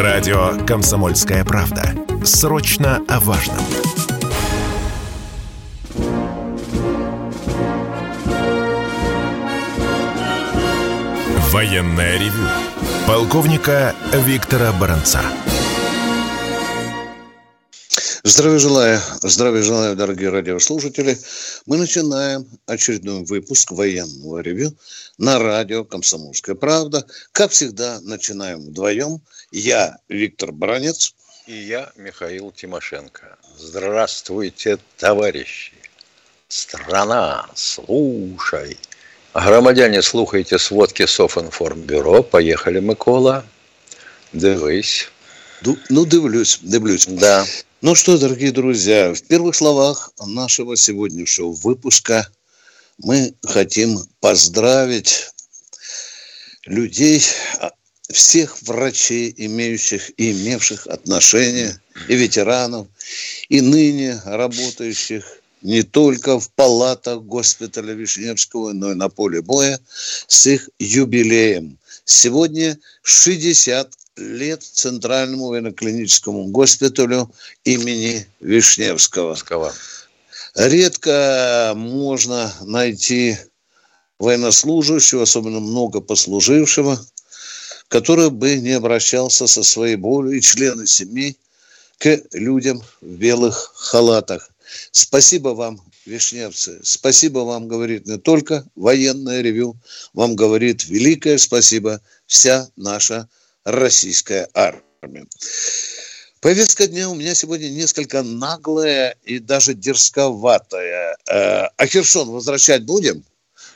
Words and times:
Радио 0.00 0.56
«Комсомольская 0.66 1.44
правда». 1.44 1.94
Срочно 2.24 3.04
о 3.06 3.20
важном. 3.20 3.58
Военное 11.50 12.18
ревю 12.18 12.48
полковника 13.06 13.94
Виктора 14.14 14.72
Баранца. 14.72 15.20
Здравия 18.22 18.58
желаю, 18.58 19.00
здравия 19.22 19.62
желаю, 19.62 19.96
дорогие 19.96 20.30
радиослушатели. 20.30 21.18
Мы 21.66 21.76
начинаем 21.76 22.46
очередной 22.64 23.24
выпуск 23.24 23.72
военного 23.72 24.38
ревю 24.38 24.72
на 25.18 25.38
радио 25.38 25.84
«Комсомольская 25.84 26.54
правда». 26.54 27.04
Как 27.32 27.50
всегда, 27.50 28.00
начинаем 28.02 28.60
вдвоем. 28.60 29.20
Я 29.50 29.98
Виктор 30.08 30.52
Баранец. 30.52 31.14
И 31.46 31.54
я 31.54 31.90
Михаил 31.96 32.52
Тимошенко. 32.52 33.36
Здравствуйте, 33.56 34.78
товарищи. 34.96 35.72
Страна, 36.48 37.48
слушай. 37.54 38.76
Громадяне, 39.34 40.02
слухайте 40.02 40.58
сводки 40.58 41.06
Софинформбюро. 41.06 42.22
Поехали, 42.22 42.80
Микола. 42.80 43.44
Дивись. 44.32 45.08
Ну, 45.88 46.06
дивлюсь, 46.06 46.60
дивлюсь. 46.62 47.06
Да. 47.06 47.44
Ну 47.80 47.94
что, 47.94 48.18
дорогие 48.18 48.52
друзья, 48.52 49.12
в 49.12 49.22
первых 49.22 49.56
словах 49.56 50.12
нашего 50.24 50.76
сегодняшнего 50.76 51.52
выпуска 51.52 52.28
мы 52.98 53.34
хотим 53.42 53.98
поздравить 54.20 55.30
людей, 56.66 57.22
а, 57.58 57.72
всех 58.12 58.60
врачей, 58.62 59.32
имеющих 59.36 60.10
и 60.16 60.32
имевших 60.32 60.86
отношения, 60.86 61.80
и 62.08 62.14
ветеранов, 62.16 62.88
и 63.48 63.60
ныне 63.60 64.20
работающих 64.24 65.24
не 65.62 65.82
только 65.82 66.40
в 66.40 66.50
палатах 66.50 67.22
госпиталя 67.22 67.92
Вишневского, 67.92 68.72
но 68.72 68.92
и 68.92 68.94
на 68.94 69.08
поле 69.08 69.42
боя 69.42 69.78
с 70.26 70.46
их 70.46 70.68
юбилеем. 70.78 71.78
Сегодня 72.04 72.78
60 73.02 73.92
лет 74.16 74.62
Центральному 74.62 75.48
военно-клиническому 75.48 76.46
госпиталю 76.46 77.30
имени 77.64 78.26
Вишневского. 78.40 79.36
Редко 80.54 81.72
можно 81.76 82.52
найти 82.62 83.36
военнослужащего, 84.18 85.22
особенно 85.22 85.60
много 85.60 86.00
послужившего, 86.00 87.00
который 87.90 88.30
бы 88.30 88.56
не 88.56 88.70
обращался 88.70 89.48
со 89.48 89.62
своей 89.64 89.96
болью 89.96 90.38
и 90.38 90.40
члены 90.40 90.86
семей 90.86 91.36
к 91.98 92.22
людям 92.32 92.82
в 93.00 93.16
белых 93.16 93.72
халатах. 93.74 94.48
Спасибо 94.92 95.48
вам, 95.48 95.80
вишневцы. 96.06 96.78
Спасибо 96.84 97.40
вам 97.40 97.66
говорит 97.66 98.06
не 98.06 98.16
только 98.16 98.64
военное 98.76 99.42
ревю, 99.42 99.76
вам 100.14 100.36
говорит 100.36 100.86
великое 100.86 101.36
спасибо 101.36 102.00
вся 102.26 102.68
наша 102.76 103.28
российская 103.64 104.48
армия. 104.54 105.26
Повестка 106.40 106.86
дня 106.86 107.10
у 107.10 107.16
меня 107.16 107.34
сегодня 107.34 107.68
несколько 107.68 108.22
наглая 108.22 109.16
и 109.24 109.40
даже 109.40 109.74
дерзковатая. 109.74 111.16
Э, 111.28 111.66
а 111.76 111.86
Херсон 111.86 112.30
возвращать 112.30 112.84
будем? 112.84 113.24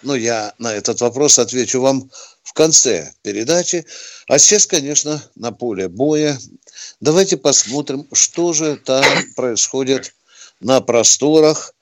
Ну, 0.02 0.14
я 0.14 0.54
на 0.58 0.72
этот 0.72 1.00
вопрос 1.00 1.38
отвечу 1.38 1.80
вам 1.80 2.10
конце 2.54 3.12
передачи. 3.22 3.84
А 4.28 4.38
сейчас, 4.38 4.66
конечно, 4.66 5.22
на 5.34 5.52
поле 5.52 5.88
боя. 5.88 6.38
Давайте 7.00 7.36
посмотрим, 7.36 8.08
что 8.12 8.52
же 8.52 8.76
там 8.76 9.04
происходит 9.36 10.14
на 10.60 10.80
просторах 10.80 11.74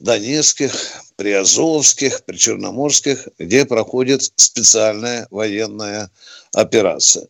Донецких, 0.00 0.72
Приазовских, 1.16 2.24
Причерноморских, 2.24 3.28
где 3.38 3.64
проходит 3.64 4.32
специальная 4.36 5.26
военная 5.30 6.10
операция. 6.52 7.26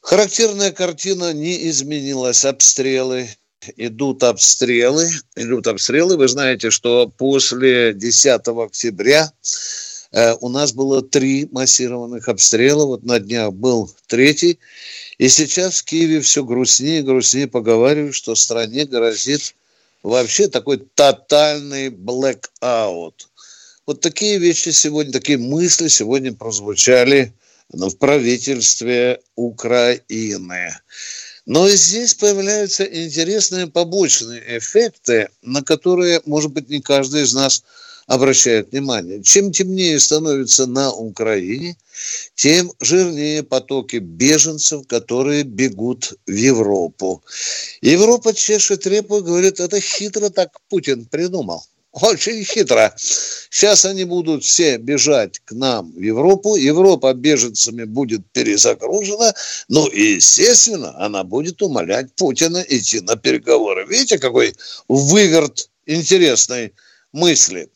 Характерная 0.00 0.70
картина 0.70 1.32
не 1.32 1.68
изменилась. 1.68 2.44
Обстрелы, 2.44 3.30
идут 3.76 4.22
обстрелы, 4.22 5.10
идут 5.34 5.66
обстрелы. 5.66 6.16
Вы 6.18 6.28
знаете, 6.28 6.70
что 6.70 7.08
после 7.08 7.94
10 7.94 8.46
октября 8.48 9.32
у 10.40 10.48
нас 10.48 10.72
было 10.72 11.02
три 11.02 11.48
массированных 11.50 12.28
обстрела. 12.28 12.86
Вот 12.86 13.04
на 13.04 13.18
днях 13.18 13.52
был 13.52 13.90
третий. 14.06 14.58
И 15.18 15.28
сейчас 15.28 15.80
в 15.80 15.84
Киеве 15.84 16.20
все 16.20 16.44
грустнее 16.44 17.00
и 17.00 17.02
грустнее 17.02 17.48
поговаривают, 17.48 18.14
что 18.14 18.34
стране 18.34 18.84
грозит 18.84 19.54
вообще 20.02 20.48
такой 20.48 20.78
тотальный 20.94 21.88
блэк-аут. 21.88 23.28
Вот 23.86 24.00
такие 24.00 24.38
вещи 24.38 24.70
сегодня, 24.70 25.12
такие 25.12 25.38
мысли 25.38 25.88
сегодня 25.88 26.32
прозвучали 26.32 27.32
в 27.70 27.90
правительстве 27.96 29.20
Украины. 29.34 30.74
Но 31.46 31.68
здесь 31.68 32.14
появляются 32.14 32.84
интересные 32.84 33.66
побочные 33.66 34.58
эффекты, 34.58 35.28
на 35.42 35.62
которые, 35.62 36.22
может 36.24 36.52
быть, 36.52 36.70
не 36.70 36.80
каждый 36.80 37.22
из 37.22 37.34
нас 37.34 37.62
обращает 38.06 38.72
внимание. 38.72 39.22
Чем 39.22 39.52
темнее 39.52 39.98
становится 39.98 40.66
на 40.66 40.92
Украине, 40.92 41.76
тем 42.34 42.72
жирнее 42.80 43.42
потоки 43.42 43.96
беженцев, 43.96 44.86
которые 44.86 45.44
бегут 45.44 46.14
в 46.26 46.32
Европу. 46.32 47.22
Европа 47.80 48.34
чешет 48.34 48.86
репу 48.86 49.18
и 49.18 49.22
говорит, 49.22 49.60
это 49.60 49.80
хитро 49.80 50.30
так 50.30 50.50
Путин 50.68 51.06
придумал. 51.06 51.64
Очень 51.92 52.44
хитро. 52.44 52.92
Сейчас 52.96 53.84
они 53.84 54.02
будут 54.02 54.42
все 54.42 54.78
бежать 54.78 55.38
к 55.44 55.52
нам 55.52 55.92
в 55.92 56.00
Европу. 56.00 56.56
Европа 56.56 57.14
беженцами 57.14 57.84
будет 57.84 58.22
перезагружена. 58.32 59.32
Ну 59.68 59.86
и, 59.86 60.14
естественно, 60.14 60.92
она 60.98 61.22
будет 61.22 61.62
умолять 61.62 62.12
Путина 62.16 62.64
идти 62.68 63.00
на 63.00 63.14
переговоры. 63.14 63.86
Видите, 63.86 64.18
какой 64.18 64.56
выверт 64.88 65.70
интересный 65.86 66.72
мысли. 67.14 67.70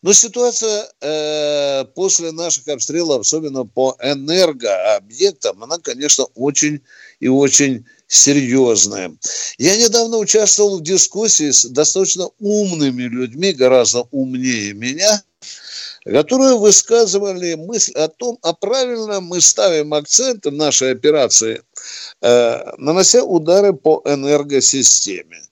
Но 0.00 0.12
ситуация 0.12 0.88
э, 1.00 1.84
после 1.94 2.30
наших 2.32 2.68
обстрелов, 2.68 3.20
особенно 3.20 3.66
по 3.66 3.96
энергообъектам, 4.00 5.62
она, 5.62 5.78
конечно, 5.78 6.24
очень 6.34 6.80
и 7.18 7.28
очень 7.28 7.84
серьезная. 8.06 9.12
Я 9.58 9.76
недавно 9.76 10.18
участвовал 10.18 10.78
в 10.78 10.82
дискуссии 10.82 11.50
с 11.50 11.64
достаточно 11.64 12.28
умными 12.38 13.02
людьми, 13.02 13.52
гораздо 13.52 14.06
умнее 14.12 14.72
меня, 14.72 15.22
которые 16.04 16.56
высказывали 16.56 17.54
мысль 17.54 17.92
о 17.94 18.06
том, 18.06 18.38
а 18.42 18.52
правильно 18.52 19.20
мы 19.20 19.40
ставим 19.40 19.92
акцент 19.94 20.46
в 20.46 20.52
нашей 20.52 20.92
операции, 20.92 21.62
э, 22.22 22.72
нанося 22.78 23.24
удары 23.24 23.72
по 23.72 24.02
энергосистеме. 24.04 25.45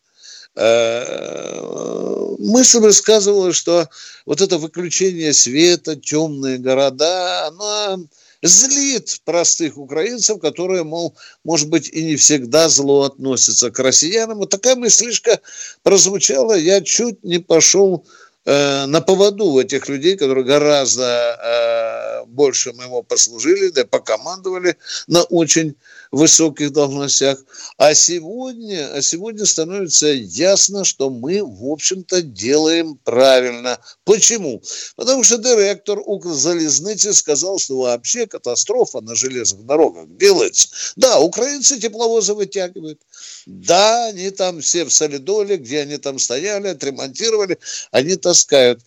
Э, 0.56 2.34
мысль 2.38 2.78
высказывала, 2.78 3.53
что 3.53 3.88
вот 4.25 4.41
это 4.41 4.59
выключение 4.59 5.32
света, 5.32 5.97
темные 5.97 6.59
города, 6.59 7.48
оно 7.48 8.04
злит 8.42 9.20
простых 9.25 9.78
украинцев, 9.78 10.38
которые, 10.38 10.84
мол, 10.84 11.14
может 11.43 11.69
быть, 11.69 11.88
и 11.88 12.04
не 12.04 12.16
всегда 12.16 12.69
зло 12.69 13.03
относятся 13.03 13.70
к 13.70 13.78
россиянам. 13.81 14.38
Вот 14.38 14.50
такая 14.50 14.76
мыслишка 14.76 15.41
прозвучала, 15.82 16.54
я 16.54 16.81
чуть 16.82 17.25
не 17.25 17.38
пошел 17.38 18.06
э, 18.44 18.87
на 18.87 19.00
поводу 19.00 19.47
у 19.47 19.60
этих 19.60 19.88
людей, 19.88 20.16
которые 20.16 20.44
гораздо 20.44 22.22
э, 22.22 22.26
больше 22.26 22.72
моего 22.75 23.03
послужили, 23.03 23.70
да 23.70 23.84
покомандовали 23.84 24.76
на 25.06 25.22
очень 25.25 25.75
высоких 26.14 26.72
должностях. 26.72 27.38
А 27.76 27.94
сегодня, 27.94 28.93
а 28.94 29.02
сегодня 29.02 29.44
становится 29.46 30.06
ясно, 30.06 30.84
что 30.84 31.11
мы, 31.11 31.43
в 31.43 31.70
общем-то, 31.70 32.22
делаем 32.22 32.99
правильно. 33.05 33.78
Почему? 34.05 34.62
Потому 34.96 35.25
что 35.25 35.38
директор 35.38 35.99
Укрзалезницы 36.05 37.12
сказал, 37.14 37.58
что 37.58 37.78
вообще 37.78 38.26
катастрофа 38.26 39.00
на 39.00 39.14
железных 39.14 39.66
дорогах 39.66 40.06
делается. 40.16 40.69
Да, 40.96 41.19
украинцы 41.20 41.81
тепловозы 41.81 42.34
вытягивают. 42.34 43.00
Да, 43.46 44.06
они 44.06 44.31
там 44.31 44.60
все 44.60 44.84
в 44.84 44.93
солидоле, 44.93 45.56
где 45.56 45.81
они 45.81 45.99
там 45.99 46.19
стояли, 46.19 46.69
отремонтировали, 46.69 47.58
они 47.90 48.17
таскают. 48.17 48.81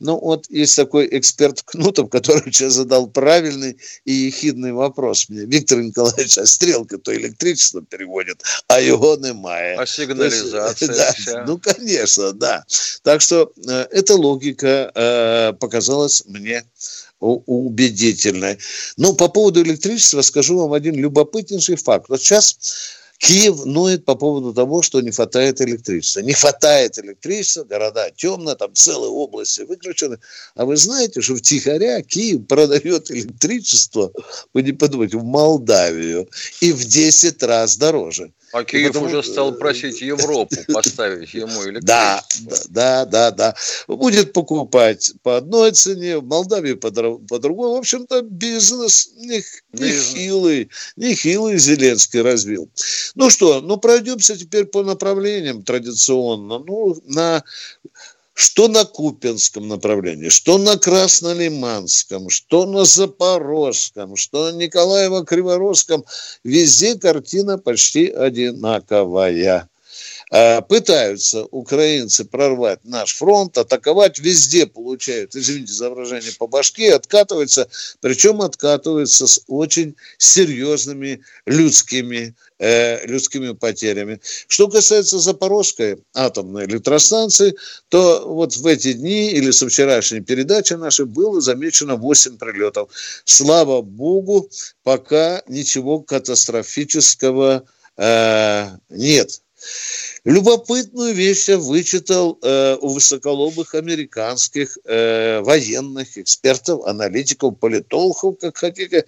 Ну, 0.00 0.18
вот 0.18 0.46
есть 0.50 0.76
такой 0.76 1.08
эксперт 1.10 1.62
Кнутов, 1.62 2.10
который 2.16 2.52
сейчас 2.52 2.74
задал 2.74 3.06
правильный 3.06 3.76
и 4.04 4.12
ехидный 4.12 4.72
вопрос 4.72 5.28
мне. 5.28 5.44
Виктор 5.44 5.80
Николаевич, 5.80 6.38
а 6.38 6.46
стрелка 6.46 6.98
то 6.98 7.14
электричество 7.14 7.82
переводит, 7.82 8.42
а 8.68 8.80
его 8.80 9.16
немає. 9.16 9.76
А 9.78 9.86
сигнализация 9.86 10.88
да, 10.96 11.12
вся. 11.12 11.44
Ну, 11.46 11.58
конечно, 11.58 12.32
да. 12.32 12.64
Так 13.02 13.20
что 13.20 13.52
э, 13.68 13.86
эта 13.90 14.14
логика 14.14 14.90
э, 14.94 15.52
показалась 15.58 16.24
мне 16.26 16.64
убедительной. 17.20 18.58
Но 18.96 19.14
по 19.14 19.28
поводу 19.28 19.62
электричества 19.62 20.22
скажу 20.22 20.58
вам 20.58 20.72
один 20.72 20.96
любопытнейший 20.96 21.76
факт. 21.76 22.08
Вот 22.08 22.20
сейчас 22.20 22.56
Киев 23.22 23.64
ноет 23.66 24.04
по 24.04 24.16
поводу 24.16 24.52
того, 24.52 24.82
что 24.82 25.00
не 25.00 25.12
хватает 25.12 25.60
электричества. 25.60 26.20
Не 26.20 26.32
хватает 26.32 26.98
электричества, 26.98 27.62
города 27.62 28.10
темно, 28.16 28.56
там 28.56 28.74
целые 28.74 29.10
области 29.10 29.60
выключены. 29.60 30.18
А 30.56 30.64
вы 30.64 30.76
знаете, 30.76 31.20
что 31.20 31.34
в 31.34 31.40
Тихоря 31.40 32.02
Киев 32.02 32.48
продает 32.48 33.12
электричество, 33.12 34.10
вы 34.52 34.62
не 34.62 34.72
подумайте, 34.72 35.18
в 35.18 35.24
Молдавию 35.24 36.28
и 36.60 36.72
в 36.72 36.84
10 36.84 37.40
раз 37.44 37.76
дороже. 37.76 38.32
А 38.52 38.64
Киев 38.64 38.88
потому... 38.88 39.06
уже 39.06 39.22
стал 39.22 39.52
просить 39.52 40.00
Европу 40.02 40.54
поставить 40.72 41.32
ему 41.32 41.64
электричество. 41.64 41.82
Да, 41.82 42.24
да, 42.68 43.04
да, 43.06 43.30
да. 43.30 43.54
Будет 43.88 44.32
покупать 44.32 45.12
по 45.22 45.38
одной 45.38 45.72
цене, 45.72 46.18
в 46.18 46.24
Молдавии 46.24 46.74
по, 46.74 46.90
по 46.90 47.38
другой. 47.38 47.70
В 47.70 47.78
общем-то, 47.78 48.22
бизнес 48.22 49.10
нехилый, 49.16 50.68
нехилый 50.96 51.58
Зеленский 51.58 52.20
развил. 52.20 52.68
Ну 53.14 53.30
что, 53.30 53.62
ну 53.62 53.78
пройдемся 53.78 54.36
теперь 54.36 54.66
по 54.66 54.82
направлениям 54.82 55.62
традиционно. 55.62 56.58
Ну, 56.58 57.00
на 57.06 57.42
что 58.34 58.68
на 58.68 58.84
Купинском 58.84 59.68
направлении, 59.68 60.28
что 60.28 60.58
на 60.58 60.78
Краснолиманском, 60.78 62.30
что 62.30 62.66
на 62.66 62.84
Запорожском, 62.84 64.16
что 64.16 64.50
на 64.50 64.56
Николаево-Криворожском, 64.56 66.04
везде 66.42 66.98
картина 66.98 67.58
почти 67.58 68.08
одинаковая. 68.08 69.68
А, 70.34 70.62
пытаются 70.62 71.44
украинцы 71.50 72.24
прорвать 72.24 72.80
наш 72.84 73.14
фронт, 73.14 73.58
атаковать, 73.58 74.18
везде 74.18 74.64
получают, 74.66 75.36
извините 75.36 75.74
за 75.74 75.90
выражение, 75.90 76.32
по 76.38 76.46
башке, 76.46 76.94
откатываются, 76.94 77.68
причем 78.00 78.40
откатываются 78.40 79.26
с 79.26 79.42
очень 79.46 79.94
серьезными 80.16 81.20
людскими 81.44 82.34
э, 82.58 83.06
людскими 83.06 83.52
потерями. 83.52 84.20
Что 84.46 84.68
касается 84.68 85.18
Запорожской 85.18 85.98
атомной 86.14 86.64
электростанции, 86.64 87.54
то 87.90 88.26
вот 88.26 88.56
в 88.56 88.66
эти 88.66 88.94
дни 88.94 89.32
или 89.32 89.50
со 89.50 89.68
вчерашней 89.68 90.20
передачи 90.20 90.72
нашей 90.72 91.04
было 91.04 91.42
замечено 91.42 91.96
8 91.96 92.38
прилетов. 92.38 92.88
Слава 93.26 93.82
богу, 93.82 94.48
пока 94.82 95.42
ничего 95.46 96.00
катастрофического 96.00 97.64
э, 97.98 98.68
нет. 98.88 99.42
Любопытную 100.24 101.14
вещь 101.14 101.48
я 101.48 101.58
вычитал 101.58 102.38
э, 102.42 102.76
у 102.80 102.90
высоколобых 102.90 103.74
американских 103.74 104.78
э, 104.84 105.40
военных 105.40 106.16
экспертов, 106.16 106.86
аналитиков, 106.86 107.58
политологов, 107.58 108.38
как 108.40 108.56
хотите. 108.56 109.04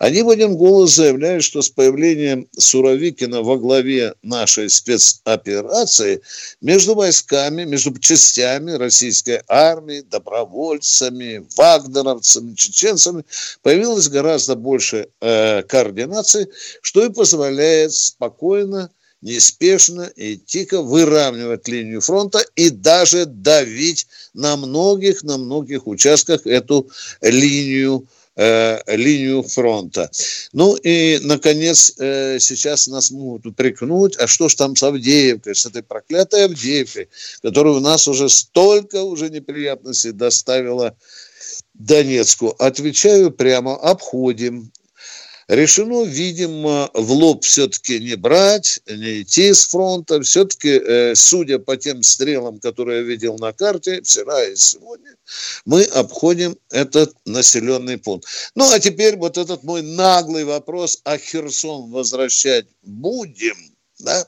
Они 0.00 0.22
в 0.22 0.28
один 0.28 0.56
голос 0.56 0.96
заявляют, 0.96 1.44
что 1.44 1.62
с 1.62 1.68
появлением 1.70 2.48
Суровикина 2.58 3.42
во 3.42 3.58
главе 3.58 4.14
нашей 4.24 4.68
спецоперации 4.68 6.20
между 6.60 6.96
войсками, 6.96 7.62
между 7.62 7.96
частями 8.00 8.72
российской 8.72 9.42
армии, 9.46 10.00
добровольцами, 10.00 11.46
вагнеровцами, 11.56 12.56
чеченцами 12.56 13.24
появилось 13.62 14.08
гораздо 14.08 14.56
больше 14.56 15.10
э, 15.20 15.62
координации, 15.62 16.48
что 16.82 17.04
и 17.04 17.12
позволяет 17.12 17.92
спокойно 17.92 18.90
неспешно 19.26 20.02
и 20.14 20.36
тихо 20.36 20.82
выравнивать 20.82 21.66
линию 21.66 22.00
фронта 22.00 22.44
и 22.54 22.70
даже 22.70 23.26
давить 23.26 24.06
на 24.34 24.56
многих, 24.56 25.24
на 25.24 25.36
многих 25.36 25.88
участках 25.88 26.46
эту 26.46 26.88
линию 27.20 28.06
э, 28.36 28.78
линию 28.86 29.42
фронта. 29.42 30.10
Ну 30.52 30.76
и, 30.76 31.18
наконец, 31.22 31.94
э, 31.98 32.38
сейчас 32.38 32.86
нас 32.86 33.10
могут 33.10 33.46
упрекнуть, 33.46 34.16
а 34.16 34.28
что 34.28 34.48
ж 34.48 34.54
там 34.54 34.76
с 34.76 34.82
Авдеевкой, 34.84 35.56
с 35.56 35.66
этой 35.66 35.82
проклятой 35.82 36.44
Авдеевкой, 36.44 37.08
которая 37.42 37.74
у 37.74 37.80
нас 37.80 38.06
уже 38.06 38.28
столько 38.28 39.02
уже 39.02 39.28
неприятностей 39.28 40.12
доставила 40.12 40.96
Донецку. 41.74 42.54
Отвечаю 42.58 43.32
прямо, 43.32 43.74
обходим, 43.74 44.70
решено, 45.48 46.04
видимо, 46.04 46.90
в 46.94 47.12
лоб 47.12 47.44
все-таки 47.44 48.00
не 48.00 48.16
брать, 48.16 48.80
не 48.86 49.22
идти 49.22 49.52
с 49.52 49.68
фронта. 49.68 50.20
Все-таки, 50.22 50.70
э, 50.70 51.14
судя 51.14 51.58
по 51.58 51.76
тем 51.76 52.02
стрелам, 52.02 52.58
которые 52.58 52.98
я 52.98 53.02
видел 53.04 53.36
на 53.38 53.52
карте 53.52 54.02
вчера 54.02 54.44
и 54.44 54.56
сегодня, 54.56 55.14
мы 55.64 55.82
обходим 55.84 56.56
этот 56.70 57.14
населенный 57.24 57.98
пункт. 57.98 58.28
Ну, 58.54 58.70
а 58.70 58.78
теперь 58.80 59.16
вот 59.16 59.38
этот 59.38 59.62
мой 59.62 59.82
наглый 59.82 60.44
вопрос, 60.44 61.00
а 61.04 61.18
Херсон 61.18 61.90
возвращать 61.90 62.66
будем– 62.82 63.56
да? 63.98 64.26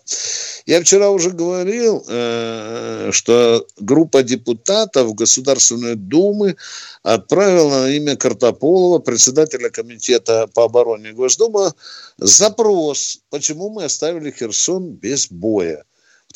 Я 0.67 0.81
вчера 0.81 1.11
уже 1.11 1.31
говорил, 1.31 2.05
э, 2.09 3.11
что 3.13 3.67
группа 3.79 4.23
депутатов 4.23 5.15
Государственной 5.15 5.95
Думы 5.95 6.57
отправила 7.03 7.83
на 7.83 7.91
имя 7.91 8.17
Картополова, 8.17 8.99
председателя 8.99 9.71
комитета 9.71 10.49
по 10.55 10.65
обороне 10.65 11.13
Госдумы, 11.13 11.73
запрос, 12.19 13.21
почему 13.31 13.71
мы 13.71 13.85
оставили 13.85 14.31
Херсон 14.31 14.91
без 14.91 15.29
боя 15.31 15.85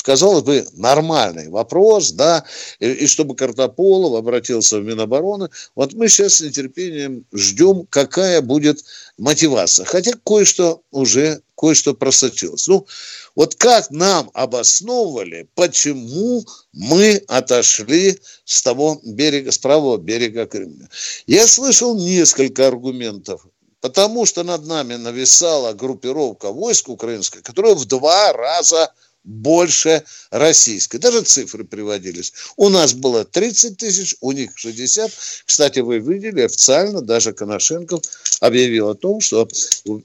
казалось 0.02 0.42
бы, 0.42 0.66
нормальный 0.74 1.48
вопрос, 1.48 2.12
да, 2.12 2.44
и, 2.80 2.90
и 2.90 3.06
чтобы 3.06 3.36
Картополов 3.36 4.18
обратился 4.18 4.78
в 4.78 4.84
Минобороны. 4.84 5.48
Вот 5.74 5.94
мы 5.94 6.08
сейчас 6.08 6.34
с 6.34 6.40
нетерпением 6.40 7.24
ждем, 7.32 7.86
какая 7.88 8.40
будет 8.40 8.84
мотивация. 9.18 9.84
Хотя 9.84 10.12
кое-что 10.24 10.82
уже, 10.90 11.42
кое-что 11.56 11.94
просочилось. 11.94 12.66
Ну, 12.68 12.86
вот 13.34 13.54
как 13.54 13.90
нам 13.90 14.30
обосновывали, 14.34 15.48
почему 15.54 16.44
мы 16.72 17.22
отошли 17.28 18.18
с 18.44 18.62
того 18.62 19.00
берега, 19.04 19.52
с 19.52 19.58
правого 19.58 19.96
берега 19.98 20.46
Крыма. 20.46 20.88
Я 21.26 21.46
слышал 21.46 21.96
несколько 21.96 22.66
аргументов 22.66 23.46
потому 23.80 24.26
что 24.26 24.44
над 24.44 24.64
нами 24.64 24.94
нависала 24.94 25.72
группировка 25.72 26.52
войск 26.52 26.88
украинской, 26.88 27.42
которая 27.42 27.74
в 27.74 27.84
два 27.84 28.32
раза 28.32 28.92
больше 29.24 30.02
российской. 30.30 30.98
Даже 30.98 31.22
цифры 31.22 31.64
приводились. 31.64 32.32
У 32.56 32.68
нас 32.68 32.92
было 32.92 33.24
30 33.24 33.76
тысяч, 33.76 34.16
у 34.20 34.32
них 34.32 34.50
60. 34.54 35.10
Кстати, 35.46 35.80
вы 35.80 35.98
видели, 35.98 36.42
официально 36.42 37.00
даже 37.00 37.32
Коношенков 37.32 38.02
объявил 38.40 38.88
о 38.88 38.94
том, 38.94 39.20
что 39.20 39.48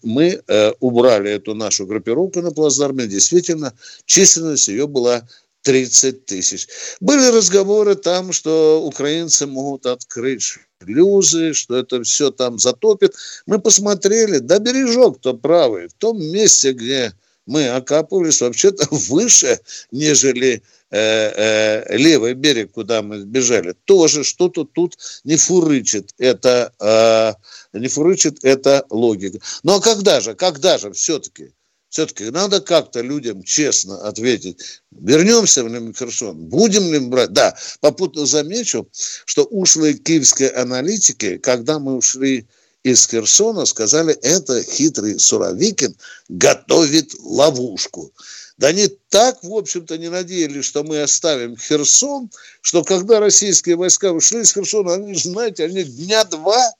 мы 0.04 0.42
э, 0.48 0.72
убрали 0.80 1.32
эту 1.32 1.56
нашу 1.56 1.86
группировку 1.86 2.42
на 2.42 2.52
плацдарме. 2.52 3.08
Действительно, 3.08 3.74
численность 4.06 4.68
ее 4.68 4.88
была 4.88 5.28
30 5.64 6.26
тысяч. 6.26 6.68
Были 7.00 7.30
разговоры 7.36 7.96
там, 7.96 8.32
что 8.32 8.82
украинцы 8.86 9.48
могут 9.48 9.86
открыть 9.86 10.42
шлюзы, 10.82 11.54
что 11.54 11.76
это 11.76 12.02
все 12.04 12.32
там 12.32 12.60
затопит. 12.60 13.16
Мы 13.46 13.60
посмотрели, 13.60 14.38
да 14.38 14.60
бережок-то 14.60 15.34
правый, 15.34 15.88
в 15.88 15.94
том 15.94 16.22
месте, 16.22 16.72
где 16.72 17.14
мы 17.48 17.70
окапывались 17.70 18.42
вообще-то 18.42 18.88
выше, 18.92 19.60
нежели 19.92 20.62
э, 20.92 20.98
э, 21.00 21.98
левый 21.98 22.34
берег, 22.34 22.74
куда 22.74 23.02
мы 23.02 23.24
бежали. 23.26 23.74
Тоже 23.86 24.24
что-то 24.24 24.66
тут 24.66 24.98
не 25.24 25.38
фурычит. 25.38 26.14
Это, 26.20 26.72
э, 26.80 27.80
не 27.80 27.88
фурычит 27.88 28.44
эта 28.44 28.86
логика. 28.90 29.40
Ну 29.64 29.76
а 29.76 29.82
когда 29.82 30.20
же, 30.20 30.36
когда 30.36 30.78
же 30.78 30.92
все-таки? 30.92 31.54
Все-таки 31.90 32.26
надо 32.26 32.60
как-то 32.60 33.00
людям 33.00 33.44
честно 33.44 34.06
ответить. 34.06 34.82
Вернемся 34.92 35.64
в 35.64 35.94
Херсон? 35.94 36.36
Будем 36.38 36.92
ли 36.92 37.00
брать? 37.00 37.32
Да, 37.32 37.56
попутно 37.80 38.26
замечу, 38.26 38.90
что 39.26 39.46
ушлые 39.46 39.94
киевские 39.94 40.52
аналитики, 40.52 41.38
когда 41.38 41.80
мы 41.80 41.96
ушли 41.96 42.46
из 42.84 43.08
Херсона 43.08 43.66
сказали, 43.66 44.14
это 44.22 44.64
хитрый 44.64 45.20
Суровикин 45.20 45.96
готовит 46.30 47.14
ловушку. 47.20 48.12
Да 48.58 48.68
они 48.70 48.88
так, 49.10 49.44
в 49.44 49.54
общем-то, 49.54 49.98
не 49.98 50.10
надеялись, 50.10 50.66
что 50.66 50.84
мы 50.84 51.02
оставим 51.02 51.58
Херсон, 51.58 52.32
что 52.62 52.84
когда 52.84 53.20
российские 53.20 53.76
войска 53.76 54.12
ушли 54.12 54.42
из 54.42 54.54
Херсона, 54.54 54.96
они, 54.96 55.14
знаете, 55.16 55.66
они 55.66 55.84
дня 55.84 56.24
два 56.24 56.72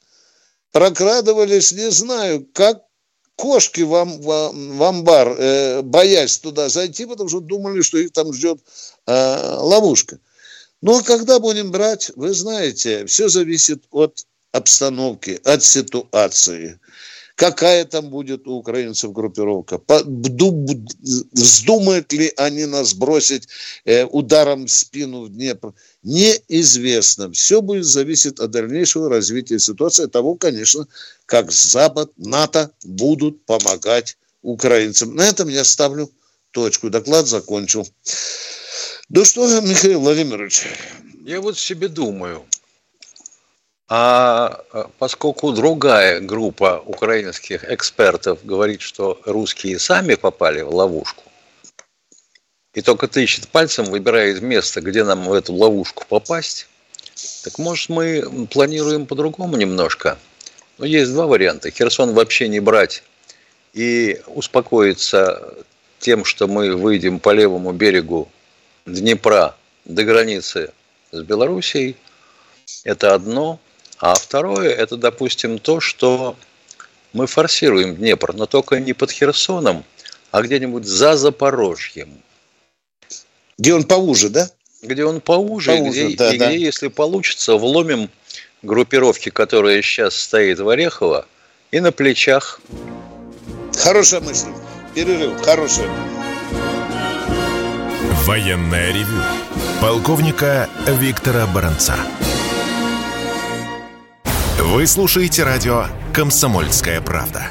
прокрадывались, 0.72 1.72
не 1.72 1.92
знаю, 1.92 2.48
как 2.54 2.84
кошки 3.36 3.82
в, 3.82 3.92
в 3.92 4.84
амбар, 4.84 5.36
э, 5.38 5.82
боясь 5.84 6.40
туда 6.40 6.70
зайти, 6.70 7.06
потому 7.06 7.30
что 7.30 7.40
думали, 7.40 7.82
что 7.82 8.00
их 8.00 8.12
там 8.12 8.34
ждет 8.34 8.60
э, 9.06 9.56
ловушка. 9.60 10.20
Ну, 10.82 10.98
а 10.98 11.04
когда 11.04 11.40
будем 11.40 11.72
брать, 11.72 12.12
вы 12.16 12.34
знаете, 12.34 13.06
все 13.06 13.30
зависит 13.30 13.84
от 13.92 14.26
обстановки, 14.58 15.40
от 15.44 15.64
ситуации. 15.64 16.80
какая 17.38 17.86
там 17.86 18.10
будет 18.10 18.48
у 18.48 18.54
украинцев 18.54 19.14
группировка, 19.14 19.80
вздумают 21.32 22.12
ли 22.12 22.34
они 22.36 22.66
нас 22.66 22.94
бросить 22.94 23.48
э, 23.86 24.06
ударом 24.06 24.66
в 24.66 24.72
спину 24.72 25.22
в 25.26 25.30
Днепр, 25.30 25.74
неизвестно. 26.04 27.32
Все 27.32 27.62
будет 27.62 27.86
зависеть 27.86 28.40
от 28.40 28.52
дальнейшего 28.52 29.08
развития 29.08 29.60
ситуации, 29.60 30.08
того, 30.08 30.36
конечно, 30.36 30.88
как 31.28 31.52
Запад, 31.52 32.12
НАТО 32.18 32.72
будут 32.84 33.46
помогать 33.46 34.18
украинцам. 34.42 35.16
На 35.16 35.28
этом 35.28 35.48
я 35.48 35.64
ставлю 35.64 36.10
точку. 36.52 36.90
Доклад 36.90 37.28
закончил. 37.28 37.88
Ну 39.10 39.26
что, 39.26 39.62
Михаил 39.62 40.00
Владимирович? 40.00 40.66
Я 41.24 41.40
вот 41.40 41.58
себе 41.58 41.88
думаю, 41.88 42.46
а, 43.90 44.64
а 44.72 44.90
поскольку 45.00 45.52
другая 45.52 46.20
группа 46.20 46.82
украинских 46.86 47.64
экспертов 47.70 48.40
говорит, 48.44 48.82
что 48.82 49.20
русские 49.26 49.80
сами 49.80 50.16
попали 50.16 50.62
в 50.62 50.74
ловушку, 50.74 51.24
и 52.74 52.82
только 52.82 53.08
тычет 53.08 53.48
пальцем, 53.48 53.86
выбирает 53.86 54.42
место, 54.42 54.82
где 54.82 55.04
нам 55.04 55.24
в 55.26 55.34
эту 55.34 55.54
ловушку 55.54 56.06
попасть, 56.08 56.68
так 57.44 57.58
может 57.58 57.90
мы 57.90 58.48
планируем 58.52 59.06
по-другому 59.06 59.58
немножко. 59.58 60.18
Но 60.78 60.86
есть 60.86 61.12
два 61.12 61.26
варианта. 61.26 61.72
Херсон 61.72 62.14
вообще 62.14 62.48
не 62.48 62.60
брать 62.60 63.04
и 63.74 64.22
успокоиться 64.28 65.56
тем, 66.00 66.26
что 66.26 66.48
мы 66.48 66.76
выйдем 66.76 67.20
по 67.20 67.32
левому 67.32 67.72
берегу 67.72 68.30
Днепра 68.86 69.56
до 69.86 70.04
границы 70.04 70.72
с 71.12 71.22
Белоруссией, 71.22 71.98
это 72.84 73.14
одно. 73.14 73.60
А 74.00 74.14
второе, 74.16 74.70
это, 74.70 74.96
допустим, 74.96 75.58
то, 75.60 75.80
что 75.80 76.36
мы 77.14 77.28
форсируем 77.28 77.96
Днепр, 77.96 78.34
но 78.34 78.46
только 78.46 78.80
не 78.80 78.94
под 78.94 79.12
Херсоном, 79.12 79.84
а 80.32 80.42
где-нибудь 80.42 80.86
за 80.86 81.18
Запорожьем. 81.18 82.22
Где 83.58 83.74
он 83.74 83.84
поуже, 83.86 84.30
да? 84.30 84.50
Где 84.84 85.04
он 85.06 85.22
поуже, 85.22 85.72
поуже 85.72 86.08
где, 86.08 86.18
да, 86.18 86.34
и 86.34 86.38
да. 86.38 86.48
где, 86.48 86.60
если 86.60 86.90
получится, 86.90 87.56
вломим 87.56 88.12
группировки, 88.62 89.30
которая 89.30 89.82
сейчас 89.82 90.16
стоит 90.16 90.60
в 90.60 90.70
Орехово, 90.70 91.26
и 91.72 91.80
на 91.80 91.92
плечах. 91.92 92.62
Хорошая 93.76 94.22
мысль. 94.22 94.50
Перерыв. 94.94 95.42
Хорошая. 95.42 95.90
Военная 98.26 98.92
ревю. 98.92 99.22
Полковника 99.82 100.70
Виктора 100.86 101.48
Баранца. 101.48 101.96
Вы 104.60 104.88
слушаете 104.88 105.44
радио 105.44 105.86
«Комсомольская 106.14 107.00
правда». 107.00 107.50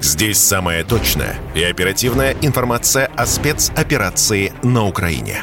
Здесь 0.00 0.38
самая 0.38 0.84
точная 0.84 1.36
и 1.54 1.62
оперативная 1.62 2.34
информация 2.40 3.10
о 3.14 3.26
спецоперации 3.26 4.54
на 4.62 4.86
Украине. 4.86 5.42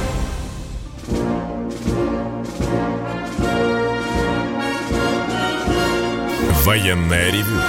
Военное 6.63 7.31
ревю 7.31 7.59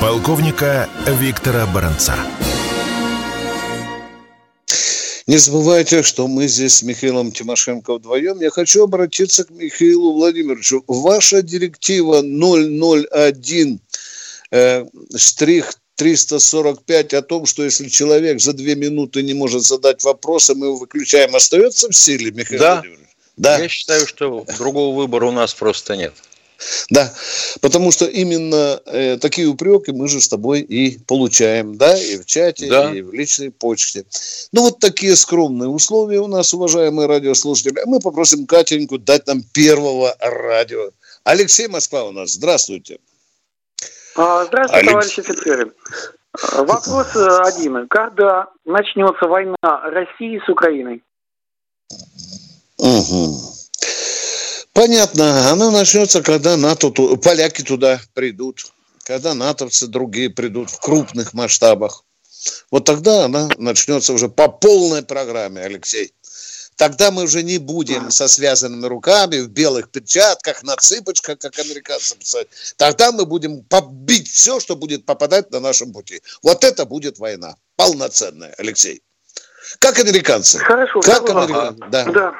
полковника 0.00 0.88
Виктора 1.06 1.64
Баранца. 1.64 2.16
Не 5.28 5.36
забывайте, 5.36 6.02
что 6.02 6.26
мы 6.26 6.48
здесь 6.48 6.74
с 6.74 6.82
Михаилом 6.82 7.30
Тимошенко 7.30 7.94
вдвоем. 7.94 8.40
Я 8.40 8.50
хочу 8.50 8.82
обратиться 8.82 9.44
к 9.44 9.50
Михаилу 9.50 10.14
Владимировичу. 10.14 10.82
Ваша 10.88 11.42
директива 11.42 12.20
001 12.20 13.80
э, 14.50 14.84
штрих 15.16 15.74
345 15.94 17.14
о 17.14 17.22
том, 17.22 17.46
что 17.46 17.62
если 17.62 17.88
человек 17.88 18.40
за 18.40 18.54
две 18.54 18.74
минуты 18.74 19.22
не 19.22 19.34
может 19.34 19.62
задать 19.62 20.02
вопросы, 20.02 20.56
мы 20.56 20.66
его 20.66 20.78
выключаем, 20.78 21.36
остается 21.36 21.88
в 21.90 21.96
силе, 21.96 22.32
Михаил 22.32 22.60
да. 22.60 22.74
Владимирович? 22.74 23.08
Да. 23.36 23.58
Я 23.58 23.68
считаю, 23.68 24.04
что 24.04 24.44
другого 24.58 24.96
выбора 24.96 25.26
у 25.26 25.32
нас 25.32 25.54
просто 25.54 25.96
нет. 25.96 26.12
Да, 26.90 27.12
потому 27.60 27.90
что 27.92 28.06
именно 28.06 28.80
э, 28.86 29.18
такие 29.18 29.46
упреки 29.48 29.92
мы 29.92 30.08
же 30.08 30.20
с 30.20 30.28
тобой 30.28 30.60
и 30.60 30.98
получаем, 30.98 31.76
да, 31.76 31.96
и 31.96 32.18
в 32.18 32.26
чате, 32.26 32.68
да. 32.68 32.92
и 32.92 33.02
в 33.02 33.12
личной 33.12 33.50
почте. 33.50 34.04
Ну, 34.52 34.62
вот 34.62 34.78
такие 34.78 35.16
скромные 35.16 35.68
условия 35.68 36.20
у 36.20 36.26
нас, 36.26 36.52
уважаемые 36.54 37.08
радиослушатели. 37.08 37.82
Мы 37.86 38.00
попросим 38.00 38.46
Катеньку 38.46 38.98
дать 38.98 39.26
нам 39.26 39.42
первого 39.42 40.14
радио. 40.20 40.90
Алексей 41.24 41.68
Москва 41.68 42.04
у 42.04 42.12
нас. 42.12 42.32
Здравствуйте. 42.32 42.98
А, 44.16 44.44
здравствуйте, 44.44 44.90
Алекс... 44.90 44.92
товарищи 44.92 45.20
офицеры. 45.20 45.72
Вопрос 46.58 47.14
э, 47.14 47.40
один. 47.44 47.86
Когда 47.88 48.48
начнется 48.64 49.26
война 49.26 49.56
России 49.62 50.40
с 50.44 50.48
Украиной? 50.48 51.02
Угу. 52.78 53.61
Понятно. 54.72 55.50
Она 55.50 55.70
начнется, 55.70 56.22
когда 56.22 56.56
НАТО, 56.56 56.90
поляки 56.90 57.62
туда 57.62 58.00
придут, 58.14 58.72
когда 59.04 59.34
натовцы 59.34 59.86
другие 59.86 60.30
придут 60.30 60.70
в 60.70 60.80
крупных 60.80 61.34
масштабах. 61.34 62.04
Вот 62.70 62.84
тогда 62.84 63.26
она 63.26 63.48
начнется 63.58 64.12
уже 64.12 64.28
по 64.28 64.48
полной 64.48 65.02
программе, 65.02 65.60
Алексей. 65.62 66.12
Тогда 66.76 67.10
мы 67.10 67.24
уже 67.24 67.42
не 67.42 67.58
будем 67.58 68.10
со 68.10 68.26
связанными 68.28 68.86
руками, 68.86 69.40
в 69.40 69.48
белых 69.48 69.90
перчатках, 69.90 70.62
на 70.62 70.74
цыпочках, 70.76 71.38
как 71.38 71.58
американцы 71.58 72.16
писать. 72.16 72.48
Тогда 72.76 73.12
мы 73.12 73.26
будем 73.26 73.62
побить 73.62 74.28
все, 74.28 74.58
что 74.58 74.74
будет 74.74 75.04
попадать 75.04 75.50
на 75.50 75.60
нашем 75.60 75.92
пути. 75.92 76.22
Вот 76.42 76.64
это 76.64 76.86
будет 76.86 77.18
война. 77.18 77.56
Полноценная, 77.76 78.54
Алексей. 78.58 79.02
Как 79.78 79.98
американцы. 79.98 80.58
Хорошо. 80.58 81.00
Как 81.00 81.28
американцы. 81.28 81.84
Да. 81.90 82.04
да. 82.04 82.34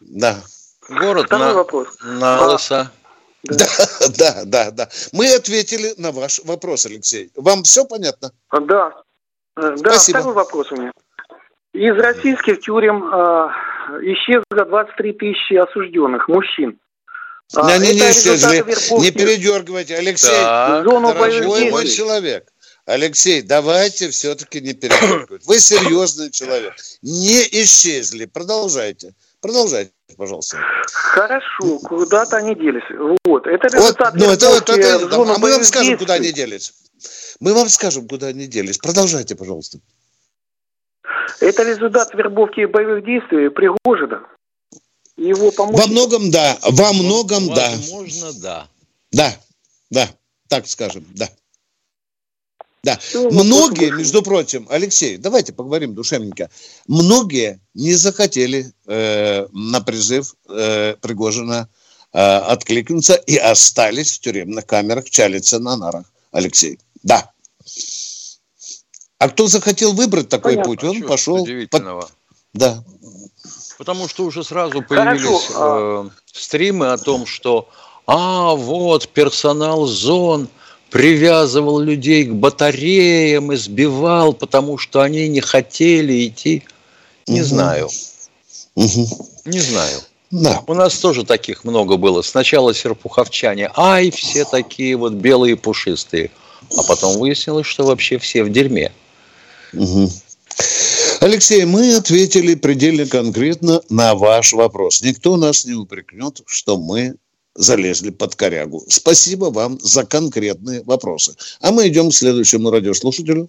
Да. 0.00 0.42
Город 0.88 1.26
Второй 1.26 1.46
на, 1.46 1.54
вопрос. 1.54 1.88
на 2.00 2.38
а, 2.38 2.46
лоса. 2.46 2.92
Да. 3.44 3.66
да, 4.18 4.42
да, 4.44 4.70
да. 4.70 4.88
Мы 5.12 5.32
ответили 5.34 5.94
на 5.98 6.12
ваш 6.12 6.40
вопрос, 6.44 6.86
Алексей. 6.86 7.30
Вам 7.34 7.62
все 7.64 7.84
понятно? 7.84 8.32
А, 8.48 8.60
да. 8.60 8.92
Э, 9.56 9.74
да, 9.76 9.76
Спасибо. 9.76 10.18
второй 10.18 10.34
вопрос 10.34 10.72
у 10.72 10.76
меня. 10.76 10.92
Из 11.72 11.94
российских 11.96 12.60
тюрем 12.60 13.04
э, 13.04 13.48
исчезло 14.12 14.44
23 14.50 15.12
тысячи 15.14 15.54
осужденных 15.54 16.28
мужчин. 16.28 16.78
А, 17.54 17.78
не, 17.78 17.88
не, 17.88 17.94
не 17.94 18.10
исчезли. 18.10 18.58
Не 19.00 19.10
передергивайте, 19.10 19.96
Алексей. 19.96 20.30
Так, 20.30 20.84
Зону 20.84 21.12
дорогой 21.12 21.70
мой 21.70 21.86
человек. 21.86 22.48
Алексей, 22.86 23.42
давайте 23.42 24.10
все-таки 24.10 24.60
не 24.60 24.72
передергивать. 24.72 25.44
Вы 25.46 25.58
серьезный 25.58 26.30
человек. 26.30 26.74
Не 27.02 27.42
исчезли. 27.62 28.26
Продолжайте. 28.26 29.14
Продолжайте, 29.40 29.92
пожалуйста. 30.16 30.58
Хорошо, 30.92 31.78
куда-то 31.80 32.36
они 32.36 32.54
делись. 32.54 32.84
Вот, 33.24 33.46
это 33.46 33.66
результат 33.68 34.14
вот, 34.14 34.22
ну, 34.22 34.32
это, 34.32 34.46
это, 34.46 34.72
это, 34.72 35.16
А 35.16 35.38
мы 35.38 35.52
вам 35.52 35.64
скажем, 35.64 35.90
действий. 35.90 35.96
куда 35.96 36.14
они 36.14 36.32
делись. 36.32 36.72
Мы 37.40 37.54
вам 37.54 37.68
скажем, 37.68 38.08
куда 38.08 38.28
они 38.28 38.46
делись. 38.46 38.78
Продолжайте, 38.78 39.36
пожалуйста. 39.36 39.78
Это 41.40 41.62
результат 41.62 42.14
вербовки 42.14 42.64
боевых 42.64 43.04
действий 43.04 43.50
Пригожина. 43.50 44.26
Его 45.16 45.50
помощник. 45.50 45.82
Во 45.82 45.90
многом 45.90 46.30
да, 46.30 46.58
во 46.62 46.92
многом 46.92 47.54
да. 47.54 47.70
Возможно, 47.70 48.32
да. 48.34 48.68
Да, 49.12 49.32
да, 49.90 50.08
так 50.48 50.66
скажем, 50.66 51.04
да. 51.14 51.28
Да. 52.86 53.00
Многие, 53.14 53.90
между 53.90 54.22
прочим, 54.22 54.68
Алексей, 54.70 55.16
давайте 55.16 55.52
поговорим 55.52 55.94
душевненько. 55.94 56.50
Многие 56.86 57.58
не 57.74 57.94
захотели 57.94 58.72
э, 58.86 59.48
на 59.50 59.80
призыв 59.80 60.36
э, 60.48 60.94
Пригожина 61.00 61.68
э, 62.12 62.18
откликнуться 62.18 63.14
и 63.14 63.36
остались 63.38 64.12
в 64.12 64.20
тюремных 64.20 64.66
камерах, 64.66 65.10
чалиться 65.10 65.58
на 65.58 65.76
нарах. 65.76 66.04
Алексей, 66.30 66.78
да. 67.02 67.32
А 69.18 69.30
кто 69.30 69.48
захотел 69.48 69.92
выбрать 69.92 70.28
такой 70.28 70.52
Понятно. 70.52 70.70
путь, 70.70 70.84
он 70.84 70.96
Чего 70.98 71.08
пошел... 71.08 71.48
Под... 71.68 72.12
Да. 72.54 72.84
Потому 73.78 74.06
что 74.06 74.24
уже 74.26 74.44
сразу 74.44 74.80
появились 74.82 75.48
э, 75.56 76.08
стримы 76.32 76.92
о 76.92 76.98
том, 76.98 77.26
что 77.26 77.68
а 78.06 78.54
вот 78.54 79.08
персонал 79.08 79.86
зон 79.86 80.48
привязывал 80.90 81.80
людей 81.80 82.24
к 82.24 82.32
батареям, 82.32 83.54
избивал, 83.54 84.32
потому 84.32 84.78
что 84.78 85.00
они 85.00 85.28
не 85.28 85.40
хотели 85.40 86.26
идти. 86.26 86.62
Не 87.26 87.40
угу. 87.40 87.48
знаю. 87.48 87.88
Угу. 88.74 89.08
Не 89.46 89.60
знаю. 89.60 90.00
Да. 90.30 90.62
У 90.66 90.74
нас 90.74 90.98
тоже 90.98 91.24
таких 91.24 91.64
много 91.64 91.96
было. 91.96 92.22
Сначала 92.22 92.74
серпуховчане, 92.74 93.70
ай, 93.76 94.10
все 94.10 94.44
такие 94.44 94.96
вот 94.96 95.14
белые 95.14 95.56
пушистые. 95.56 96.30
А 96.76 96.82
потом 96.82 97.18
выяснилось, 97.18 97.66
что 97.66 97.84
вообще 97.84 98.18
все 98.18 98.42
в 98.42 98.50
дерьме. 98.50 98.92
Угу. 99.72 100.10
Алексей, 101.20 101.64
мы 101.64 101.94
ответили 101.94 102.54
предельно 102.54 103.06
конкретно 103.06 103.82
на 103.88 104.14
ваш 104.14 104.52
вопрос. 104.52 105.02
Никто 105.02 105.36
нас 105.36 105.64
не 105.64 105.74
упрекнет, 105.74 106.42
что 106.46 106.76
мы 106.76 107.16
залезли 107.56 108.10
под 108.10 108.34
корягу. 108.34 108.82
Спасибо 108.88 109.46
вам 109.46 109.78
за 109.80 110.06
конкретные 110.06 110.82
вопросы. 110.84 111.36
А 111.60 111.72
мы 111.72 111.88
идем 111.88 112.10
к 112.10 112.14
следующему 112.14 112.70
радиослушателю. 112.70 113.48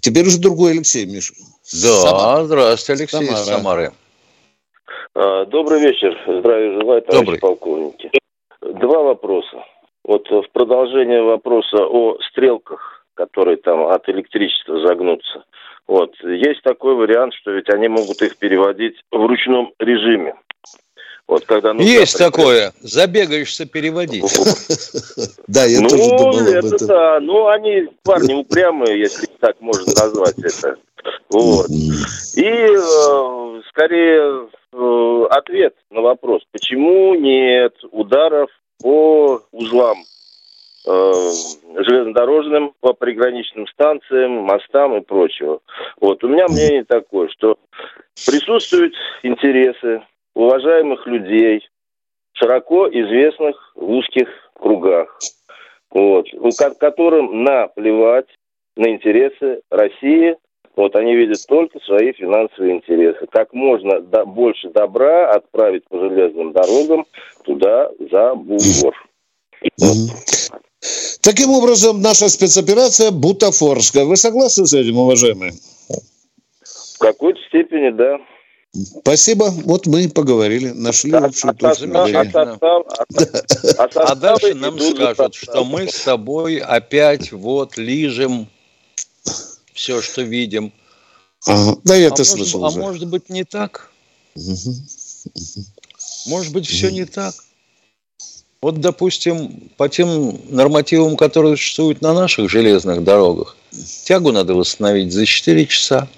Теперь 0.00 0.26
уже 0.26 0.38
другой 0.38 0.72
Алексей, 0.72 1.06
Миша. 1.06 1.34
Да, 1.72 2.00
Самара. 2.00 2.44
здравствуйте, 2.44 3.02
Алексей 3.02 3.26
Самара. 3.26 3.40
из 3.40 3.46
Самары. 3.46 3.92
А, 5.14 5.44
добрый 5.46 5.80
вечер. 5.80 6.16
Здравия 6.26 6.80
желаю, 6.80 7.02
товарищи 7.02 7.24
Добрый. 7.24 7.40
полковники. 7.40 8.10
Два 8.60 9.02
вопроса. 9.02 9.64
Вот 10.04 10.28
в 10.28 10.44
продолжение 10.52 11.22
вопроса 11.22 11.84
о 11.84 12.18
стрелках, 12.30 13.06
которые 13.14 13.56
там 13.58 13.86
от 13.86 14.08
электричества 14.08 14.80
загнутся. 14.86 15.44
Вот. 15.86 16.14
Есть 16.22 16.62
такой 16.62 16.94
вариант, 16.94 17.34
что 17.34 17.50
ведь 17.50 17.68
они 17.68 17.88
могут 17.88 18.22
их 18.22 18.36
переводить 18.38 18.96
в 19.10 19.26
ручном 19.26 19.72
режиме. 19.78 20.34
Вот 21.30 21.44
когда 21.44 21.70
Есть 21.74 22.18
такое. 22.18 22.72
Забегаешься 22.80 23.64
переводить. 23.64 24.24
Да, 25.46 25.64
я 25.64 25.80
тоже 25.80 25.96
ну, 25.96 26.18
думал 26.18 26.38
об 26.38 26.46
этом. 26.46 26.86
Да, 26.86 27.20
ну 27.20 27.48
они 27.48 27.88
парни 28.04 28.34
упрямые, 28.34 29.00
если 29.00 29.26
так 29.38 29.60
можно 29.60 29.86
назвать 29.86 30.38
это. 30.38 30.76
Вот. 31.28 31.68
И 31.68 32.44
э, 32.44 33.62
скорее 33.68 34.48
э, 34.72 35.26
ответ 35.30 35.74
на 35.90 36.00
вопрос, 36.00 36.42
почему 36.52 37.14
нет 37.14 37.74
ударов 37.90 38.50
по 38.80 39.40
узлам 39.52 40.04
э, 40.86 41.12
железнодорожным, 41.76 42.74
по 42.80 42.92
приграничным 42.92 43.66
станциям, 43.68 44.32
мостам 44.42 44.96
и 44.96 45.00
прочего. 45.00 45.60
Вот 46.00 46.22
у 46.24 46.28
меня 46.28 46.46
мнение 46.48 46.84
такое, 46.84 47.28
что 47.28 47.56
присутствуют 48.26 48.94
интересы 49.22 50.02
уважаемых 50.40 51.06
людей, 51.06 51.68
широко 52.32 52.88
известных 52.88 53.56
в 53.74 53.90
узких 53.90 54.28
кругах, 54.54 55.18
вот, 55.90 56.26
которым 56.78 57.44
наплевать 57.44 58.26
на 58.76 58.88
интересы 58.90 59.60
России. 59.70 60.36
Вот 60.76 60.94
они 60.96 61.14
видят 61.14 61.44
только 61.46 61.78
свои 61.80 62.12
финансовые 62.12 62.76
интересы. 62.76 63.26
Как 63.30 63.52
можно 63.52 64.00
до, 64.00 64.24
больше 64.24 64.70
добра 64.70 65.30
отправить 65.32 65.84
по 65.88 65.98
железным 65.98 66.52
дорогам 66.52 67.04
туда 67.44 67.90
за 68.10 68.34
бугор. 68.34 68.94
Таким 71.22 71.50
образом, 71.50 72.00
наша 72.00 72.28
спецоперация 72.28 73.10
бутафорская. 73.10 74.04
Вы 74.06 74.16
согласны 74.16 74.64
с 74.64 74.72
этим, 74.72 74.96
уважаемые? 74.96 75.52
В 76.94 76.98
какой-то 76.98 77.40
степени, 77.48 77.90
да. 77.90 78.18
Спасибо. 78.72 79.50
Вот 79.50 79.86
мы 79.86 80.04
и 80.04 80.08
поговорили, 80.08 80.68
нашли 80.68 81.12
а, 81.12 81.24
общую 81.24 81.54
точку 81.54 81.86
зрения. 81.86 82.58
А 83.76 84.14
дальше 84.14 84.54
нам 84.54 84.78
скажут, 84.78 85.34
что 85.34 85.64
мы 85.64 85.88
с 85.88 86.00
тобой 86.04 86.58
опять 86.58 87.32
вот 87.32 87.76
лижем 87.76 88.46
все, 89.72 90.00
что 90.00 90.22
видим. 90.22 90.72
Ага. 91.46 91.80
Да, 91.84 91.96
я 91.96 92.08
а 92.08 92.12
это 92.12 92.24
слышал. 92.24 92.64
А 92.64 92.70
может 92.70 93.08
быть 93.08 93.28
не 93.28 93.44
так? 93.44 93.90
Может 96.26 96.52
быть 96.52 96.66
все 96.66 96.90
не 96.90 97.06
так? 97.06 97.34
Вот, 98.62 98.78
допустим, 98.80 99.70
по 99.78 99.88
тем 99.88 100.38
нормативам, 100.50 101.16
которые 101.16 101.56
существуют 101.56 102.02
на 102.02 102.12
наших 102.12 102.50
железных 102.50 103.02
дорогах, 103.02 103.56
тягу 104.04 104.32
надо 104.32 104.54
восстановить 104.54 105.12
за 105.12 105.24
4 105.24 105.66
часа. 105.66 106.08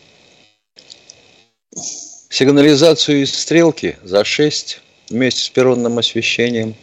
Сигнализацию 2.33 3.25
из 3.25 3.39
стрелки 3.39 3.99
за 4.03 4.25
6 4.25 4.81
вместе 5.11 5.42
с 5.42 5.51
перронным 5.51 5.99
освещением. 5.99 6.75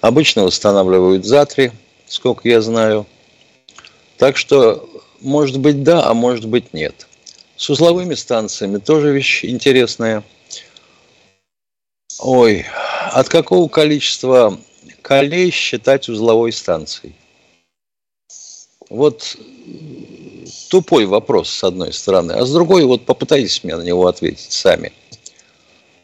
Обычно 0.00 0.44
восстанавливают 0.44 1.26
за 1.26 1.44
3, 1.44 1.70
сколько 2.06 2.48
я 2.48 2.62
знаю. 2.62 3.06
Так 4.16 4.38
что, 4.38 4.88
может 5.20 5.58
быть, 5.58 5.82
да, 5.82 6.06
а 6.06 6.14
может 6.14 6.46
быть, 6.46 6.72
нет. 6.72 7.06
С 7.58 7.68
узловыми 7.68 8.14
станциями 8.14 8.78
тоже 8.78 9.12
вещь 9.12 9.44
интересная. 9.44 10.24
Ой, 12.18 12.64
от 13.12 13.28
какого 13.28 13.68
количества 13.68 14.58
колей 15.02 15.50
считать 15.50 16.08
узловой 16.08 16.52
станцией? 16.52 17.14
Вот 18.88 19.36
тупой 20.70 21.04
вопрос, 21.04 21.50
с 21.50 21.64
одной 21.64 21.92
стороны. 21.92 22.32
А 22.32 22.46
с 22.46 22.52
другой, 22.52 22.84
вот 22.84 23.04
попытайтесь 23.04 23.62
мне 23.64 23.76
на 23.76 23.82
него 23.82 24.06
ответить 24.06 24.52
сами. 24.52 24.92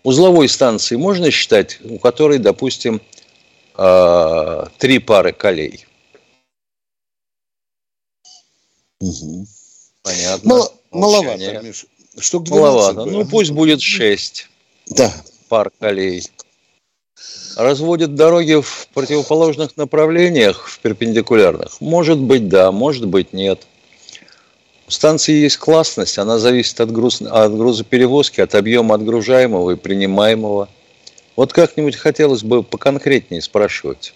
Узловой 0.03 0.49
станции 0.49 0.97
можно 0.97 1.31
считать, 1.31 1.79
у 1.85 1.99
которой, 1.99 2.39
допустим, 2.39 3.01
а, 3.75 4.69
три 4.79 4.99
пары 4.99 5.33
колей? 5.33 5.87
Угу. 9.01 9.47
Понятно. 10.03 10.49
Мал, 10.49 10.75
маловато, 10.91 11.63
Миша. 11.63 11.87
Штук 12.19 12.49
маловато. 12.49 13.05
Ну, 13.05 13.27
пусть 13.27 13.51
будет 13.51 13.81
шесть 13.81 14.49
да. 14.89 15.13
пар 15.49 15.71
колей. 15.79 16.25
Разводят 17.57 18.15
дороги 18.15 18.61
в 18.61 18.89
противоположных 18.95 19.77
направлениях, 19.77 20.67
в 20.67 20.79
перпендикулярных? 20.81 21.81
Может 21.81 22.19
быть, 22.19 22.49
да, 22.49 22.73
может 22.73 23.07
быть, 23.07 23.33
нет. 23.33 23.67
У 24.87 24.91
станции 24.91 25.33
есть 25.33 25.57
классность, 25.57 26.17
она 26.19 26.39
зависит 26.39 26.81
от, 26.81 26.93
груз, 26.93 27.21
от 27.21 27.57
грузоперевозки, 27.57 28.41
от 28.41 28.55
объема 28.55 28.95
отгружаемого 28.95 29.73
и 29.73 29.77
принимаемого. 29.77 30.69
Вот 31.35 31.53
как-нибудь 31.53 31.97
хотелось 31.97 32.45
бы 32.45 32.63
поконкретнее 32.63 33.43
спрашивать. 33.43 34.15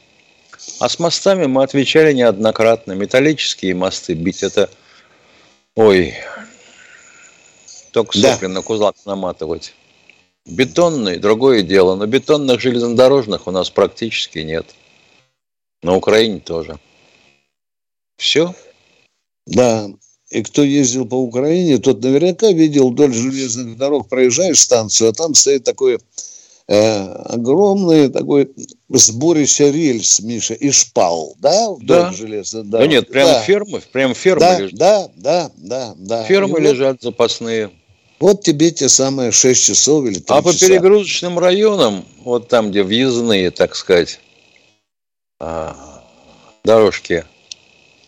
А 0.79 0.89
с 0.89 0.99
мостами 0.99 1.47
мы 1.47 1.65
отвечали 1.65 2.13
неоднократно. 2.13 2.93
Металлические 2.93 3.75
мосты 3.75 4.15
бить 4.15 4.43
это... 4.43 4.71
Ой, 5.75 6.15
только 7.93 8.17
сопли 8.17 8.47
да. 8.47 8.53
на 8.53 8.63
кузлак 8.63 8.95
наматывать. 9.05 9.75
Бетонные– 10.47 11.19
другое 11.19 11.63
дело. 11.63 11.97
Но 11.97 12.07
бетонных 12.07 12.61
железнодорожных 12.61 13.47
у 13.47 13.51
нас 13.51 13.71
практически 13.71 14.39
нет. 14.39 14.67
На 15.83 15.97
Украине 15.97 16.41
тоже. 16.41 16.79
Все? 18.17 18.55
Да, 19.47 19.89
и 20.31 20.43
кто 20.43 20.63
ездил 20.63 21.07
по 21.07 21.17
Украине, 21.17 21.79
тот 21.79 22.03
наверняка 22.03 22.53
видел 22.53 22.91
вдоль 22.91 23.13
железных 23.13 23.77
дорог, 23.77 24.09
проезжаешь 24.09 24.61
станцию, 24.61 25.11
а 25.11 25.13
там 25.13 25.35
стоит 25.35 25.65
такой 25.65 25.99
э, 26.69 27.07
огромный 27.25 28.09
такой 28.09 28.51
сборище 28.89 29.73
рельс, 29.73 30.21
Миша, 30.21 30.55
и 30.55 30.71
шпал, 30.71 31.35
да, 31.41 31.73
вдоль 31.73 31.97
да. 31.97 32.13
железных 32.13 32.71
дорог. 32.71 32.87
Да 32.87 32.93
нет, 32.93 33.09
прям 33.09 33.27
да. 33.27 33.43
фермы, 33.43 33.83
прям 33.93 34.15
фермы 34.15 34.41
да, 34.41 34.59
лежат. 34.61 34.75
Да, 34.77 35.11
да, 35.17 35.51
да, 35.57 35.95
да. 35.97 36.25
Фермы 36.25 36.61
и 36.61 36.63
лежат 36.63 36.99
вот, 37.03 37.03
запасные. 37.03 37.71
Вот 38.21 38.43
тебе 38.43 38.71
те 38.71 38.89
самые 38.89 39.33
6 39.33 39.65
часов 39.65 40.05
или 40.05 40.21
3 40.21 40.25
А 40.29 40.43
по 40.43 40.53
перегрузочным 40.53 41.39
районам, 41.39 42.05
вот 42.23 42.49
там, 42.49 42.71
где 42.71 42.85
въездные, 42.85 43.51
так 43.51 43.75
сказать, 43.75 44.21
а, 45.41 46.05
дорожки, 46.63 47.25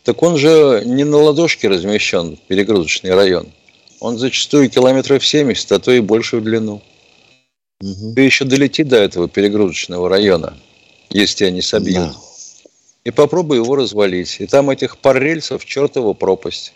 так 0.04 0.22
он 0.22 0.36
же 0.36 0.82
не 0.84 1.04
на 1.04 1.16
ладошке 1.18 1.68
размещен, 1.68 2.36
перегрузочный 2.48 3.14
район. 3.14 3.48
Он 4.00 4.18
зачастую 4.18 4.68
километров 4.68 5.24
70, 5.24 5.70
а 5.72 5.78
то 5.78 5.92
и 5.92 6.00
больше 6.00 6.38
в 6.38 6.42
длину. 6.42 6.82
Угу. 7.80 8.14
Ты 8.14 8.22
еще 8.22 8.44
долети 8.44 8.82
до 8.82 8.96
этого 8.96 9.28
перегрузочного 9.28 10.08
района, 10.08 10.58
если 11.10 11.36
тебя 11.36 11.50
не 11.50 11.62
собьют. 11.62 12.08
Да. 12.08 12.16
И 13.04 13.10
попробуй 13.10 13.58
его 13.58 13.76
развалить. 13.76 14.36
И 14.40 14.46
там 14.46 14.70
этих 14.70 14.98
пар 14.98 15.20
рельсов 15.20 15.64
чертова 15.64 16.14
пропасть. 16.14 16.72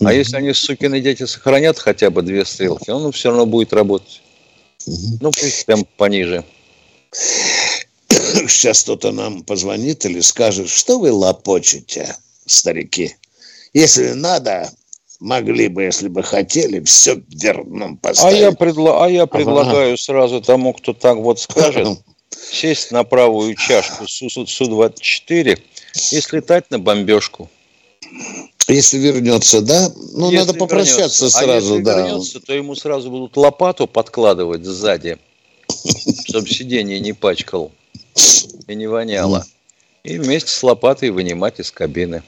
А 0.00 0.04
угу. 0.04 0.12
если 0.12 0.36
они, 0.36 0.52
сукины 0.52 1.00
дети, 1.00 1.24
сохранят 1.24 1.78
хотя 1.78 2.10
бы 2.10 2.20
две 2.20 2.44
стрелки, 2.44 2.90
он 2.90 3.10
все 3.12 3.30
равно 3.30 3.46
будет 3.46 3.72
работать. 3.72 4.20
Угу. 4.86 5.18
Ну, 5.22 5.30
пусть 5.30 5.64
прям 5.64 5.86
пониже. 5.96 6.44
Сейчас 8.48 8.82
кто-то 8.82 9.12
нам 9.12 9.44
позвонит 9.44 10.04
или 10.04 10.20
скажет, 10.20 10.68
что 10.68 10.98
вы 10.98 11.10
лопочете 11.10 12.16
старики. 12.50 13.16
Если 13.72 14.12
надо, 14.12 14.70
могли 15.20 15.68
бы, 15.68 15.84
если 15.84 16.08
бы 16.08 16.22
хотели, 16.22 16.80
все 16.80 17.22
верно 17.28 17.96
поставить. 17.96 18.36
А 18.36 18.38
я, 18.38 18.52
предла... 18.52 19.04
а 19.04 19.08
я 19.08 19.26
предлагаю 19.26 19.94
ага. 19.94 20.02
сразу 20.02 20.40
тому, 20.40 20.72
кто 20.72 20.92
так 20.92 21.16
вот 21.16 21.40
скажет, 21.40 21.88
сесть 22.30 22.90
на 22.90 23.04
правую 23.04 23.54
чашку 23.54 24.06
Су-24 24.08 25.58
и 26.10 26.20
слетать 26.20 26.70
на 26.70 26.78
бомбежку. 26.78 27.48
Если 28.66 28.98
вернется, 28.98 29.60
да? 29.60 29.90
Ну, 30.12 30.30
если 30.30 30.46
надо 30.46 30.58
попрощаться 30.58 31.24
вернется. 31.24 31.30
сразу, 31.30 31.74
а 31.74 31.76
если 31.76 31.82
да. 31.82 31.98
вернется, 31.98 32.40
то 32.40 32.52
ему 32.54 32.74
сразу 32.74 33.10
будут 33.10 33.36
лопату 33.36 33.86
подкладывать 33.86 34.64
сзади, 34.64 35.18
чтобы 36.24 36.48
сиденье 36.48 37.00
не 37.00 37.12
пачкал 37.12 37.72
и 38.66 38.74
не 38.74 38.86
воняло. 38.86 39.44
И 40.04 40.18
вместе 40.18 40.50
с 40.50 40.62
лопатой 40.62 41.10
вынимать 41.10 41.60
из 41.60 41.70
кабины. 41.70 42.22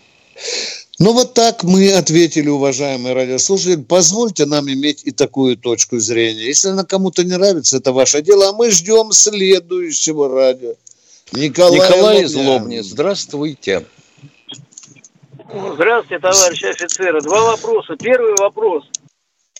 Ну 0.99 1.12
вот 1.12 1.35
так 1.35 1.64
мы 1.64 1.92
ответили, 1.92 2.49
уважаемые 2.49 3.14
радиослушатели. 3.14 3.83
Позвольте 3.83 4.47
нам 4.47 4.68
иметь 4.71 5.05
и 5.05 5.11
такую 5.11 5.57
точку 5.57 5.99
зрения. 5.99 6.47
Если 6.47 6.68
она 6.68 6.85
кому-то 6.85 7.25
не 7.25 7.37
нравится, 7.37 7.79
это 7.79 7.92
ваше 7.92 8.23
дело. 8.23 8.51
А 8.51 8.53
мы 8.53 8.71
ждем 8.71 9.12
следующего 9.12 10.29
радио. 10.29 10.75
Николай, 11.33 11.79
Николай 11.79 12.23
из 12.23 12.35
Лобни. 12.35 12.79
Здравствуйте. 12.81 13.85
Здравствуйте, 15.75 16.18
товарищи 16.18 16.66
офицеры. 16.66 17.21
Два 17.21 17.53
вопроса. 17.53 17.97
Первый 17.97 18.35
вопрос. 18.37 18.85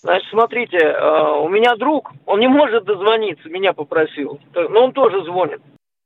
Значит, 0.03 0.27
смотрите, 0.29 0.77
а, 0.79 1.39
у 1.39 1.47
меня 1.47 1.75
друг, 1.77 2.11
он 2.25 2.41
не 2.41 2.47
может 2.47 2.83
дозвониться, 2.83 3.47
меня 3.47 3.71
попросил, 3.71 4.37
но 4.53 4.85
он 4.85 4.91
тоже 4.91 5.23
звонит. 5.23 5.61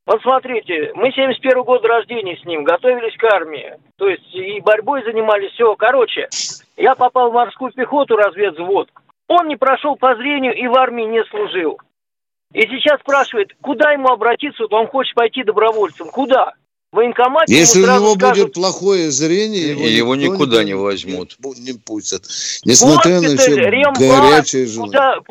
Вот 0.08 0.22
смотрите, 0.22 0.94
мы 0.96 1.12
71 1.12 1.64
год 1.64 1.84
рождения 1.84 2.38
с 2.38 2.46
ним, 2.46 2.64
готовились 2.64 3.18
к 3.18 3.24
армии. 3.26 3.74
То 3.98 4.08
есть 4.08 4.34
и 4.34 4.62
борьбой 4.62 5.04
занимались, 5.04 5.52
все. 5.52 5.76
Короче, 5.76 6.30
я 6.78 6.96
попал 6.96 7.30
в 7.30 7.34
морскую 7.34 7.74
пехоту, 7.74 8.16
разведвзвод. 8.16 8.90
Он 9.28 9.50
не 9.50 9.58
прошел 9.58 9.98
по 9.98 10.16
зрению 10.16 10.56
и 10.56 10.66
в 10.68 10.76
армии 10.76 11.04
не 11.04 11.26
служил. 11.26 11.82
И 12.54 12.62
сейчас 12.62 13.02
спрашивает, 13.02 13.50
куда 13.62 13.92
ему 13.92 14.08
обратиться, 14.08 14.64
вот 14.64 14.72
он 14.72 14.88
хочет 14.88 15.14
пойти 15.14 15.44
добровольцем. 15.44 16.08
Куда? 16.08 16.54
В 16.94 16.96
военкомате 16.96 17.54
Если 17.54 17.82
у 17.82 17.86
него 17.86 18.14
скажут, 18.14 18.46
будет 18.46 18.54
плохое 18.54 19.12
зрение, 19.12 19.72
его, 19.72 19.88
его 19.88 20.16
никуда 20.16 20.64
не 20.64 20.74
возьмут. 20.74 21.36
Не 21.58 21.74
пустят. 21.74 22.24
Несмотря 22.64 23.20
на 23.20 23.36
все 23.36 23.56
горячее 23.58 24.68
желание. 24.68 25.22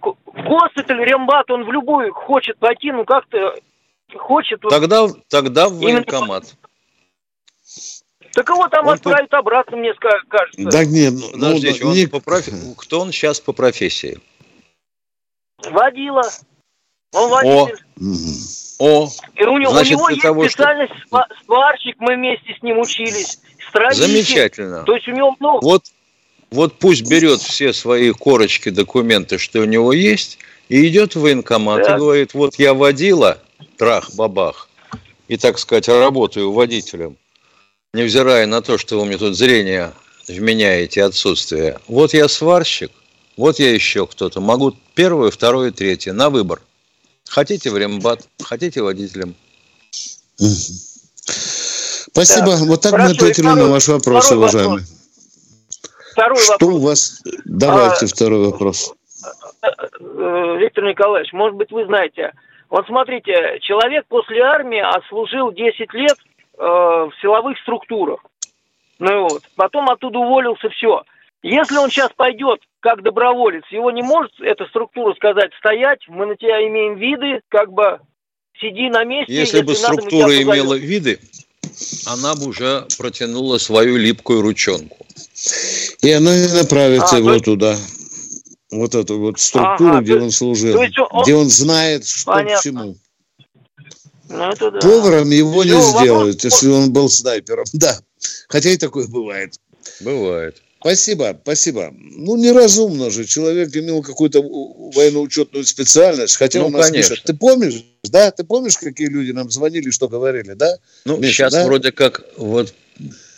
Куда, 0.00 0.14
госпиталь, 0.44 1.04
рембат, 1.04 1.50
он 1.50 1.64
в 1.64 1.72
любую 1.72 2.12
хочет 2.12 2.58
пойти, 2.58 2.92
ну 2.92 3.04
как-то 3.04 3.54
хочет. 4.16 4.60
Тогда, 4.68 5.06
тогда 5.28 5.68
в 5.68 5.74
военкомат. 5.74 6.54
Так 8.32 8.46
кого 8.46 8.68
там 8.68 8.86
он 8.86 8.94
отправят 8.94 9.30
по... 9.30 9.38
обратно, 9.38 9.76
мне 9.76 9.92
кажется. 9.94 10.62
Да 10.62 10.84
нет, 10.84 11.14
ну, 11.14 11.32
Подождите, 11.32 11.82
ну, 11.82 11.90
он 11.90 11.96
не... 11.96 12.06
по 12.06 12.20
профи... 12.20 12.52
кто 12.76 13.00
он 13.00 13.12
сейчас 13.12 13.40
по 13.40 13.52
профессии? 13.52 14.20
Водила. 15.70 16.22
Он 17.14 17.30
водитель. 17.30 17.84
О, 18.78 19.04
О. 19.04 19.08
И 19.34 19.44
у 19.44 19.58
него, 19.58 19.72
Значит, 19.72 19.94
у 19.94 19.96
него 19.96 20.10
есть 20.10 20.22
того, 20.22 20.48
специальность 20.48 20.92
что... 21.06 21.26
сварщик, 21.46 21.96
мы 21.98 22.16
вместе 22.16 22.54
с 22.54 22.62
ним 22.62 22.78
учились. 22.78 23.40
Строитель. 23.68 24.02
Замечательно. 24.02 24.84
То 24.84 24.94
есть 24.94 25.08
у 25.08 25.12
него 25.12 25.34
много... 25.40 25.64
Вот 25.64 25.84
вот 26.50 26.78
пусть 26.78 27.08
берет 27.08 27.40
все 27.40 27.72
свои 27.72 28.12
корочки, 28.12 28.70
документы, 28.70 29.38
что 29.38 29.60
у 29.60 29.64
него 29.64 29.92
есть, 29.92 30.38
и 30.68 30.86
идет 30.88 31.14
в 31.14 31.20
военкомат 31.20 31.84
да. 31.84 31.94
и 31.94 31.98
говорит, 31.98 32.34
вот 32.34 32.56
я 32.56 32.74
водила, 32.74 33.38
трах-бабах, 33.76 34.68
и, 35.28 35.36
так 35.36 35.58
сказать, 35.58 35.88
работаю 35.88 36.52
водителем, 36.52 37.16
невзирая 37.92 38.46
на 38.46 38.62
то, 38.62 38.78
что 38.78 38.98
вы 38.98 39.06
мне 39.06 39.18
тут 39.18 39.36
зрение 39.36 39.92
вменяете 40.26 41.04
отсутствие. 41.04 41.78
Вот 41.86 42.14
я 42.14 42.28
сварщик, 42.28 42.90
вот 43.36 43.58
я 43.58 43.72
еще 43.72 44.06
кто-то. 44.06 44.40
Могу 44.40 44.74
первое, 44.94 45.30
второе, 45.30 45.70
третье, 45.70 46.12
на 46.12 46.30
выбор. 46.30 46.60
Хотите 47.28 47.70
в 47.70 47.76
рембат, 47.76 48.26
хотите 48.42 48.82
водителем. 48.82 49.34
Спасибо. 50.36 52.46
Да. 52.46 52.56
Вот 52.64 52.80
так 52.80 52.92
Хорошо, 52.92 53.08
мы 53.08 53.16
ответили 53.16 53.46
на 53.46 53.68
ваш 53.68 53.88
вопрос, 53.88 54.32
уважаемый. 54.32 54.80
Вопрос. 54.80 54.97
Второй 56.18 56.42
Что 56.42 56.52
вопрос. 56.54 56.74
у 56.74 56.78
вас? 56.80 57.22
Давайте 57.44 58.06
а, 58.06 58.08
второй 58.08 58.50
вопрос. 58.50 58.92
Э, 59.62 60.56
Виктор 60.58 60.82
Николаевич, 60.84 61.32
может 61.32 61.56
быть, 61.56 61.70
вы 61.70 61.86
знаете. 61.86 62.32
Вот 62.68 62.86
смотрите, 62.86 63.60
человек 63.62 64.04
после 64.08 64.42
армии 64.42 64.80
отслужил 64.80 65.52
10 65.52 65.94
лет 65.94 66.16
э, 66.58 66.60
в 66.60 67.12
силовых 67.22 67.56
структурах. 67.60 68.18
Ну 68.98 69.28
вот. 69.28 69.44
Потом 69.54 69.88
оттуда 69.88 70.18
уволился, 70.18 70.68
все. 70.70 71.04
Если 71.44 71.76
он 71.76 71.88
сейчас 71.88 72.10
пойдет 72.16 72.62
как 72.80 73.04
доброволец, 73.04 73.62
его 73.70 73.92
не 73.92 74.02
может 74.02 74.32
эта 74.40 74.66
структура 74.66 75.14
сказать 75.14 75.52
стоять, 75.56 76.00
мы 76.08 76.26
на 76.26 76.34
тебя 76.34 76.66
имеем 76.66 76.96
виды, 76.96 77.42
как 77.48 77.72
бы 77.72 78.00
сиди 78.60 78.90
на 78.90 79.04
месте. 79.04 79.32
Если, 79.32 79.58
если 79.58 79.66
бы 79.68 79.74
структура 79.76 80.42
имела 80.42 80.74
виды, 80.74 81.20
она 82.06 82.34
бы 82.34 82.48
уже 82.48 82.86
протянула 82.98 83.58
свою 83.58 83.96
липкую 83.96 84.42
ручонку. 84.42 85.06
И 86.02 86.10
она 86.10 86.36
и 86.36 86.48
направится 86.52 87.16
а, 87.16 87.18
его 87.18 87.32
есть... 87.32 87.44
туда. 87.44 87.76
Вот 88.70 88.94
эту 88.94 89.18
вот 89.18 89.40
структуру, 89.40 89.94
ага, 89.94 90.02
где 90.02 90.16
он 90.16 90.30
служил, 90.30 90.78
он... 90.78 91.22
где 91.22 91.34
он 91.34 91.48
знает, 91.48 92.06
что 92.06 92.32
Понятно. 92.32 92.58
к 92.58 92.62
чему. 92.62 92.96
Ну, 94.28 94.50
это 94.50 94.70
да. 94.70 94.78
Поваром 94.80 95.30
его 95.30 95.62
Все, 95.62 95.74
не 95.74 95.80
сделают, 95.80 96.36
вопрос... 96.36 96.52
если 96.52 96.68
он 96.68 96.92
был 96.92 97.08
снайпером. 97.08 97.64
Да, 97.72 97.98
хотя 98.48 98.70
и 98.70 98.76
такое 98.76 99.06
бывает. 99.06 99.54
Бывает. 100.00 100.62
Спасибо, 100.80 101.36
спасибо. 101.42 101.92
Ну, 101.92 102.36
неразумно 102.36 103.10
же. 103.10 103.24
Человек 103.24 103.74
имел 103.74 104.02
какую-то 104.02 104.42
военно-учетную 104.42 105.64
специальность, 105.64 106.36
хотя 106.36 106.60
ну, 106.60 106.66
у 106.66 106.70
нас 106.70 106.88
конечно. 106.88 107.14
пишет. 107.14 107.26
Ты 107.26 107.34
помнишь, 107.34 107.84
да? 108.04 108.30
Ты 108.30 108.44
помнишь, 108.44 108.76
какие 108.76 109.08
люди 109.08 109.32
нам 109.32 109.50
звонили, 109.50 109.90
что 109.90 110.08
говорили, 110.08 110.52
да? 110.52 110.76
Ну, 111.04 111.16
Миша, 111.16 111.32
сейчас 111.32 111.52
да? 111.54 111.64
вроде 111.64 111.90
как 111.90 112.22
вот 112.36 112.72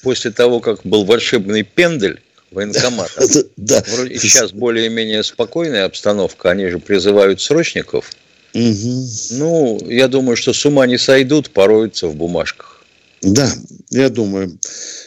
после 0.02 0.32
того, 0.32 0.60
как 0.60 0.80
был 0.84 1.04
волшебный 1.04 1.62
пендель 1.62 2.20
военкомата, 2.50 3.26
да. 3.56 3.82
вроде 3.88 4.18
сейчас 4.18 4.52
более-менее 4.52 5.22
спокойная 5.22 5.84
обстановка, 5.84 6.50
они 6.50 6.68
же 6.68 6.78
призывают 6.78 7.40
срочников. 7.40 8.10
Угу. 8.54 9.06
Ну, 9.32 9.80
я 9.88 10.08
думаю, 10.08 10.36
что 10.36 10.52
с 10.52 10.66
ума 10.66 10.86
не 10.86 10.98
сойдут, 10.98 11.50
пороются 11.50 12.08
в 12.08 12.16
бумажках. 12.16 12.84
Да, 13.22 13.52
я 13.90 14.08
думаю. 14.08 14.58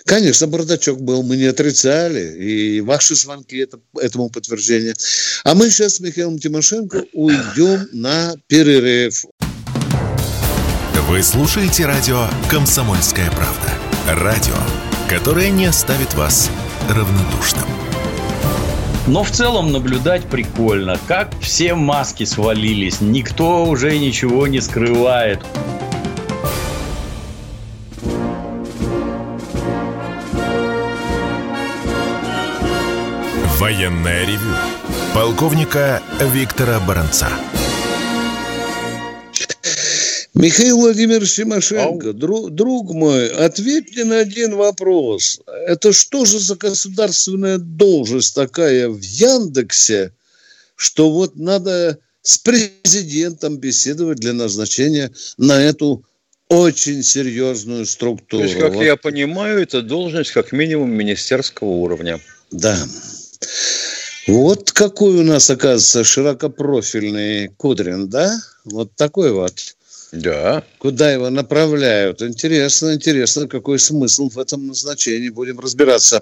Конечно, 0.05 0.47
бардачок 0.47 1.01
был, 1.01 1.23
мы 1.23 1.35
не 1.35 1.45
отрицали, 1.45 2.37
и 2.37 2.81
ваши 2.81 3.15
звонки 3.15 3.57
это, 3.57 3.79
этому 3.99 4.29
подтверждение. 4.29 4.93
А 5.43 5.55
мы 5.55 5.69
сейчас 5.69 5.95
с 5.95 5.99
Михаилом 5.99 6.37
Тимошенко 6.37 7.05
уйдем 7.13 7.89
на 7.91 8.35
перерыв. 8.47 9.25
Вы 11.07 11.23
слушаете 11.23 11.85
радио 11.85 12.27
«Комсомольская 12.49 13.29
правда». 13.31 13.71
Радио, 14.07 14.55
которое 15.09 15.49
не 15.49 15.65
оставит 15.65 16.13
вас 16.13 16.49
равнодушным. 16.89 17.65
Но 19.07 19.23
в 19.23 19.31
целом 19.31 19.71
наблюдать 19.71 20.23
прикольно, 20.25 20.97
как 21.07 21.29
все 21.41 21.75
маски 21.75 22.23
свалились, 22.23 23.01
никто 23.01 23.65
уже 23.65 23.97
ничего 23.97 24.47
не 24.47 24.61
скрывает. 24.61 25.41
Военное 33.59 34.25
ревю 34.25 34.55
полковника 35.13 36.01
Виктора 36.19 36.79
Баранца. 36.79 37.27
Михаил 40.43 40.77
Владимирович 40.77 41.35
Тимошенко, 41.35 42.11
друг, 42.11 42.51
друг 42.51 42.93
мой, 42.93 43.29
ответь 43.29 43.95
мне 43.95 44.03
на 44.03 44.19
один 44.19 44.55
вопрос. 44.55 45.39
Это 45.67 45.93
что 45.93 46.25
же 46.25 46.37
за 46.37 46.55
государственная 46.55 47.57
должность 47.57 48.35
такая 48.35 48.89
в 48.89 48.99
Яндексе, 48.99 50.11
что 50.75 51.11
вот 51.11 51.37
надо 51.37 51.97
с 52.23 52.37
президентом 52.39 53.55
беседовать 53.55 54.17
для 54.17 54.33
назначения 54.33 55.13
на 55.37 55.63
эту 55.63 56.03
очень 56.49 57.03
серьезную 57.03 57.85
структуру. 57.85 58.43
То 58.43 58.49
есть, 58.49 58.59
как 58.59 58.73
вот. 58.73 58.83
я 58.83 58.97
понимаю, 58.97 59.61
это 59.61 59.81
должность 59.81 60.31
как 60.31 60.51
минимум 60.51 60.91
министерского 60.91 61.69
уровня. 61.69 62.19
Да. 62.51 62.77
Вот 64.27 64.73
какой 64.73 65.15
у 65.19 65.23
нас, 65.23 65.49
оказывается, 65.49 66.03
широкопрофильный 66.03 67.47
Кудрин, 67.47 68.09
да? 68.09 68.41
Вот 68.65 68.93
такой 68.97 69.31
вот. 69.31 69.77
Да. 70.13 70.63
Куда 70.77 71.11
его 71.11 71.31
направляют? 71.31 72.21
Интересно, 72.21 72.93
интересно, 72.93 73.47
какой 73.47 73.79
смысл 73.79 74.29
в 74.29 74.37
этом 74.37 74.67
назначении. 74.67 75.29
Будем 75.29 75.59
разбираться. 75.59 76.21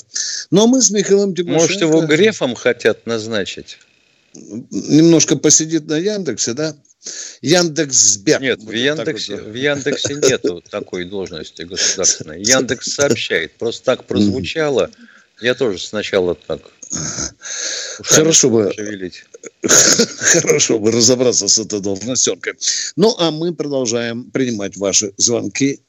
Но 0.50 0.66
мы 0.66 0.82
с 0.82 0.92
Михаилом 0.92 1.36
Тимошенко... 1.36 1.62
Может, 1.62 1.82
его 1.82 2.02
Грефом 2.02 2.56
хотят 2.56 3.06
назначить? 3.06 3.80
Немножко 4.34 5.36
посидит 5.36 5.88
на 5.88 5.98
Яндексе, 5.98 6.54
да? 6.54 6.74
Яндекс 7.42 7.96
Сбер. 8.14 8.42
Нет, 8.42 8.62
в 8.64 8.72
Яндексе, 8.72 9.36
в 9.36 9.54
Яндексе 9.54 10.14
нету 10.14 10.64
такой 10.70 11.04
должности 11.04 11.64
государственной. 11.64 12.42
Яндекс 12.46 12.94
сообщает. 12.94 13.52
Просто 13.58 13.84
так 13.84 14.06
прозвучало. 14.06 14.90
Я 15.42 15.54
тоже 15.54 15.80
сначала 15.80 16.36
так 16.36 16.62
Хорошо 18.04 18.50
бы, 18.50 18.72
хорошо 20.42 20.80
бы 20.80 20.92
разобраться 20.92 21.48
с 21.48 21.60
этой 21.60 21.82
должностенкой. 21.82 22.54
Ну, 22.96 23.16
а 23.20 23.32
мы 23.32 23.54
продолжаем 23.54 24.32
принимать 24.32 24.78
ваши 24.78 25.14
звонки. 25.18 25.82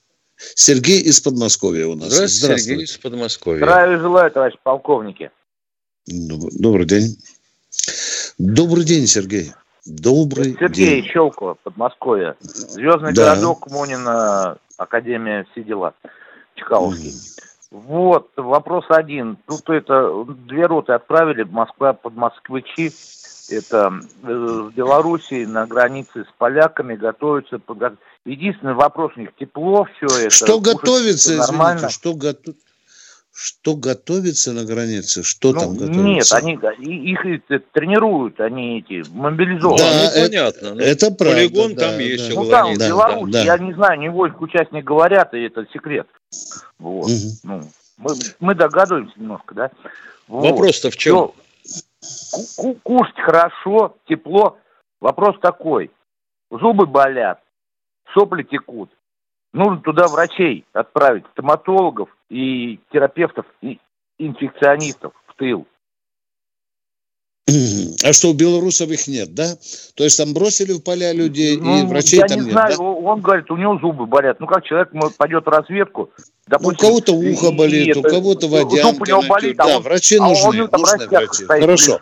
Сергей 0.55 1.01
из 1.01 1.21
Подмосковья 1.21 1.87
у 1.87 1.95
нас. 1.95 2.13
Здравствуйте, 2.13 2.45
Здравствуйте. 2.45 2.71
Сергей 2.71 2.85
из 2.85 2.99
Подмосковья. 2.99 3.59
Здравия 3.59 3.99
желаю, 3.99 4.31
товарищ 4.31 4.57
полковники. 4.63 5.31
Добрый 6.07 6.87
день. 6.87 7.17
Добрый 8.39 8.85
день, 8.85 9.07
Сергей. 9.07 9.53
Добрый 9.87 10.57
Сергей 10.59 11.03
день. 11.03 11.05
Щелкова, 11.11 11.55
Подмосковье. 11.63 12.37
Звездный 12.41 13.13
да. 13.13 13.31
городок, 13.31 13.71
Монина, 13.71 14.59
Академия, 14.77 15.47
все 15.53 15.63
дела. 15.63 15.95
Чкаловский. 16.57 17.11
Mm. 17.11 17.43
Вот, 17.73 18.31
вопрос 18.37 18.85
один. 18.91 19.39
Тут 19.47 19.71
это 19.71 20.27
две 20.47 20.67
роты 20.67 20.93
отправили, 20.93 21.45
Москва 21.45 21.95
под 21.95 22.15
москвичи. 22.15 22.93
Это 23.53 24.01
э, 24.23 24.33
в 24.33 24.73
Белоруссии 24.73 25.45
на 25.45 25.67
границе 25.67 26.25
с 26.25 26.35
поляками 26.39 26.95
готовятся. 26.95 27.61
Единственный 28.25 28.75
вопрос 28.75 29.13
у 29.17 29.21
них 29.21 29.31
тепло, 29.39 29.87
все 29.97 30.07
это. 30.07 30.31
Что 30.31 30.61
готовится, 30.61 31.37
нормально. 31.37 31.79
Извините, 31.79 31.95
что 31.95 32.15
готовится? 32.15 32.63
Что 33.35 33.77
готовится 33.77 34.53
на 34.53 34.65
границе? 34.65 35.23
Что 35.23 35.53
ну, 35.53 35.61
там 35.61 35.73
готовится? 35.73 36.03
Нет, 36.03 36.33
они 36.33 36.53
их 37.11 37.21
тренируют, 37.73 38.39
они 38.41 38.81
эти 38.81 39.09
мобилизованы. 39.11 39.79
Да, 39.79 40.13
ну, 40.15 40.27
понятно. 40.27 40.75
Ну, 40.75 40.81
это 40.81 41.11
правда. 41.11 41.37
Полигон 41.37 41.75
да, 41.75 41.81
там 41.81 41.97
да, 41.97 42.03
есть. 42.03 42.35
Ну, 42.35 42.51
там, 42.51 42.75
в 42.75 42.79
Беларуси, 42.79 43.33
да, 43.33 43.43
я 43.43 43.59
не 43.59 43.73
знаю, 43.73 43.99
не 43.99 44.11
войск 44.11 44.39
участник 44.41 44.85
говорят, 44.85 45.33
и 45.33 45.41
это 45.41 45.67
секрет. 45.73 46.07
Вот. 46.79 47.07
Угу. 47.07 47.31
Ну, 47.45 47.63
мы, 47.97 48.15
мы 48.41 48.55
догадываемся 48.55 49.15
немножко, 49.17 49.55
да? 49.55 49.71
Вот. 50.29 50.51
Вопрос-то 50.51 50.91
в 50.91 50.97
чем? 50.99 51.17
Все, 51.17 51.35
кушать 52.83 53.19
хорошо, 53.19 53.97
тепло. 54.07 54.59
Вопрос 55.01 55.37
такой. 55.41 55.91
Зубы 56.51 56.87
болят, 56.87 57.41
сопли 58.13 58.43
текут 58.43 58.91
нужно 59.53 59.81
туда 59.81 60.09
врачей 60.09 60.65
отправить, 60.73 61.25
стоматологов 61.33 62.09
и 62.29 62.81
терапевтов, 62.93 63.47
и 63.61 63.79
инфекционистов 64.19 65.13
в 65.27 65.35
тыл. 65.37 65.67
А 68.05 68.13
что, 68.13 68.31
у 68.31 68.35
белорусов 68.35 68.89
их 68.91 69.07
нет, 69.09 69.35
да? 69.35 69.57
То 69.95 70.05
есть 70.05 70.17
там 70.17 70.33
бросили 70.33 70.73
в 70.73 70.83
поля 70.83 71.13
людей, 71.13 71.59
ну, 71.59 71.83
и 71.83 71.87
врачей 71.87 72.21
я 72.21 72.27
там 72.27 72.39
не 72.39 72.45
нет, 72.45 72.53
знаю, 72.53 72.77
да? 72.79 72.83
он 72.83 73.21
говорит, 73.21 73.51
у 73.51 73.57
него 73.57 73.79
зубы 73.79 74.07
болят. 74.07 74.41
Ну, 74.41 74.47
как 74.47 74.65
человек 74.65 74.91
пойдет 75.19 75.45
в 75.45 75.49
разведку, 75.49 76.11
допустим... 76.47 76.79
Ну, 76.81 76.89
у 76.89 76.91
кого-то 76.91 77.13
ухо 77.13 77.51
болит, 77.53 77.97
и, 77.97 77.99
у 77.99 78.03
кого-то 78.03 78.49
водянка. 78.49 78.93
Зуб 78.93 79.03
у 79.03 79.05
него 79.07 79.23
болит, 79.23 79.61
а 79.61 79.67
да, 79.67 79.77
он, 79.77 79.83
врачи 79.83 80.17
а 80.17 80.29
нужны, 80.29 80.65
он, 80.65 80.71
нужны 80.73 81.07
врачи. 81.09 81.45
Хорошо. 81.45 82.01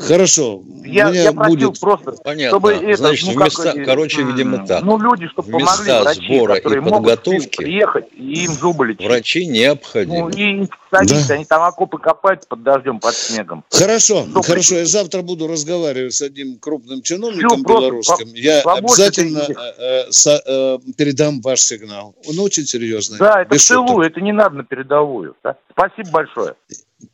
Хорошо. 0.00 0.62
Я, 0.84 1.10
я 1.10 1.32
просил 1.32 1.68
будет... 1.68 1.80
просто, 1.80 2.12
Понятно. 2.24 2.58
чтобы 2.58 2.72
это, 2.72 2.96
Значит, 2.96 3.28
ну, 3.28 3.34
вместо, 3.34 3.62
как, 3.62 3.84
короче, 3.84 4.22
видимо, 4.22 4.66
так. 4.66 4.82
Ну, 4.82 4.98
люди, 4.98 5.28
чтобы 5.28 5.52
помогли 5.52 5.92
врачи, 6.00 6.36
сбора 6.36 6.54
и 6.56 6.80
подготовки 6.80 7.56
приехать 7.56 8.06
и 8.16 8.44
им 8.44 8.52
зубы 8.52 8.86
лечить. 8.88 9.06
Врачи 9.06 9.46
необходимы. 9.46 10.18
Ну, 10.18 10.28
и 10.30 10.68
садись, 10.90 11.26
да. 11.26 11.34
они 11.34 11.44
там 11.44 11.62
окопы 11.62 11.98
копают 11.98 12.48
под 12.48 12.62
дождем, 12.62 12.98
под 12.98 13.14
снегом. 13.14 13.64
Хорошо, 13.70 14.26
Что 14.30 14.42
хорошо. 14.42 14.76
Я 14.76 14.86
завтра 14.86 15.22
буду 15.22 15.46
разговаривать 15.46 16.14
с 16.14 16.22
одним 16.22 16.58
крупным 16.58 17.02
чиновником 17.02 17.62
Все, 17.62 17.68
белорусским. 17.68 18.28
Я 18.34 18.62
обязательно 18.62 19.40
э, 19.48 19.54
э, 19.78 20.10
со, 20.10 20.42
э, 20.44 20.78
передам 20.96 21.40
ваш 21.42 21.60
сигнал. 21.60 22.14
Он 22.26 22.38
очень 22.40 22.64
серьезный. 22.64 23.18
Да, 23.18 23.42
это 23.42 23.58
целую, 23.58 24.06
это 24.06 24.20
не 24.20 24.32
надо 24.32 24.56
на 24.56 24.64
передовую. 24.64 25.36
Да? 25.44 25.56
Спасибо 25.72 26.10
большое. 26.10 26.54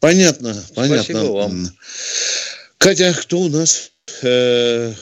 Понятно, 0.01 0.55
понятно. 0.75 1.03
Спасибо 1.03 1.33
вам. 1.33 1.66
Катя, 2.87 3.12
кто 3.20 3.38
у 3.40 3.49
нас? 3.49 3.90
Э, 4.22 4.92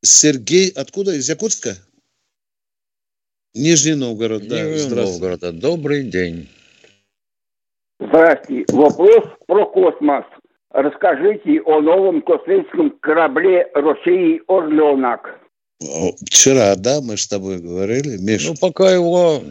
Сергей, 0.00 0.70
откуда? 0.70 1.12
Из 1.12 1.28
Якутска? 1.28 1.74
Нижний 3.52 3.96
Новгород, 3.96 4.46
да. 4.46 4.62
Нижний 4.62 4.94
Новгород, 4.94 5.58
добрый 5.58 6.04
день. 6.04 6.48
Здравствуйте. 7.98 8.72
Вопрос 8.72 9.24
про 9.48 9.66
космос. 9.66 10.24
Расскажите 10.70 11.60
о 11.62 11.80
новом 11.80 12.22
космическом 12.22 12.90
корабле 13.00 13.66
России 13.74 14.40
«Орленок». 14.46 15.36
Вчера, 16.26 16.76
да, 16.76 17.00
мы 17.00 17.16
с 17.16 17.26
тобой 17.26 17.58
говорили, 17.58 18.18
Миша? 18.18 18.50
Ну, 18.50 18.54
пока 18.54 18.94
его 18.94 19.42